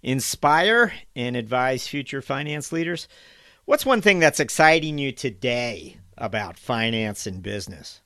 inspire 0.00 0.92
and 1.16 1.36
advise 1.36 1.88
future 1.88 2.22
finance 2.22 2.70
leaders. 2.70 3.08
What's 3.64 3.84
one 3.84 4.00
thing 4.00 4.20
that's 4.20 4.38
exciting 4.38 4.98
you 4.98 5.10
today 5.10 5.98
about 6.16 6.56
finance 6.56 7.26
and 7.26 7.42
business? 7.42 8.00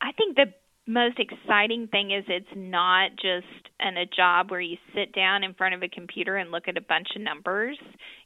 I 0.00 0.10
think 0.12 0.36
the 0.36 0.52
most 0.88 1.18
exciting 1.18 1.86
thing 1.88 2.10
is 2.12 2.24
it's 2.28 2.46
not 2.56 3.10
just 3.16 3.46
in 3.78 3.96
a 3.98 4.06
job 4.06 4.50
where 4.50 4.60
you 4.60 4.78
sit 4.94 5.12
down 5.12 5.44
in 5.44 5.52
front 5.54 5.74
of 5.74 5.82
a 5.82 5.88
computer 5.88 6.36
and 6.36 6.50
look 6.50 6.66
at 6.66 6.78
a 6.78 6.80
bunch 6.80 7.08
of 7.14 7.22
numbers. 7.22 7.78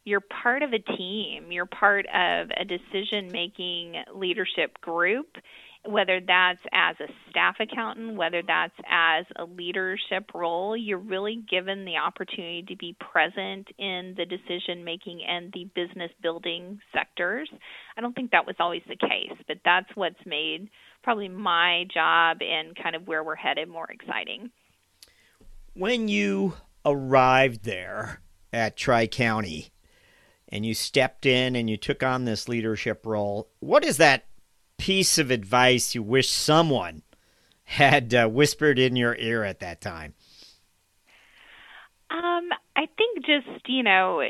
You're 0.05 0.21
part 0.21 0.63
of 0.63 0.73
a 0.73 0.79
team, 0.79 1.51
you're 1.51 1.67
part 1.67 2.07
of 2.07 2.51
a 2.57 2.65
decision 2.65 3.33
making 3.33 3.97
leadership 4.15 4.81
group, 4.81 5.37
whether 5.85 6.21
that's 6.21 6.61
as 6.73 6.97
a 7.01 7.13
staff 7.29 7.57
accountant, 7.59 8.17
whether 8.17 8.43
that's 8.47 8.75
as 8.89 9.25
a 9.37 9.45
leadership 9.45 10.31
role, 10.33 10.77
you're 10.77 10.99
really 10.99 11.43
given 11.51 11.85
the 11.85 11.97
opportunity 11.97 12.63
to 12.69 12.77
be 12.77 12.97
present 13.01 13.67
in 13.79 14.15
the 14.17 14.25
decision 14.25 14.85
making 14.85 15.23
and 15.25 15.53
the 15.53 15.65
business 15.75 16.11
building 16.23 16.81
sectors. 16.93 17.49
I 17.97 18.01
don't 18.01 18.15
think 18.15 18.31
that 18.31 18.47
was 18.47 18.57
always 18.61 18.83
the 18.89 18.97
case, 18.97 19.37
but 19.49 19.59
that's 19.65 19.89
what's 19.95 20.25
made 20.25 20.69
probably 21.03 21.29
my 21.29 21.85
job 21.93 22.39
and 22.43 22.77
kind 22.81 22.95
of 22.95 23.09
where 23.09 23.25
we're 23.25 23.35
headed 23.35 23.69
more 23.69 23.91
exciting. 23.91 24.51
When 25.75 26.07
you 26.07 26.55
arrived 26.85 27.65
there 27.65 28.21
at 28.53 28.77
Tri 28.77 29.09
County 29.09 29.73
and 30.49 30.65
you 30.65 30.75
stepped 30.75 31.27
in 31.27 31.57
and 31.57 31.69
you 31.69 31.77
took 31.77 32.05
on 32.05 32.25
this 32.25 32.49
leadership 32.49 33.05
role, 33.05 33.49
what 33.59 33.85
is 33.85 33.97
that 33.97 34.27
piece 34.83 35.17
of 35.17 35.31
advice 35.31 35.95
you 35.95 36.03
wish 36.03 36.29
someone 36.29 37.03
had 37.63 38.13
uh, 38.13 38.27
whispered 38.27 38.81
in 38.81 38.97
your 38.97 39.15
ear 39.15 39.45
at 39.45 39.61
that 39.61 39.81
time? 39.81 40.13
Um, 42.11 42.49
I 42.75 42.89
think 42.99 43.25
just, 43.25 43.69
you 43.69 43.85
know, 43.85 44.21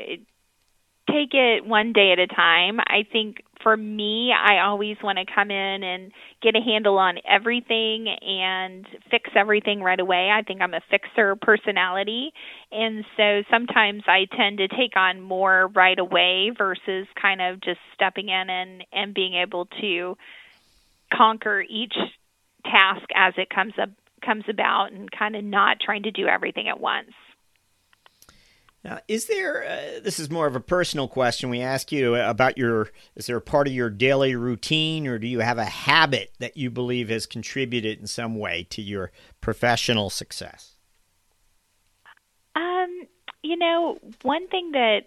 take 1.09 1.33
it 1.33 1.65
one 1.65 1.91
day 1.91 2.11
at 2.11 2.19
a 2.19 2.27
time. 2.27 2.79
I 2.81 3.03
think 3.11 3.37
for 3.63 3.75
me, 3.75 4.31
I 4.31 4.63
always 4.63 4.97
want 5.01 5.17
to 5.17 5.25
come 5.25 5.49
in 5.49 5.83
and 5.83 6.11
get 6.43 6.55
a 6.55 6.61
handle 6.61 6.99
on 6.99 7.15
everything 7.27 8.07
and 8.07 8.85
fix 9.09 9.31
everything 9.35 9.81
right 9.81 9.99
away. 9.99 10.29
I 10.29 10.43
think 10.43 10.61
I'm 10.61 10.75
a 10.75 10.81
fixer 10.91 11.35
personality. 11.35 12.31
And 12.71 13.03
so 13.17 13.41
sometimes 13.49 14.03
I 14.05 14.27
tend 14.37 14.59
to 14.59 14.67
take 14.67 14.95
on 14.95 15.19
more 15.19 15.71
right 15.73 15.97
away 15.97 16.51
versus 16.55 17.07
kind 17.19 17.41
of 17.41 17.59
just 17.59 17.79
stepping 17.95 18.29
in 18.29 18.51
and, 18.51 18.83
and 18.93 19.15
being 19.15 19.33
able 19.33 19.65
to 19.81 20.15
conquer 21.15 21.63
each 21.67 21.95
task 22.65 23.07
as 23.15 23.33
it 23.37 23.49
comes 23.49 23.73
up 23.81 23.89
comes 24.23 24.45
about 24.47 24.91
and 24.93 25.11
kind 25.11 25.35
of 25.35 25.43
not 25.43 25.77
trying 25.81 26.03
to 26.03 26.11
do 26.11 26.27
everything 26.27 26.69
at 26.69 26.79
once. 26.79 27.11
Now, 28.83 28.99
is 29.07 29.27
there, 29.27 29.63
uh, 29.63 29.99
this 30.01 30.19
is 30.19 30.29
more 30.29 30.45
of 30.45 30.55
a 30.55 30.59
personal 30.59 31.07
question. 31.07 31.49
We 31.49 31.61
ask 31.61 31.91
you 31.91 32.15
about 32.15 32.57
your, 32.57 32.89
is 33.15 33.27
there 33.27 33.37
a 33.37 33.41
part 33.41 33.67
of 33.67 33.73
your 33.73 33.89
daily 33.89 34.35
routine 34.35 35.07
or 35.07 35.17
do 35.17 35.27
you 35.27 35.39
have 35.39 35.57
a 35.57 35.65
habit 35.65 36.33
that 36.39 36.57
you 36.57 36.69
believe 36.69 37.09
has 37.09 37.25
contributed 37.25 37.99
in 37.99 38.07
some 38.07 38.37
way 38.37 38.67
to 38.71 38.81
your 38.81 39.11
professional 39.39 40.09
success? 40.09 40.75
Um, 42.55 43.07
you 43.41 43.57
know, 43.57 43.99
one 44.21 44.49
thing 44.49 44.71
that 44.73 45.03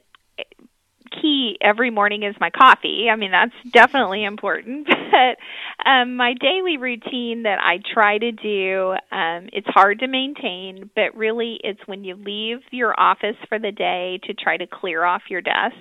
key 1.11 1.57
every 1.61 1.91
morning 1.91 2.23
is 2.23 2.35
my 2.41 2.51
coffee. 2.51 3.07
I 3.11 3.17
mean, 3.17 3.31
that's 3.31 3.55
definitely 3.73 4.25
important. 4.25 4.89
But 5.17 5.89
um, 5.89 6.17
my 6.17 6.35
daily 6.35 6.77
routine 6.77 7.45
that 7.45 7.59
I 7.59 7.79
try 7.95 8.19
to 8.19 8.33
do, 8.33 8.97
um, 9.11 9.49
it's 9.51 9.67
hard 9.69 10.01
to 10.01 10.09
maintain, 10.09 10.91
but 10.95 11.17
really 11.17 11.59
it's 11.65 11.81
when 11.87 12.05
you 12.05 12.17
leave 12.17 12.59
your 12.71 12.99
office 13.01 13.37
for 13.49 13.59
the 13.59 13.73
day 13.73 14.19
to 14.25 14.35
try 14.35 14.59
to 14.59 14.67
clear 14.67 15.05
off 15.05 15.23
your 15.31 15.41
desk 15.41 15.75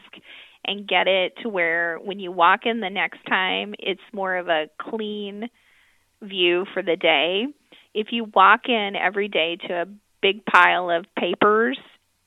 and 0.63 0.87
get 0.87 1.07
it 1.07 1.33
to 1.43 1.49
where 1.49 1.97
when 1.97 2.19
you 2.19 2.31
walk 2.31 2.61
in 2.65 2.79
the 2.79 2.89
next 2.89 3.25
time, 3.27 3.75
it's 3.79 3.99
more 4.13 4.37
of 4.37 4.47
a 4.47 4.69
clean 4.79 5.49
view 6.21 6.65
for 6.73 6.81
the 6.81 6.95
day. 6.95 7.45
If 7.93 8.07
you 8.11 8.25
walk 8.33 8.69
in 8.69 8.93
every 8.95 9.27
day 9.27 9.57
to 9.67 9.81
a 9.81 9.85
big 10.21 10.45
pile 10.45 10.89
of 10.89 11.05
papers, 11.17 11.77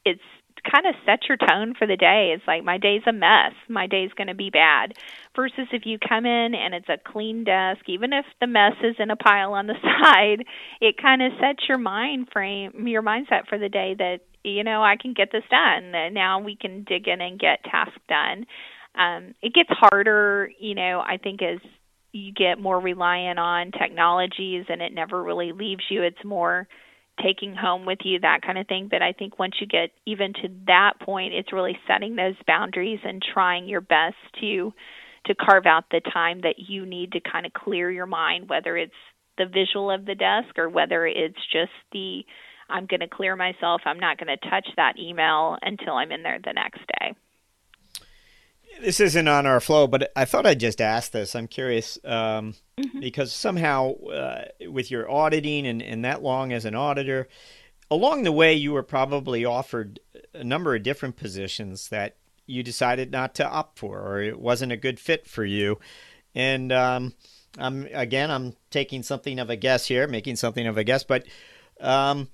it's 0.04 0.20
kind 0.64 0.86
of 0.86 0.94
set 1.04 1.28
your 1.28 1.36
tone 1.36 1.74
for 1.78 1.86
the 1.86 1.96
day. 1.96 2.32
It's 2.34 2.46
like 2.46 2.64
my 2.64 2.78
day's 2.78 3.02
a 3.06 3.12
mess. 3.12 3.52
My 3.68 3.86
day's 3.86 4.12
going 4.16 4.28
to 4.28 4.34
be 4.34 4.50
bad. 4.50 4.94
Versus 5.34 5.68
if 5.72 5.86
you 5.86 5.98
come 5.98 6.26
in 6.26 6.54
and 6.54 6.74
it's 6.74 6.88
a 6.88 6.98
clean 6.98 7.44
desk, 7.44 7.80
even 7.86 8.12
if 8.12 8.24
the 8.40 8.46
mess 8.46 8.74
is 8.82 8.96
in 8.98 9.10
a 9.10 9.16
pile 9.16 9.52
on 9.52 9.66
the 9.66 9.74
side, 9.82 10.44
it 10.80 10.96
kind 11.00 11.22
of 11.22 11.32
sets 11.40 11.68
your 11.68 11.78
mind 11.78 12.28
frame, 12.32 12.86
your 12.86 13.02
mindset 13.02 13.46
for 13.48 13.58
the 13.58 13.68
day 13.68 13.94
that 13.98 14.20
you 14.44 14.64
know 14.64 14.82
I 14.82 14.96
can 15.00 15.14
get 15.14 15.30
this 15.32 15.44
done. 15.50 15.92
Now 16.14 16.40
we 16.40 16.56
can 16.56 16.84
dig 16.84 17.08
in 17.08 17.20
and 17.20 17.38
get 17.38 17.64
tasks 17.64 17.98
done. 18.08 18.46
Um, 18.94 19.34
it 19.42 19.54
gets 19.54 19.70
harder, 19.70 20.50
you 20.58 20.74
know. 20.74 21.00
I 21.00 21.18
think 21.18 21.42
as 21.42 21.58
you 22.12 22.32
get 22.32 22.58
more 22.58 22.80
reliant 22.80 23.38
on 23.38 23.70
technologies, 23.72 24.64
and 24.68 24.80
it 24.82 24.92
never 24.92 25.22
really 25.22 25.52
leaves 25.52 25.84
you. 25.90 26.02
It's 26.02 26.24
more 26.24 26.66
taking 27.22 27.54
home 27.54 27.84
with 27.84 27.98
you, 28.04 28.20
that 28.20 28.42
kind 28.42 28.58
of 28.58 28.66
thing. 28.66 28.88
But 28.90 29.02
I 29.02 29.12
think 29.12 29.38
once 29.38 29.54
you 29.60 29.66
get 29.66 29.90
even 30.06 30.32
to 30.34 30.48
that 30.66 30.94
point, 31.00 31.34
it's 31.34 31.52
really 31.52 31.78
setting 31.86 32.16
those 32.16 32.34
boundaries 32.46 33.00
and 33.04 33.22
trying 33.34 33.68
your 33.68 33.80
best 33.80 34.16
to 34.40 34.72
to 35.26 35.34
carve 35.34 35.66
out 35.66 35.84
the 35.90 36.00
time 36.12 36.40
that 36.42 36.54
you 36.58 36.86
need 36.86 37.12
to 37.12 37.20
kind 37.20 37.44
of 37.44 37.52
clear 37.52 37.90
your 37.90 38.06
mind, 38.06 38.48
whether 38.48 38.76
it's 38.76 38.92
the 39.36 39.46
visual 39.46 39.90
of 39.90 40.06
the 40.06 40.14
desk 40.14 40.58
or 40.58 40.68
whether 40.68 41.06
it's 41.06 41.38
just 41.52 41.72
the 41.92 42.22
I'm 42.70 42.86
going 42.86 43.00
to 43.00 43.08
clear 43.08 43.34
myself, 43.34 43.80
I'm 43.86 43.98
not 43.98 44.18
going 44.18 44.28
to 44.28 44.50
touch 44.50 44.68
that 44.76 44.98
email 44.98 45.56
until 45.62 45.94
I'm 45.94 46.12
in 46.12 46.22
there 46.22 46.38
the 46.42 46.52
next 46.52 46.80
day. 47.00 47.14
This 48.80 49.00
isn't 49.00 49.28
on 49.28 49.46
our 49.46 49.60
flow, 49.60 49.86
but 49.86 50.12
I 50.14 50.24
thought 50.24 50.46
I'd 50.46 50.60
just 50.60 50.80
ask 50.80 51.10
this. 51.10 51.34
I'm 51.34 51.48
curious 51.48 51.98
um, 52.04 52.54
mm-hmm. 52.76 53.00
because 53.00 53.32
somehow, 53.32 53.94
uh, 54.04 54.44
with 54.68 54.90
your 54.90 55.10
auditing 55.10 55.66
and, 55.66 55.82
and 55.82 56.04
that 56.04 56.22
long 56.22 56.52
as 56.52 56.64
an 56.64 56.74
auditor, 56.74 57.28
along 57.90 58.22
the 58.22 58.32
way, 58.32 58.54
you 58.54 58.72
were 58.72 58.82
probably 58.82 59.44
offered 59.44 60.00
a 60.34 60.44
number 60.44 60.74
of 60.74 60.82
different 60.82 61.16
positions 61.16 61.88
that 61.88 62.16
you 62.46 62.62
decided 62.62 63.10
not 63.10 63.34
to 63.36 63.48
opt 63.48 63.78
for, 63.78 64.00
or 64.00 64.22
it 64.22 64.40
wasn't 64.40 64.72
a 64.72 64.76
good 64.76 64.98
fit 64.98 65.26
for 65.26 65.44
you. 65.44 65.78
And 66.34 66.72
um, 66.72 67.14
I'm 67.58 67.88
again, 67.92 68.30
I'm 68.30 68.54
taking 68.70 69.02
something 69.02 69.38
of 69.38 69.50
a 69.50 69.56
guess 69.56 69.86
here, 69.86 70.06
making 70.06 70.36
something 70.36 70.66
of 70.66 70.78
a 70.78 70.84
guess, 70.84 71.04
but 71.04 71.26
um, 71.80 72.28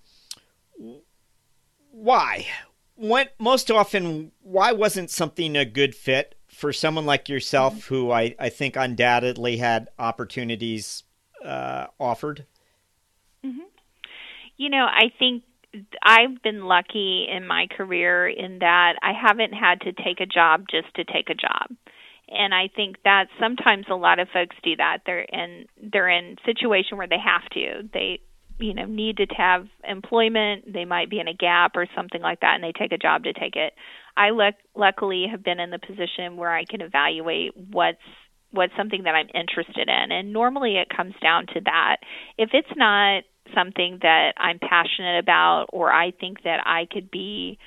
why? 1.90 2.46
When 2.96 3.26
most 3.38 3.70
often, 3.70 4.32
why 4.42 4.72
wasn't 4.72 5.10
something 5.10 5.56
a 5.56 5.64
good 5.64 5.94
fit 5.94 6.36
for 6.48 6.72
someone 6.72 7.06
like 7.06 7.28
yourself, 7.28 7.74
mm-hmm. 7.74 7.94
who 7.94 8.12
I, 8.12 8.34
I 8.38 8.48
think 8.48 8.76
undoubtedly 8.76 9.56
had 9.56 9.88
opportunities 9.98 11.02
uh, 11.44 11.86
offered? 11.98 12.46
Mm-hmm. 13.44 13.60
You 14.56 14.70
know, 14.70 14.86
I 14.88 15.10
think 15.18 15.42
I've 16.02 16.42
been 16.42 16.64
lucky 16.64 17.26
in 17.30 17.46
my 17.46 17.66
career 17.76 18.28
in 18.28 18.60
that 18.60 18.94
I 19.02 19.12
haven't 19.12 19.52
had 19.52 19.80
to 19.82 19.92
take 19.92 20.20
a 20.20 20.26
job 20.26 20.66
just 20.70 20.94
to 20.94 21.04
take 21.04 21.30
a 21.30 21.34
job. 21.34 21.76
And 22.28 22.54
I 22.54 22.68
think 22.74 22.96
that 23.04 23.26
sometimes 23.38 23.86
a 23.90 23.96
lot 23.96 24.18
of 24.18 24.28
folks 24.32 24.56
do 24.62 24.76
that. 24.76 24.98
They're 25.04 25.20
in 25.20 25.66
they're 25.80 26.08
in 26.08 26.36
situation 26.44 26.96
where 26.96 27.06
they 27.06 27.18
have 27.18 27.48
to. 27.50 27.88
They 27.92 28.20
you 28.58 28.74
know 28.74 28.84
need 28.84 29.16
to 29.18 29.26
have 29.36 29.66
employment. 29.88 30.72
They 30.72 30.84
might 30.84 31.10
be 31.10 31.20
in 31.20 31.28
a 31.28 31.34
gap 31.34 31.72
or 31.76 31.86
something 31.94 32.20
like 32.20 32.40
that, 32.40 32.54
and 32.54 32.64
they 32.64 32.72
take 32.78 32.92
a 32.92 32.98
job 32.98 33.24
to 33.24 33.32
take 33.32 33.56
it. 33.56 33.72
I 34.16 34.30
luck- 34.30 34.54
luckily 34.76 35.26
have 35.30 35.42
been 35.42 35.60
in 35.60 35.70
the 35.70 35.78
position 35.78 36.36
where 36.36 36.54
I 36.54 36.64
can 36.64 36.80
evaluate 36.80 37.56
what's 37.56 37.98
what's 38.50 38.72
something 38.76 39.02
that 39.02 39.14
I'm 39.14 39.28
interested 39.34 39.88
in, 39.88 40.12
and 40.12 40.32
normally 40.32 40.76
it 40.76 40.88
comes 40.94 41.14
down 41.20 41.46
to 41.54 41.60
that. 41.64 41.96
If 42.38 42.50
it's 42.52 42.68
not 42.76 43.24
something 43.54 43.98
that 44.02 44.32
I'm 44.36 44.58
passionate 44.58 45.18
about 45.18 45.66
or 45.72 45.92
I 45.92 46.12
think 46.12 46.44
that 46.44 46.60
I 46.64 46.86
could 46.90 47.10
be 47.10 47.58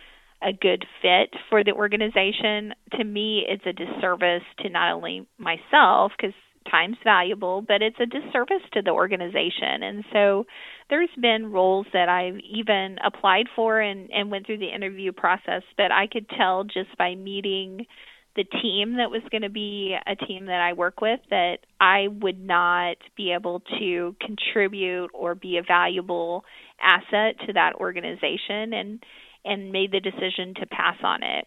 a 0.41 0.53
good 0.53 0.85
fit 1.01 1.33
for 1.49 1.63
the 1.63 1.73
organization, 1.73 2.73
to 2.93 3.03
me, 3.03 3.45
it's 3.47 3.65
a 3.65 3.73
disservice 3.73 4.43
to 4.59 4.69
not 4.69 4.93
only 4.93 5.27
myself, 5.37 6.13
because 6.17 6.35
time's 6.69 6.97
valuable, 7.03 7.61
but 7.61 7.81
it's 7.81 7.99
a 7.99 8.05
disservice 8.05 8.63
to 8.73 8.81
the 8.81 8.91
organization. 8.91 9.83
And 9.83 10.03
so 10.13 10.45
there's 10.89 11.09
been 11.19 11.51
roles 11.51 11.87
that 11.93 12.09
I've 12.09 12.39
even 12.39 12.97
applied 13.05 13.47
for 13.55 13.79
and, 13.79 14.09
and 14.11 14.31
went 14.31 14.45
through 14.45 14.59
the 14.59 14.73
interview 14.73 15.11
process, 15.11 15.63
but 15.77 15.91
I 15.91 16.07
could 16.07 16.29
tell 16.29 16.63
just 16.63 16.97
by 16.97 17.15
meeting 17.15 17.85
the 18.37 18.43
team 18.43 18.97
that 18.97 19.09
was 19.09 19.23
going 19.31 19.41
to 19.41 19.49
be 19.49 19.95
a 20.05 20.15
team 20.15 20.45
that 20.45 20.61
I 20.61 20.73
work 20.73 21.01
with 21.01 21.19
that 21.31 21.57
I 21.81 22.07
would 22.07 22.39
not 22.39 22.97
be 23.17 23.31
able 23.33 23.61
to 23.79 24.15
contribute 24.21 25.09
or 25.13 25.33
be 25.33 25.57
a 25.57 25.63
valuable 25.63 26.45
asset 26.79 27.35
to 27.47 27.53
that 27.53 27.73
organization 27.75 28.73
and 28.73 29.03
and 29.43 29.71
made 29.71 29.91
the 29.91 29.99
decision 29.99 30.53
to 30.59 30.67
pass 30.67 30.97
on 31.03 31.23
it. 31.23 31.45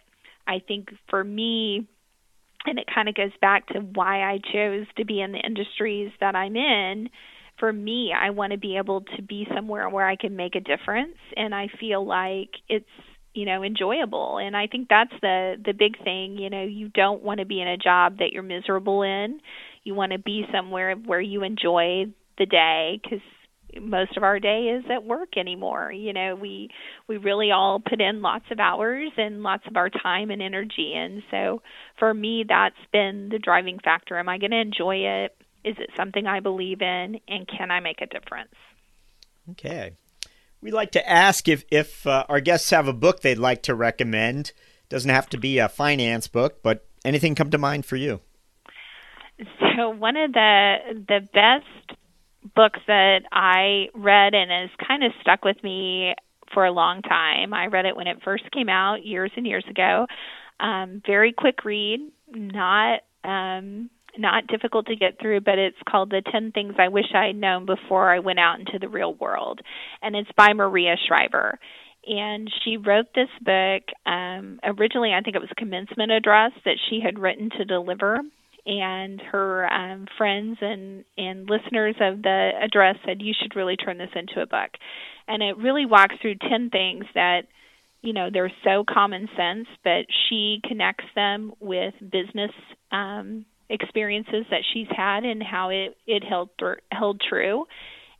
I 0.48 0.60
think 0.66 0.88
for 1.08 1.22
me 1.22 1.86
and 2.66 2.78
it 2.78 2.86
kind 2.92 3.08
of 3.08 3.14
goes 3.14 3.32
back 3.40 3.66
to 3.68 3.80
why 3.80 4.22
I 4.22 4.38
chose 4.52 4.86
to 4.96 5.04
be 5.04 5.20
in 5.20 5.32
the 5.32 5.38
industries 5.38 6.12
that 6.20 6.34
I'm 6.34 6.56
in. 6.56 7.08
For 7.58 7.72
me, 7.72 8.12
I 8.18 8.30
want 8.30 8.52
to 8.52 8.58
be 8.58 8.76
able 8.76 9.02
to 9.16 9.22
be 9.22 9.46
somewhere 9.54 9.88
where 9.88 10.06
I 10.06 10.16
can 10.16 10.36
make 10.36 10.54
a 10.54 10.60
difference 10.60 11.16
and 11.36 11.54
I 11.54 11.68
feel 11.78 12.06
like 12.06 12.50
it's 12.68 12.86
you 13.32 13.44
know 13.44 13.62
enjoyable 13.62 14.38
and 14.38 14.56
i 14.56 14.66
think 14.66 14.88
that's 14.88 15.12
the 15.22 15.54
the 15.64 15.72
big 15.72 16.02
thing 16.02 16.36
you 16.36 16.50
know 16.50 16.64
you 16.64 16.88
don't 16.88 17.22
want 17.22 17.38
to 17.38 17.46
be 17.46 17.60
in 17.60 17.68
a 17.68 17.76
job 17.76 18.18
that 18.18 18.32
you're 18.32 18.42
miserable 18.42 19.02
in 19.02 19.40
you 19.84 19.94
want 19.94 20.12
to 20.12 20.18
be 20.18 20.44
somewhere 20.52 20.94
where 20.96 21.20
you 21.20 21.44
enjoy 21.44 22.04
the 22.38 22.46
day 22.46 23.00
cuz 23.08 23.20
most 23.80 24.16
of 24.16 24.22
our 24.22 24.40
day 24.40 24.76
is 24.78 24.84
at 24.90 25.04
work 25.04 25.36
anymore. 25.36 25.92
You 25.92 26.12
know 26.12 26.34
we 26.34 26.68
we 27.08 27.16
really 27.16 27.50
all 27.50 27.80
put 27.80 28.00
in 28.00 28.22
lots 28.22 28.46
of 28.50 28.58
hours 28.58 29.10
and 29.16 29.42
lots 29.42 29.64
of 29.66 29.76
our 29.76 29.90
time 29.90 30.30
and 30.30 30.42
energy 30.42 30.94
and 30.94 31.22
so 31.30 31.62
for 31.98 32.12
me 32.12 32.44
that's 32.48 32.74
been 32.92 33.28
the 33.30 33.38
driving 33.38 33.78
factor. 33.82 34.18
Am 34.18 34.28
i 34.28 34.38
going 34.38 34.50
to 34.52 34.60
enjoy 34.60 34.96
it? 34.96 35.36
Is 35.64 35.76
it 35.78 35.90
something 35.96 36.26
i 36.26 36.40
believe 36.40 36.80
in? 36.80 37.20
And 37.28 37.46
can 37.46 37.70
i 37.70 37.80
make 37.80 38.00
a 38.00 38.06
difference? 38.06 38.54
Okay. 39.50 39.92
We 40.62 40.70
like 40.70 40.92
to 40.92 41.10
ask 41.10 41.48
if, 41.48 41.64
if 41.70 42.06
uh, 42.06 42.26
our 42.28 42.40
guests 42.40 42.70
have 42.70 42.86
a 42.86 42.92
book 42.92 43.20
they'd 43.20 43.38
like 43.38 43.62
to 43.62 43.74
recommend. 43.74 44.52
Doesn't 44.90 45.10
have 45.10 45.28
to 45.30 45.38
be 45.38 45.58
a 45.58 45.68
finance 45.68 46.28
book, 46.28 46.62
but 46.62 46.86
anything 47.04 47.34
come 47.34 47.50
to 47.50 47.58
mind 47.58 47.86
for 47.86 47.96
you? 47.96 48.20
So 49.76 49.88
one 49.88 50.16
of 50.16 50.32
the 50.32 50.76
the 51.08 51.20
best 51.32 51.98
books 52.54 52.80
that 52.86 53.20
I 53.32 53.88
read 53.94 54.34
and 54.34 54.50
has 54.50 54.70
kind 54.86 55.04
of 55.04 55.12
stuck 55.20 55.44
with 55.44 55.62
me 55.62 56.14
for 56.52 56.64
a 56.64 56.72
long 56.72 57.02
time. 57.02 57.54
I 57.54 57.66
read 57.66 57.86
it 57.86 57.96
when 57.96 58.06
it 58.06 58.18
first 58.24 58.50
came 58.50 58.68
out 58.68 59.04
years 59.04 59.30
and 59.36 59.46
years 59.46 59.64
ago. 59.68 60.06
Um, 60.58 61.02
very 61.06 61.32
quick 61.32 61.64
read, 61.64 62.00
not 62.32 63.00
um, 63.24 63.90
not 64.18 64.46
difficult 64.46 64.86
to 64.86 64.96
get 64.96 65.20
through, 65.20 65.40
but 65.40 65.58
it's 65.58 65.76
called 65.88 66.10
The 66.10 66.22
10 66.32 66.52
Things 66.52 66.74
I 66.78 66.88
Wish 66.88 67.14
I'd 67.14 67.36
Known 67.36 67.66
Before 67.66 68.12
I 68.12 68.18
Went 68.18 68.38
Out 68.38 68.58
into 68.58 68.78
the 68.78 68.88
Real 68.88 69.14
World. 69.14 69.60
And 70.02 70.16
it's 70.16 70.30
by 70.36 70.52
Maria 70.52 70.96
Shriver. 71.06 71.58
And 72.06 72.50
she 72.64 72.76
wrote 72.76 73.06
this 73.14 73.28
book. 73.40 73.82
Um, 74.06 74.58
originally, 74.64 75.12
I 75.12 75.20
think 75.20 75.36
it 75.36 75.40
was 75.40 75.50
a 75.52 75.54
commencement 75.54 76.10
address 76.10 76.52
that 76.64 76.78
she 76.88 77.00
had 77.04 77.18
written 77.18 77.50
to 77.58 77.64
deliver. 77.64 78.20
And 78.66 79.20
her 79.20 79.72
um, 79.72 80.06
friends 80.18 80.58
and, 80.60 81.04
and 81.16 81.48
listeners 81.48 81.96
of 82.00 82.22
the 82.22 82.50
address 82.60 82.96
said, 83.06 83.22
You 83.22 83.32
should 83.40 83.56
really 83.56 83.76
turn 83.76 83.98
this 83.98 84.10
into 84.14 84.40
a 84.40 84.46
book. 84.46 84.70
And 85.26 85.42
it 85.42 85.56
really 85.56 85.86
walks 85.86 86.16
through 86.20 86.36
10 86.36 86.70
things 86.70 87.04
that 87.14 87.42
you 88.02 88.12
know 88.12 88.28
they're 88.32 88.52
so 88.64 88.84
common 88.88 89.28
sense 89.36 89.66
but 89.84 90.06
she 90.28 90.60
connects 90.66 91.04
them 91.14 91.52
with 91.60 91.94
business 92.00 92.50
um, 92.92 93.44
experiences 93.68 94.46
that 94.50 94.62
she's 94.72 94.86
had 94.94 95.24
and 95.24 95.42
how 95.42 95.68
it 95.68 95.96
it 96.06 96.24
held 96.24 96.50
held 96.90 97.20
true 97.20 97.66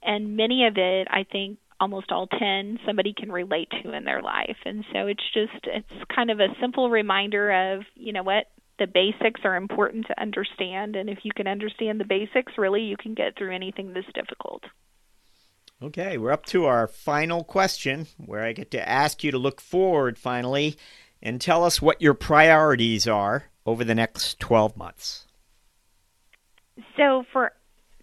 and 0.03 0.36
many 0.36 0.66
of 0.66 0.74
it 0.76 1.09
i 1.11 1.24
think 1.24 1.59
almost 1.80 2.12
all 2.12 2.26
10 2.26 2.78
somebody 2.86 3.14
can 3.14 3.32
relate 3.32 3.68
to 3.82 3.93
in 3.93 4.05
their 4.05 4.22
life 4.22 4.59
and 4.64 4.84
so 4.93 5.07
it's 5.07 5.24
just 5.32 5.64
it's 5.64 6.11
kind 6.14 6.30
of 6.30 6.38
a 6.41 6.49
simple 6.61 6.91
reminder 6.91 7.74
of 7.74 7.82
you 7.95 8.12
know 8.12 8.22
what 8.22 8.47
the 8.80 8.88
basics 8.88 9.42
are 9.44 9.54
important 9.54 10.06
to 10.08 10.20
understand 10.20 10.96
and 10.96 11.08
if 11.08 11.18
you 11.22 11.30
can 11.36 11.46
understand 11.46 12.00
the 12.00 12.04
basics 12.04 12.54
really 12.58 12.82
you 12.82 12.96
can 12.96 13.14
get 13.14 13.36
through 13.36 13.54
anything 13.54 13.92
that's 13.92 14.12
difficult. 14.12 14.64
Okay 15.80 16.18
we're 16.18 16.32
up 16.32 16.46
to 16.46 16.64
our 16.64 16.88
final 16.88 17.44
question 17.44 18.08
where 18.16 18.42
i 18.42 18.52
get 18.52 18.70
to 18.72 18.88
ask 18.88 19.22
you 19.22 19.30
to 19.30 19.38
look 19.38 19.60
forward 19.60 20.18
finally 20.18 20.76
and 21.22 21.40
tell 21.40 21.64
us 21.64 21.80
what 21.80 22.02
your 22.02 22.14
priorities 22.14 23.06
are 23.06 23.44
over 23.66 23.84
the 23.84 23.94
next 23.94 24.40
12 24.40 24.76
months. 24.76 25.26
So 26.96 27.24
for 27.32 27.52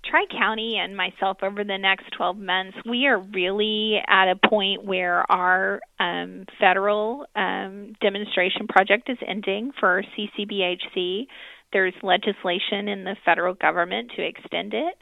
Tri 0.10 0.26
County 0.32 0.78
and 0.82 0.96
myself 0.96 1.38
over 1.42 1.64
the 1.64 1.78
next 1.78 2.06
12 2.16 2.38
months, 2.38 2.78
we 2.90 3.08
are 3.08 3.20
really 3.20 3.98
at 4.08 4.32
a 4.32 4.48
point 4.48 4.86
where 4.86 5.30
our 5.32 5.82
um, 6.00 6.46
federal 6.60 7.26
um, 7.36 7.94
demonstration 8.02 8.68
project 8.68 9.10
is 9.10 9.18
ending 9.28 9.72
for 9.80 10.04
CCBHC. 10.18 11.28
There's 11.74 11.94
legislation 12.02 12.88
in 12.88 13.04
the 13.04 13.16
federal 13.26 13.54
government 13.54 14.12
to 14.16 14.26
extend 14.26 14.74
it. 14.74 14.96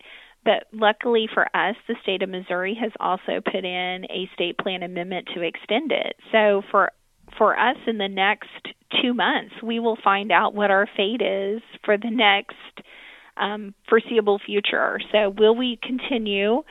But 0.43 0.67
luckily 0.71 1.27
for 1.33 1.45
us, 1.55 1.75
the 1.87 1.95
state 2.03 2.21
of 2.21 2.29
Missouri 2.29 2.77
has 2.79 2.91
also 2.99 3.41
put 3.43 3.65
in 3.65 4.05
a 4.05 4.29
state 4.33 4.57
plan 4.57 4.83
amendment 4.83 5.27
to 5.35 5.41
extend 5.41 5.91
it. 5.91 6.15
So 6.31 6.61
for 6.71 6.91
for 7.39 7.57
us 7.57 7.77
in 7.87 7.97
the 7.97 8.07
next 8.07 8.49
two 9.01 9.13
months, 9.13 9.55
we 9.61 9.79
will 9.79 9.97
find 10.03 10.31
out 10.31 10.53
what 10.53 10.71
our 10.71 10.87
fate 10.95 11.21
is 11.21 11.61
for 11.83 11.97
the 11.97 12.11
next 12.11 12.55
um, 13.37 13.73
foreseeable 13.89 14.39
future. 14.45 14.99
So, 15.11 15.29
will 15.29 15.55
we 15.55 15.79
continue 15.81 16.63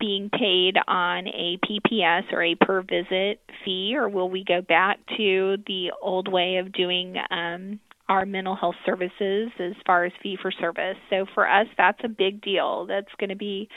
being 0.00 0.30
paid 0.30 0.76
on 0.88 1.28
a 1.28 1.58
PPS 1.64 2.32
or 2.32 2.42
a 2.42 2.54
per 2.56 2.82
visit 2.82 3.40
fee, 3.64 3.94
or 3.96 4.08
will 4.08 4.28
we 4.28 4.44
go 4.44 4.60
back 4.60 4.98
to 5.16 5.56
the 5.66 5.92
old 6.00 6.30
way 6.30 6.56
of 6.56 6.72
doing 6.72 7.16
um, 7.30 7.78
our 8.08 8.26
mental 8.26 8.56
health 8.56 8.74
services 8.84 9.50
as 9.60 9.74
far 9.86 10.04
as 10.04 10.12
fee 10.22 10.36
for 10.40 10.50
service? 10.50 10.96
So, 11.10 11.26
for 11.34 11.48
us, 11.48 11.66
that's 11.76 12.00
a 12.04 12.08
big 12.08 12.42
deal. 12.42 12.86
That's 12.86 13.12
going 13.18 13.30
to 13.30 13.36
be 13.36 13.68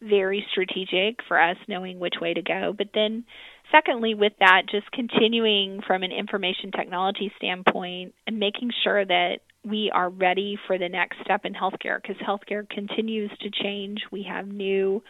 very 0.00 0.44
strategic 0.50 1.20
for 1.28 1.40
us 1.40 1.56
knowing 1.68 1.98
which 1.98 2.14
way 2.20 2.34
to 2.34 2.42
go. 2.42 2.74
But 2.76 2.88
then, 2.94 3.24
secondly, 3.72 4.14
with 4.14 4.34
that, 4.38 4.62
just 4.70 4.90
continuing 4.92 5.80
from 5.86 6.02
an 6.02 6.12
information 6.12 6.70
technology 6.70 7.32
standpoint 7.36 8.14
and 8.26 8.38
making 8.38 8.70
sure 8.84 9.04
that 9.04 9.38
we 9.64 9.90
are 9.94 10.10
ready 10.10 10.58
for 10.66 10.78
the 10.78 10.88
next 10.88 11.16
step 11.24 11.44
in 11.44 11.54
healthcare 11.54 12.00
because 12.00 12.16
healthcare 12.16 12.68
continues 12.68 13.30
to 13.40 13.50
change. 13.50 14.00
We 14.10 14.26
have 14.28 14.46
new 14.46 15.02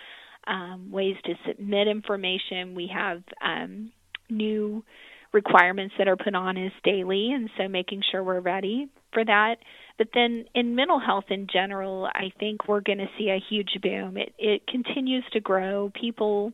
um, 0.47 0.91
ways 0.91 1.17
to 1.25 1.35
submit 1.47 1.89
information. 1.89 2.75
We 2.75 2.91
have 2.95 3.23
um, 3.45 3.93
new 4.31 4.85
requirements 5.33 5.95
that 5.99 6.09
are 6.09 6.17
put 6.17 6.35
on 6.35 6.57
us 6.59 6.73
daily, 6.85 7.33
and 7.33 7.49
so 7.57 7.69
making 7.69 8.03
sure 8.11 8.23
we're 8.23 8.41
ready 8.41 8.89
for 9.13 9.25
that. 9.25 9.57
But 9.99 10.09
then 10.15 10.45
in 10.55 10.75
mental 10.75 11.01
health 11.01 11.27
in 11.31 11.47
general, 11.51 12.07
I 12.07 12.33
think 12.39 12.69
we're 12.69 12.81
going 12.81 12.99
to 12.99 13.09
see 13.19 13.31
a 13.31 13.43
huge 13.49 13.79
boom. 13.83 14.17
It 14.17 14.35
it 14.39 14.67
continues 14.67 15.25
to 15.33 15.41
grow. 15.41 15.91
People 15.99 16.53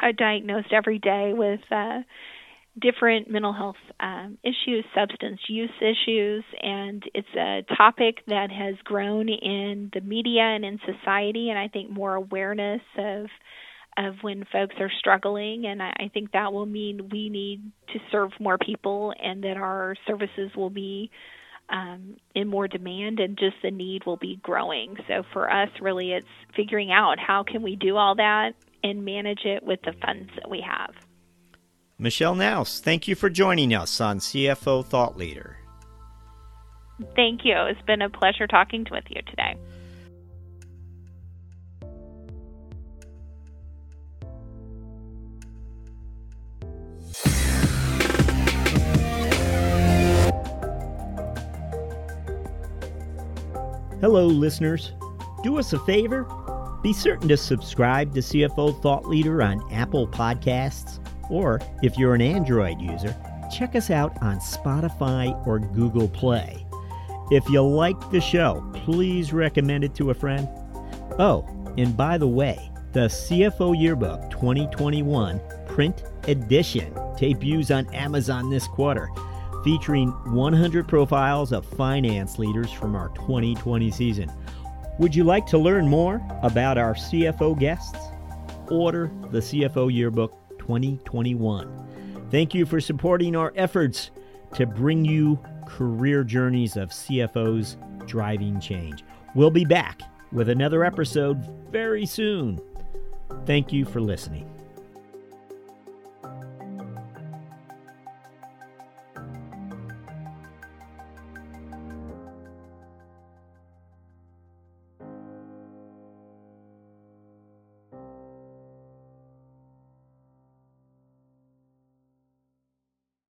are 0.00 0.12
diagnosed 0.12 0.72
every 0.72 0.98
day 0.98 1.32
with 1.34 1.60
uh, 1.70 2.00
different 2.80 3.30
mental 3.30 3.52
health 3.52 3.76
um, 4.00 4.38
issues, 4.42 4.84
substance 4.94 5.40
use 5.48 5.70
issues, 5.80 6.44
and 6.60 7.02
it's 7.14 7.34
a 7.36 7.64
topic 7.76 8.18
that 8.26 8.50
has 8.50 8.74
grown 8.84 9.28
in 9.28 9.90
the 9.94 10.00
media 10.00 10.42
and 10.42 10.64
in 10.64 10.78
society. 10.84 11.48
And 11.50 11.58
I 11.58 11.68
think 11.68 11.90
more 11.90 12.14
awareness 12.14 12.82
of 12.98 13.26
of 13.98 14.16
when 14.20 14.44
folks 14.52 14.74
are 14.78 14.90
struggling, 14.98 15.64
and 15.64 15.82
I, 15.82 15.90
I 15.98 16.10
think 16.12 16.32
that 16.32 16.52
will 16.52 16.66
mean 16.66 17.08
we 17.10 17.30
need 17.30 17.62
to 17.94 17.98
serve 18.12 18.30
more 18.38 18.58
people, 18.58 19.14
and 19.18 19.42
that 19.44 19.56
our 19.56 19.94
services 20.06 20.50
will 20.54 20.68
be 20.68 21.10
um, 21.70 22.16
in 22.34 22.46
more 22.46 22.68
demand, 22.68 23.20
and 23.20 23.38
just 23.38 23.56
the 23.62 23.70
need 23.70 24.04
will 24.04 24.18
be 24.18 24.38
growing. 24.42 24.96
So 25.08 25.22
for 25.32 25.50
us, 25.50 25.70
really, 25.80 26.12
it's 26.12 26.26
figuring 26.54 26.92
out 26.92 27.18
how 27.18 27.42
can 27.42 27.62
we 27.62 27.74
do 27.74 27.96
all 27.96 28.16
that 28.16 28.52
and 28.82 29.04
manage 29.04 29.44
it 29.44 29.62
with 29.62 29.80
the 29.82 29.92
funds 30.04 30.30
that 30.36 30.50
we 30.50 30.60
have. 30.60 30.94
Michelle 31.98 32.34
Naus, 32.34 32.80
thank 32.80 33.08
you 33.08 33.14
for 33.14 33.30
joining 33.30 33.72
us 33.72 34.00
on 34.00 34.18
CFO 34.18 34.84
Thought 34.84 35.16
Leader. 35.16 35.56
Thank 37.14 37.44
you. 37.44 37.56
It's 37.56 37.80
been 37.82 38.02
a 38.02 38.10
pleasure 38.10 38.46
talking 38.46 38.86
with 38.90 39.04
you 39.08 39.22
today. 39.22 39.56
Hello, 54.02 54.26
listeners. 54.26 54.92
Do 55.42 55.58
us 55.58 55.72
a 55.72 55.78
favor. 55.80 56.45
Be 56.82 56.92
certain 56.92 57.28
to 57.28 57.36
subscribe 57.36 58.14
to 58.14 58.20
CFO 58.20 58.80
Thought 58.82 59.06
Leader 59.06 59.42
on 59.42 59.72
Apple 59.72 60.06
Podcasts 60.06 61.00
or 61.30 61.60
if 61.82 61.98
you're 61.98 62.14
an 62.14 62.20
Android 62.20 62.80
user, 62.80 63.16
check 63.54 63.74
us 63.74 63.90
out 63.90 64.20
on 64.22 64.38
Spotify 64.38 65.46
or 65.46 65.58
Google 65.58 66.08
Play. 66.08 66.66
If 67.30 67.48
you 67.48 67.62
like 67.62 68.10
the 68.10 68.20
show, 68.20 68.68
please 68.74 69.32
recommend 69.32 69.84
it 69.84 69.94
to 69.96 70.10
a 70.10 70.14
friend. 70.14 70.48
Oh, 71.18 71.44
and 71.76 71.96
by 71.96 72.18
the 72.18 72.28
way, 72.28 72.70
the 72.92 73.08
CFO 73.08 73.78
Yearbook 73.78 74.30
2021 74.30 75.40
print 75.66 76.04
edition 76.28 76.92
debuts 77.18 77.70
on 77.70 77.92
Amazon 77.94 78.48
this 78.48 78.66
quarter, 78.68 79.08
featuring 79.64 80.10
100 80.32 80.86
profiles 80.86 81.52
of 81.52 81.66
finance 81.66 82.38
leaders 82.38 82.70
from 82.70 82.94
our 82.94 83.08
2020 83.10 83.90
season. 83.90 84.30
Would 84.98 85.14
you 85.14 85.24
like 85.24 85.44
to 85.48 85.58
learn 85.58 85.88
more 85.88 86.26
about 86.42 86.78
our 86.78 86.94
CFO 86.94 87.58
guests? 87.58 87.98
Order 88.70 89.10
the 89.30 89.40
CFO 89.40 89.92
Yearbook 89.92 90.58
2021. 90.58 92.28
Thank 92.30 92.54
you 92.54 92.64
for 92.64 92.80
supporting 92.80 93.36
our 93.36 93.52
efforts 93.56 94.10
to 94.54 94.64
bring 94.64 95.04
you 95.04 95.38
career 95.66 96.24
journeys 96.24 96.78
of 96.78 96.88
CFOs 96.90 97.76
driving 98.06 98.58
change. 98.58 99.04
We'll 99.34 99.50
be 99.50 99.66
back 99.66 100.00
with 100.32 100.48
another 100.48 100.82
episode 100.82 101.44
very 101.70 102.06
soon. 102.06 102.58
Thank 103.44 103.74
you 103.74 103.84
for 103.84 104.00
listening. 104.00 104.55